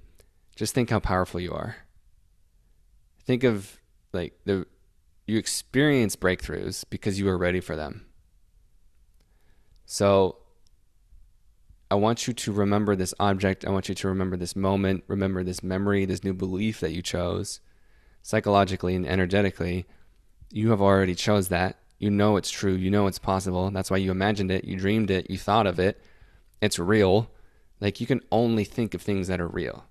just 0.55 0.76
think 0.76 0.91
how 0.91 0.99
powerful 0.99 1.39
you 1.39 1.51
are. 1.51 1.78
Think 3.26 3.43
of 3.43 3.82
like 4.13 4.34
the 4.45 4.68
you 5.26 5.39
experience 5.39 6.15
breakthroughs 6.15 6.86
because 6.88 7.20
you 7.20 7.28
are 7.30 7.38
ready 7.38 7.61
for 7.61 7.76
them. 7.76 8.05
So 9.88 10.38
I 11.89 11.95
want 11.95 12.27
you 12.27 12.33
to 12.33 12.51
remember 12.51 12.95
this 12.95 13.13
object. 13.19 13.65
I 13.65 13.69
want 13.69 13.89
you 13.89 13.95
to 13.95 14.07
remember 14.07 14.38
this 14.38 14.55
moment, 14.55 15.03
remember 15.07 15.43
this 15.43 15.63
memory, 15.63 16.05
this 16.05 16.23
new 16.23 16.33
belief 16.33 16.79
that 16.81 16.91
you 16.91 17.01
chose. 17.01 17.61
Psychologically 18.21 18.95
and 18.95 19.07
energetically, 19.07 19.85
you 20.51 20.69
have 20.71 20.81
already 20.81 21.15
chose 21.15 21.47
that 21.47 21.77
You 21.99 22.11
know 22.11 22.38
it's 22.38 22.51
true. 22.51 22.73
You 22.73 22.91
know 22.91 23.07
it's 23.07 23.19
possible. 23.19 23.71
That's 23.71 23.89
why 23.89 23.97
you 23.97 24.11
imagined 24.11 24.51
it. 24.51 24.65
You 24.65 24.77
dreamed 24.77 25.09
it. 25.09 25.29
You 25.29 25.38
thought 25.38 25.67
of 25.67 25.79
it. 25.79 25.99
It's 26.61 26.77
real. 26.77 27.31
Like 27.79 27.99
you 27.99 28.07
can 28.07 28.21
only 28.31 28.63
think 28.63 28.93
of 28.93 29.01
things 29.01 29.27
that 29.27 29.41
are 29.41 29.47
real. 29.47 29.85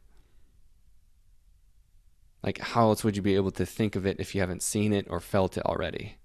Like, 2.43 2.59
how 2.59 2.89
else 2.91 3.03
would 3.03 3.17
you 3.17 3.23
be 3.23 3.35
able 3.35 3.51
to 3.53 3.67
think 3.67 3.97
of 3.97 4.07
it 4.07 4.21
if 4.21 4.35
you 4.35 4.41
haven't 4.41 4.63
seen 4.63 4.93
it 4.93 5.07
or 5.11 5.19
felt 5.19 5.57
it 5.57 5.67
already? 5.67 6.17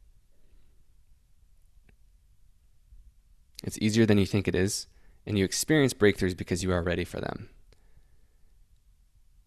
It's 3.64 3.80
easier 3.80 4.06
than 4.06 4.20
you 4.20 4.28
think 4.28 4.48
it 4.48 4.54
is, 4.54 4.88
and 5.26 5.38
you 5.38 5.46
experience 5.46 5.94
breakthroughs 5.94 6.36
because 6.36 6.64
you 6.64 6.72
are 6.72 6.82
ready 6.82 7.04
for 7.04 7.20
them. 7.20 7.50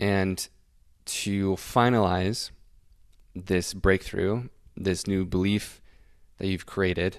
And 0.00 0.48
to 1.06 1.52
finalize 1.52 2.50
this 3.34 3.74
breakthrough, 3.74 4.48
this 4.76 5.06
new 5.06 5.24
belief 5.24 5.80
that 6.38 6.46
you've 6.46 6.66
created, 6.66 7.18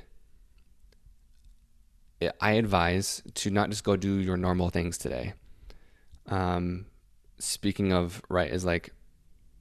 I 2.39 2.51
advise 2.53 3.21
to 3.35 3.49
not 3.49 3.69
just 3.69 3.83
go 3.83 3.95
do 3.95 4.15
your 4.15 4.37
normal 4.37 4.69
things 4.69 4.97
today. 4.97 5.33
Um, 6.27 6.85
speaking 7.37 7.93
of, 7.93 8.21
right, 8.29 8.49
is 8.49 8.65
like 8.65 8.93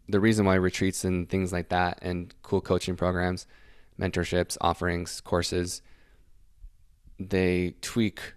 the 0.09 0.21
reason 0.21 0.45
why 0.45 0.55
retreats 0.55 1.05
and 1.05 1.29
things 1.29 1.53
like 1.53 1.69
that 1.71 1.99
and 2.03 2.35
cool 2.43 2.61
coaching 2.61 2.97
programs, 2.97 3.47
mentorships, 4.01 4.57
offerings, 4.61 5.21
courses, 5.21 5.83
they 7.19 7.75
tweak, 7.81 8.35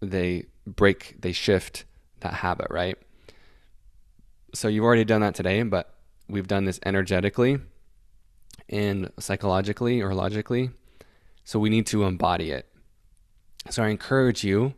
they 0.00 0.46
break, 0.66 1.16
they 1.20 1.32
shift 1.32 1.84
that 2.20 2.34
habit, 2.34 2.68
right? 2.70 2.96
So 4.54 4.68
you've 4.68 4.84
already 4.84 5.04
done 5.04 5.20
that 5.20 5.34
today, 5.34 5.62
but 5.62 5.94
we've 6.28 6.48
done 6.48 6.64
this 6.64 6.80
energetically 6.84 7.60
and 8.68 9.10
psychologically 9.18 10.00
or 10.00 10.14
logically. 10.14 10.70
So 11.44 11.58
we 11.58 11.70
need 11.70 11.86
to 11.86 12.04
embody 12.04 12.50
it. 12.50 12.66
So 13.68 13.82
I 13.82 13.88
encourage 13.88 14.44
you 14.44 14.74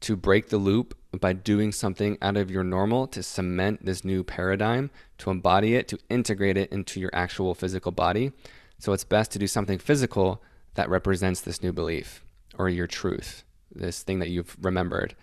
to 0.00 0.16
break 0.16 0.48
the 0.48 0.56
loop 0.56 0.96
by 1.20 1.32
doing 1.32 1.72
something 1.72 2.16
out 2.22 2.36
of 2.36 2.50
your 2.50 2.64
normal 2.64 3.06
to 3.08 3.22
cement 3.22 3.84
this 3.84 4.04
new 4.04 4.22
paradigm, 4.24 4.90
to 5.18 5.30
embody 5.30 5.74
it, 5.74 5.88
to 5.88 5.98
integrate 6.08 6.56
it 6.56 6.70
into 6.72 7.00
your 7.00 7.10
actual 7.12 7.54
physical 7.54 7.92
body. 7.92 8.32
So 8.78 8.92
it's 8.92 9.04
best 9.04 9.30
to 9.32 9.38
do 9.38 9.46
something 9.46 9.78
physical 9.78 10.42
that 10.74 10.88
represents 10.88 11.40
this 11.40 11.62
new 11.62 11.72
belief 11.72 12.24
or 12.56 12.68
your 12.68 12.86
truth, 12.86 13.44
this 13.74 14.02
thing 14.02 14.18
that 14.18 14.28
you've 14.28 14.56
remembered. 14.60 15.14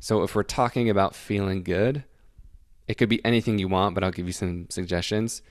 So 0.00 0.22
if 0.22 0.34
we're 0.34 0.42
talking 0.42 0.88
about 0.88 1.14
feeling 1.14 1.62
good, 1.62 2.04
it 2.86 2.94
could 2.94 3.08
be 3.08 3.24
anything 3.24 3.58
you 3.58 3.68
want, 3.68 3.94
but 3.94 4.04
I'll 4.04 4.10
give 4.10 4.26
you 4.26 4.32
some 4.32 4.66
suggestions. 4.70 5.42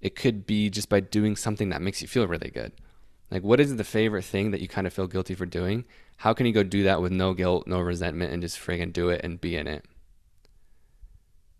It 0.00 0.16
could 0.16 0.46
be 0.46 0.68
just 0.68 0.88
by 0.88 1.00
doing 1.00 1.36
something 1.36 1.70
that 1.70 1.80
makes 1.80 2.02
you 2.02 2.08
feel 2.08 2.26
really 2.26 2.50
good. 2.50 2.72
Like, 3.30 3.42
what 3.42 3.60
is 3.60 3.74
the 3.76 3.84
favorite 3.84 4.24
thing 4.24 4.50
that 4.50 4.60
you 4.60 4.68
kind 4.68 4.86
of 4.86 4.92
feel 4.92 5.06
guilty 5.06 5.34
for 5.34 5.46
doing? 5.46 5.86
How 6.18 6.34
can 6.34 6.44
you 6.44 6.52
go 6.52 6.62
do 6.62 6.82
that 6.82 7.00
with 7.00 7.12
no 7.12 7.32
guilt, 7.32 7.66
no 7.66 7.80
resentment, 7.80 8.30
and 8.30 8.42
just 8.42 8.58
friggin' 8.58 8.92
do 8.92 9.08
it 9.08 9.22
and 9.24 9.40
be 9.40 9.56
in 9.56 9.66
it? 9.66 9.86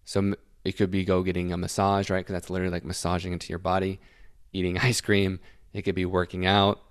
So 0.05 0.35
it 0.65 0.73
could 0.73 0.91
be 0.91 1.05
go 1.05 1.23
getting 1.23 1.51
a 1.51 1.57
massage, 1.57 2.11
right? 2.11 2.19
Because 2.19 2.35
that's 2.35 2.51
literally 2.51 2.73
like 2.73 2.85
massaging 2.85 3.33
into 3.33 3.49
your 3.49 3.59
body, 3.59 4.01
eating 4.53 4.77
ice 4.83 5.01
cream. 5.01 5.41
It 5.73 5.83
could 5.83 5.95
be 5.95 6.05
working 6.05 6.45
out. 6.45 6.82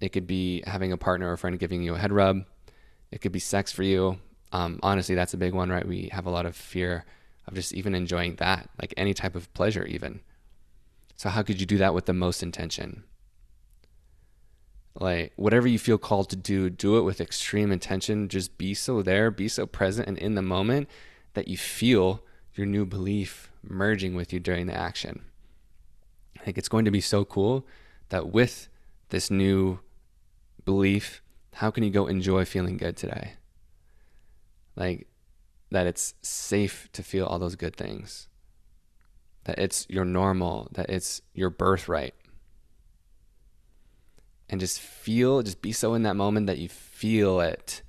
It 0.00 0.10
could 0.10 0.26
be 0.26 0.62
having 0.66 0.92
a 0.92 0.96
partner 0.96 1.30
or 1.30 1.36
friend 1.36 1.58
giving 1.58 1.82
you 1.82 1.94
a 1.94 1.98
head 1.98 2.12
rub. 2.12 2.44
It 3.10 3.20
could 3.20 3.32
be 3.32 3.38
sex 3.38 3.72
for 3.72 3.82
you. 3.82 4.18
Um, 4.52 4.78
honestly, 4.82 5.14
that's 5.14 5.34
a 5.34 5.38
big 5.38 5.54
one, 5.54 5.70
right? 5.70 5.86
We 5.86 6.08
have 6.12 6.26
a 6.26 6.30
lot 6.30 6.46
of 6.46 6.56
fear 6.56 7.04
of 7.46 7.54
just 7.54 7.74
even 7.74 7.94
enjoying 7.94 8.36
that, 8.36 8.68
like 8.80 8.94
any 8.96 9.14
type 9.14 9.34
of 9.34 9.52
pleasure, 9.54 9.84
even. 9.84 10.20
So, 11.16 11.28
how 11.28 11.42
could 11.42 11.60
you 11.60 11.66
do 11.66 11.78
that 11.78 11.94
with 11.94 12.06
the 12.06 12.12
most 12.12 12.42
intention? 12.42 13.04
Like, 14.94 15.32
whatever 15.36 15.68
you 15.68 15.78
feel 15.78 15.98
called 15.98 16.30
to 16.30 16.36
do, 16.36 16.70
do 16.70 16.98
it 16.98 17.02
with 17.02 17.20
extreme 17.20 17.72
intention. 17.72 18.28
Just 18.28 18.58
be 18.58 18.74
so 18.74 19.02
there, 19.02 19.30
be 19.30 19.48
so 19.48 19.66
present 19.66 20.08
and 20.08 20.18
in 20.18 20.34
the 20.34 20.42
moment 20.42 20.88
that 21.34 21.48
you 21.48 21.56
feel 21.56 22.22
your 22.54 22.66
new 22.66 22.84
belief 22.84 23.50
merging 23.62 24.14
with 24.14 24.32
you 24.32 24.40
during 24.40 24.66
the 24.66 24.74
action. 24.74 25.22
I 26.38 26.42
think 26.42 26.58
it's 26.58 26.68
going 26.68 26.84
to 26.84 26.90
be 26.90 27.00
so 27.00 27.24
cool 27.24 27.66
that 28.08 28.30
with 28.30 28.68
this 29.10 29.30
new 29.30 29.80
belief, 30.68 31.22
how 31.54 31.70
can 31.70 31.82
you 31.82 31.88
go 31.88 32.06
enjoy 32.06 32.44
feeling 32.44 32.76
good 32.76 32.94
today? 32.94 33.32
Like, 34.76 35.06
that 35.70 35.86
it's 35.86 36.12
safe 36.20 36.90
to 36.92 37.02
feel 37.02 37.24
all 37.24 37.38
those 37.38 37.56
good 37.56 37.74
things, 37.74 38.28
that 39.44 39.58
it's 39.58 39.86
your 39.88 40.04
normal, 40.04 40.68
that 40.72 40.90
it's 40.90 41.22
your 41.32 41.48
birthright. 41.48 42.12
And 44.50 44.60
just 44.60 44.78
feel, 44.78 45.42
just 45.42 45.62
be 45.62 45.72
so 45.72 45.94
in 45.94 46.02
that 46.02 46.16
moment 46.16 46.48
that 46.48 46.58
you 46.58 46.68
feel 46.68 47.40
it 47.40 47.80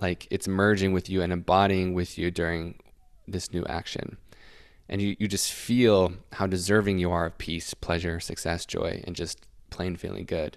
like 0.00 0.26
it's 0.30 0.48
merging 0.48 0.94
with 0.94 1.10
you 1.10 1.20
and 1.20 1.30
embodying 1.30 1.92
with 1.92 2.16
you 2.16 2.30
during 2.30 2.78
this 3.28 3.52
new 3.52 3.66
action. 3.66 4.16
And 4.88 5.02
you, 5.02 5.14
you 5.18 5.28
just 5.28 5.52
feel 5.52 6.14
how 6.32 6.46
deserving 6.46 7.00
you 7.00 7.10
are 7.10 7.26
of 7.26 7.36
peace, 7.36 7.74
pleasure, 7.74 8.18
success, 8.18 8.64
joy, 8.64 9.04
and 9.06 9.14
just 9.14 9.46
plain 9.68 9.96
feeling 9.96 10.24
good. 10.24 10.56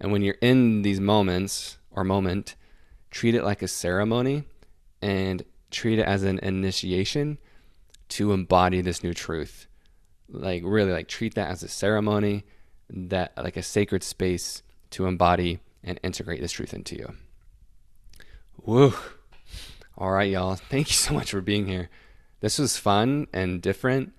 And 0.00 0.12
when 0.12 0.22
you're 0.22 0.36
in 0.40 0.82
these 0.82 1.00
moments 1.00 1.78
or 1.90 2.04
moment, 2.04 2.54
treat 3.10 3.34
it 3.34 3.44
like 3.44 3.62
a 3.62 3.68
ceremony 3.68 4.44
and 5.02 5.44
treat 5.70 5.98
it 5.98 6.06
as 6.06 6.22
an 6.22 6.38
initiation 6.40 7.38
to 8.08 8.32
embody 8.32 8.80
this 8.80 9.02
new 9.02 9.12
truth. 9.12 9.66
Like 10.28 10.62
really 10.64 10.92
like 10.92 11.08
treat 11.08 11.34
that 11.34 11.50
as 11.50 11.62
a 11.62 11.68
ceremony, 11.68 12.44
that 12.90 13.32
like 13.36 13.56
a 13.56 13.62
sacred 13.62 14.02
space 14.02 14.62
to 14.90 15.06
embody 15.06 15.60
and 15.82 15.98
integrate 16.02 16.40
this 16.40 16.52
truth 16.52 16.74
into 16.74 16.96
you. 16.96 17.14
Woo. 18.64 18.94
All 19.96 20.10
right, 20.10 20.30
y'all. 20.30 20.54
Thank 20.54 20.88
you 20.88 20.94
so 20.94 21.12
much 21.14 21.30
for 21.30 21.40
being 21.40 21.66
here. 21.66 21.88
This 22.40 22.58
was 22.58 22.76
fun 22.76 23.26
and 23.32 23.60
different, 23.60 24.12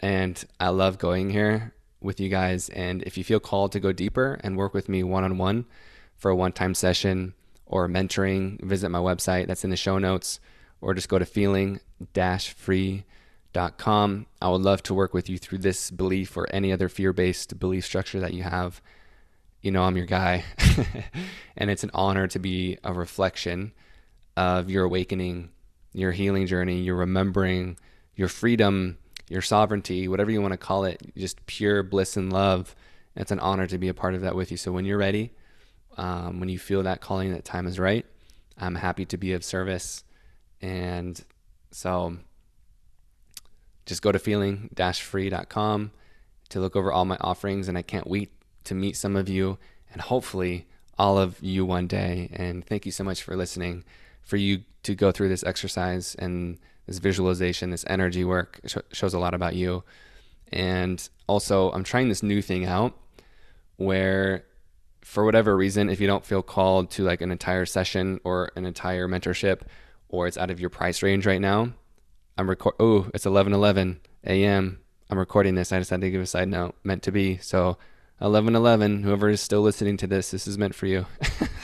and 0.00 0.42
I 0.58 0.70
love 0.70 0.98
going 0.98 1.30
here 1.30 1.72
with 2.00 2.20
you 2.20 2.28
guys. 2.28 2.68
And 2.70 3.02
if 3.02 3.18
you 3.18 3.24
feel 3.24 3.40
called 3.40 3.72
to 3.72 3.80
go 3.80 3.92
deeper 3.92 4.40
and 4.42 4.56
work 4.56 4.74
with 4.74 4.88
me 4.88 5.02
one 5.02 5.24
on 5.24 5.38
one 5.38 5.66
for 6.16 6.30
a 6.30 6.36
one 6.36 6.52
time 6.52 6.74
session 6.74 7.34
or 7.66 7.88
mentoring, 7.88 8.62
visit 8.62 8.88
my 8.90 8.98
website 8.98 9.46
that's 9.46 9.64
in 9.64 9.70
the 9.70 9.76
show 9.76 9.98
notes 9.98 10.40
or 10.80 10.94
just 10.94 11.08
go 11.08 11.18
to 11.18 11.26
feeling 11.26 11.80
free.com. 12.14 13.06
I 14.40 14.48
would 14.48 14.62
love 14.62 14.82
to 14.84 14.94
work 14.94 15.14
with 15.14 15.28
you 15.28 15.38
through 15.38 15.58
this 15.58 15.90
belief 15.90 16.36
or 16.36 16.48
any 16.50 16.72
other 16.72 16.88
fear 16.88 17.12
based 17.12 17.58
belief 17.58 17.84
structure 17.84 18.20
that 18.20 18.34
you 18.34 18.42
have. 18.42 18.80
You 19.60 19.70
know, 19.70 19.82
I'm 19.82 19.96
your 19.96 20.06
guy. 20.06 20.44
and 21.56 21.70
it's 21.70 21.84
an 21.84 21.90
honor 21.92 22.26
to 22.28 22.38
be 22.38 22.78
a 22.82 22.94
reflection 22.94 23.72
of 24.36 24.70
your 24.70 24.84
awakening, 24.84 25.50
your 25.92 26.12
healing 26.12 26.46
journey, 26.46 26.80
your 26.80 26.96
remembering, 26.96 27.76
your 28.14 28.28
freedom, 28.28 28.96
your 29.30 29.40
sovereignty, 29.40 30.08
whatever 30.08 30.30
you 30.30 30.42
want 30.42 30.52
to 30.52 30.58
call 30.58 30.84
it, 30.84 31.00
just 31.16 31.46
pure 31.46 31.82
bliss 31.84 32.16
and 32.16 32.32
love. 32.32 32.74
It's 33.14 33.30
an 33.30 33.38
honor 33.38 33.66
to 33.68 33.78
be 33.78 33.88
a 33.88 33.94
part 33.94 34.14
of 34.14 34.22
that 34.22 34.34
with 34.34 34.50
you. 34.50 34.56
So 34.56 34.72
when 34.72 34.84
you're 34.84 34.98
ready, 34.98 35.30
um, 35.96 36.40
when 36.40 36.48
you 36.48 36.58
feel 36.58 36.82
that 36.82 37.00
calling, 37.00 37.32
that 37.32 37.44
time 37.44 37.66
is 37.66 37.78
right, 37.78 38.04
I'm 38.58 38.74
happy 38.74 39.04
to 39.06 39.16
be 39.16 39.32
of 39.32 39.44
service. 39.44 40.02
And 40.60 41.22
so 41.70 42.16
just 43.86 44.02
go 44.02 44.10
to 44.10 44.18
feeling 44.18 44.68
free.com 44.76 45.92
to 46.48 46.60
look 46.60 46.74
over 46.74 46.92
all 46.92 47.04
my 47.04 47.16
offerings. 47.20 47.68
And 47.68 47.78
I 47.78 47.82
can't 47.82 48.08
wait 48.08 48.32
to 48.64 48.74
meet 48.74 48.96
some 48.96 49.14
of 49.14 49.28
you 49.28 49.58
and 49.92 50.02
hopefully 50.02 50.66
all 50.98 51.18
of 51.18 51.40
you 51.40 51.64
one 51.64 51.86
day. 51.86 52.30
And 52.32 52.66
thank 52.66 52.84
you 52.84 52.92
so 52.92 53.04
much 53.04 53.22
for 53.22 53.36
listening, 53.36 53.84
for 54.22 54.36
you 54.36 54.64
to 54.82 54.96
go 54.96 55.12
through 55.12 55.28
this 55.28 55.44
exercise 55.44 56.16
and 56.18 56.58
this 56.90 56.98
visualization, 56.98 57.70
this 57.70 57.84
energy 57.86 58.24
work 58.24 58.58
sh- 58.66 58.78
shows 58.90 59.14
a 59.14 59.18
lot 59.20 59.32
about 59.32 59.54
you. 59.54 59.84
And 60.52 61.08
also, 61.28 61.70
I'm 61.70 61.84
trying 61.84 62.08
this 62.08 62.20
new 62.20 62.42
thing 62.42 62.66
out 62.66 62.98
where, 63.76 64.44
for 65.00 65.24
whatever 65.24 65.56
reason, 65.56 65.88
if 65.88 66.00
you 66.00 66.08
don't 66.08 66.24
feel 66.24 66.42
called 66.42 66.90
to 66.92 67.04
like 67.04 67.20
an 67.20 67.30
entire 67.30 67.64
session 67.64 68.18
or 68.24 68.50
an 68.56 68.66
entire 68.66 69.06
mentorship, 69.06 69.60
or 70.08 70.26
it's 70.26 70.36
out 70.36 70.50
of 70.50 70.58
your 70.58 70.68
price 70.68 71.00
range 71.00 71.26
right 71.26 71.40
now, 71.40 71.72
I'm 72.36 72.50
record. 72.50 72.74
Oh, 72.80 73.08
it's 73.14 73.24
11:11 73.24 73.98
a.m. 74.26 74.80
I'm 75.08 75.18
recording 75.18 75.54
this. 75.54 75.70
I 75.70 75.78
just 75.78 75.90
had 75.90 76.00
to 76.00 76.10
give 76.10 76.20
a 76.20 76.26
side 76.26 76.48
note. 76.48 76.74
Meant 76.82 77.04
to 77.04 77.12
be. 77.12 77.36
So 77.36 77.78
11:11. 78.20 79.04
Whoever 79.04 79.30
is 79.30 79.40
still 79.40 79.62
listening 79.62 79.96
to 79.98 80.08
this, 80.08 80.32
this 80.32 80.48
is 80.48 80.58
meant 80.58 80.74
for 80.74 80.86
you. 80.86 81.06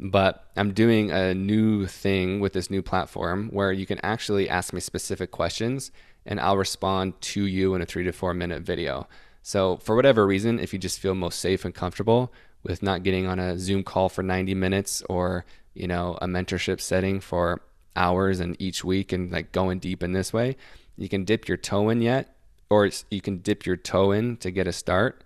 but 0.00 0.46
I'm 0.56 0.72
doing 0.72 1.10
a 1.10 1.34
new 1.34 1.86
thing 1.86 2.40
with 2.40 2.52
this 2.52 2.70
new 2.70 2.82
platform 2.82 3.48
where 3.50 3.72
you 3.72 3.86
can 3.86 3.98
actually 4.02 4.48
ask 4.48 4.72
me 4.72 4.80
specific 4.80 5.30
questions 5.30 5.90
and 6.26 6.40
I'll 6.40 6.56
respond 6.56 7.20
to 7.22 7.44
you 7.46 7.74
in 7.74 7.82
a 7.82 7.86
three 7.86 8.04
to 8.04 8.12
four 8.12 8.34
minute 8.34 8.62
video. 8.62 9.08
So, 9.42 9.76
for 9.78 9.96
whatever 9.96 10.26
reason, 10.26 10.58
if 10.58 10.72
you 10.72 10.78
just 10.78 11.00
feel 11.00 11.14
most 11.14 11.38
safe 11.40 11.64
and 11.64 11.74
comfortable 11.74 12.32
with 12.62 12.82
not 12.82 13.02
getting 13.02 13.26
on 13.26 13.38
a 13.38 13.58
Zoom 13.58 13.82
call 13.82 14.08
for 14.08 14.22
90 14.22 14.54
minutes 14.54 15.02
or 15.08 15.44
you 15.74 15.86
know, 15.86 16.18
a 16.20 16.26
mentorship 16.26 16.80
setting 16.80 17.20
for 17.20 17.60
hours 17.94 18.40
and 18.40 18.56
each 18.60 18.84
week 18.84 19.12
and 19.12 19.30
like 19.30 19.52
going 19.52 19.78
deep 19.78 20.02
in 20.02 20.12
this 20.12 20.32
way, 20.32 20.56
you 20.96 21.08
can 21.08 21.24
dip 21.24 21.46
your 21.48 21.56
toe 21.56 21.88
in 21.88 22.02
yet, 22.02 22.34
or 22.68 22.90
you 23.10 23.20
can 23.20 23.38
dip 23.38 23.64
your 23.64 23.76
toe 23.76 24.10
in 24.12 24.36
to 24.38 24.50
get 24.50 24.66
a 24.66 24.72
start. 24.72 25.22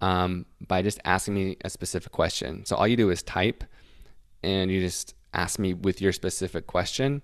um, 0.00 0.46
by 0.66 0.82
just 0.82 1.00
asking 1.04 1.34
me 1.34 1.56
a 1.64 1.70
specific 1.70 2.12
question. 2.12 2.64
So 2.64 2.76
all 2.76 2.86
you 2.86 2.96
do 2.96 3.10
is 3.10 3.22
type 3.22 3.64
and 4.42 4.70
you 4.70 4.80
just 4.80 5.14
ask 5.34 5.58
me 5.58 5.74
with 5.74 6.00
your 6.00 6.12
specific 6.12 6.66
question 6.66 7.22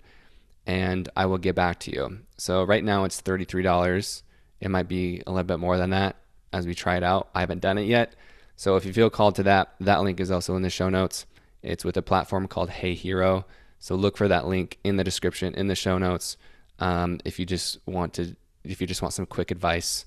and 0.67 1.09
I 1.17 1.27
will 1.27 1.39
get 1.39 1.55
back 1.55 1.81
to 1.81 1.93
you. 1.93 2.21
So 2.37 2.65
right 2.65 2.83
now 2.83 3.05
it's 3.05 3.21
$33. 3.21 4.23
It 4.61 4.71
might 4.71 4.89
be 4.89 5.23
a 5.27 5.31
little 5.31 5.45
bit 5.45 5.59
more 5.59 5.77
than 5.77 5.91
that 5.91 6.17
as 6.53 6.67
we 6.67 6.75
try 6.75 6.97
it 6.97 7.03
out. 7.03 7.29
I 7.35 7.41
haven't 7.41 7.61
done 7.61 7.79
it 7.79 7.87
yet. 7.87 8.15
So 8.57 8.77
if 8.77 8.85
you 8.85 8.93
feel 8.93 9.11
called 9.11 9.35
to 9.37 9.43
that, 9.45 9.75
that 9.81 10.03
link 10.03 10.21
is 10.21 10.31
also 10.31 10.57
in 10.57 10.63
the 10.63 10.71
show 10.71 10.89
notes. 10.89 11.27
It's 11.63 11.85
with 11.85 11.97
a 11.97 12.03
platform 12.03 12.47
called 12.47 12.71
Hey 12.71 12.95
Hero. 12.95 13.47
So 13.79 13.95
look 13.95 14.17
for 14.17 14.29
that 14.29 14.47
link 14.47 14.79
in 14.85 14.97
the 14.97 15.05
description, 15.05 15.55
in 15.55 15.67
the 15.67 15.75
show 15.75 15.99
notes. 15.99 16.37
Um, 16.79 17.21
if 17.25 17.39
you 17.39 17.47
just 17.47 17.79
want 17.87 18.15
to, 18.15 18.37
if 18.65 18.81
you 18.81 18.87
just 18.87 19.03
want 19.03 19.15
some 19.15 19.27
quick 19.27 19.51
advice, 19.51 20.07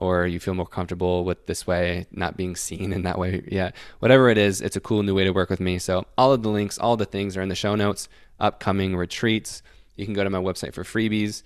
or 0.00 0.26
you 0.26 0.40
feel 0.40 0.54
more 0.54 0.66
comfortable 0.66 1.24
with 1.24 1.46
this 1.46 1.66
way, 1.66 2.06
not 2.10 2.36
being 2.36 2.56
seen 2.56 2.92
in 2.92 3.02
that 3.02 3.18
way. 3.18 3.42
Yeah, 3.46 3.70
whatever 4.00 4.30
it 4.30 4.38
is, 4.38 4.60
it's 4.60 4.76
a 4.76 4.80
cool 4.80 5.02
new 5.02 5.14
way 5.14 5.24
to 5.24 5.30
work 5.30 5.50
with 5.50 5.60
me. 5.60 5.78
So 5.78 6.06
all 6.18 6.32
of 6.32 6.42
the 6.42 6.48
links, 6.48 6.78
all 6.78 6.96
the 6.96 7.04
things 7.04 7.36
are 7.36 7.42
in 7.42 7.50
the 7.50 7.54
show 7.54 7.74
notes. 7.76 8.08
Upcoming 8.40 8.96
retreats. 8.96 9.62
You 9.96 10.06
can 10.06 10.14
go 10.14 10.24
to 10.24 10.30
my 10.30 10.38
website 10.38 10.72
for 10.72 10.82
freebies. 10.82 11.42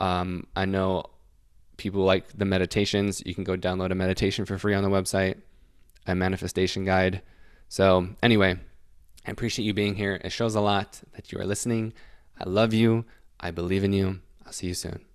Um, 0.00 0.46
I 0.56 0.64
know 0.64 1.04
people 1.76 2.02
like 2.02 2.36
the 2.36 2.46
meditations. 2.46 3.22
You 3.26 3.34
can 3.34 3.44
go 3.44 3.56
download 3.56 3.90
a 3.90 3.94
meditation 3.94 4.46
for 4.46 4.56
free 4.56 4.74
on 4.74 4.82
the 4.82 4.88
website, 4.88 5.36
a 6.06 6.14
manifestation 6.14 6.86
guide. 6.86 7.20
So 7.68 8.08
anyway, 8.22 8.58
I 9.26 9.30
appreciate 9.30 9.66
you 9.66 9.74
being 9.74 9.94
here. 9.94 10.18
It 10.24 10.32
shows 10.32 10.54
a 10.54 10.60
lot 10.62 11.02
that 11.14 11.30
you 11.30 11.38
are 11.38 11.44
listening. 11.44 11.92
I 12.40 12.48
love 12.48 12.72
you. 12.72 13.04
I 13.38 13.50
believe 13.50 13.84
in 13.84 13.92
you. 13.92 14.20
I'll 14.46 14.52
see 14.52 14.68
you 14.68 14.74
soon. 14.74 15.07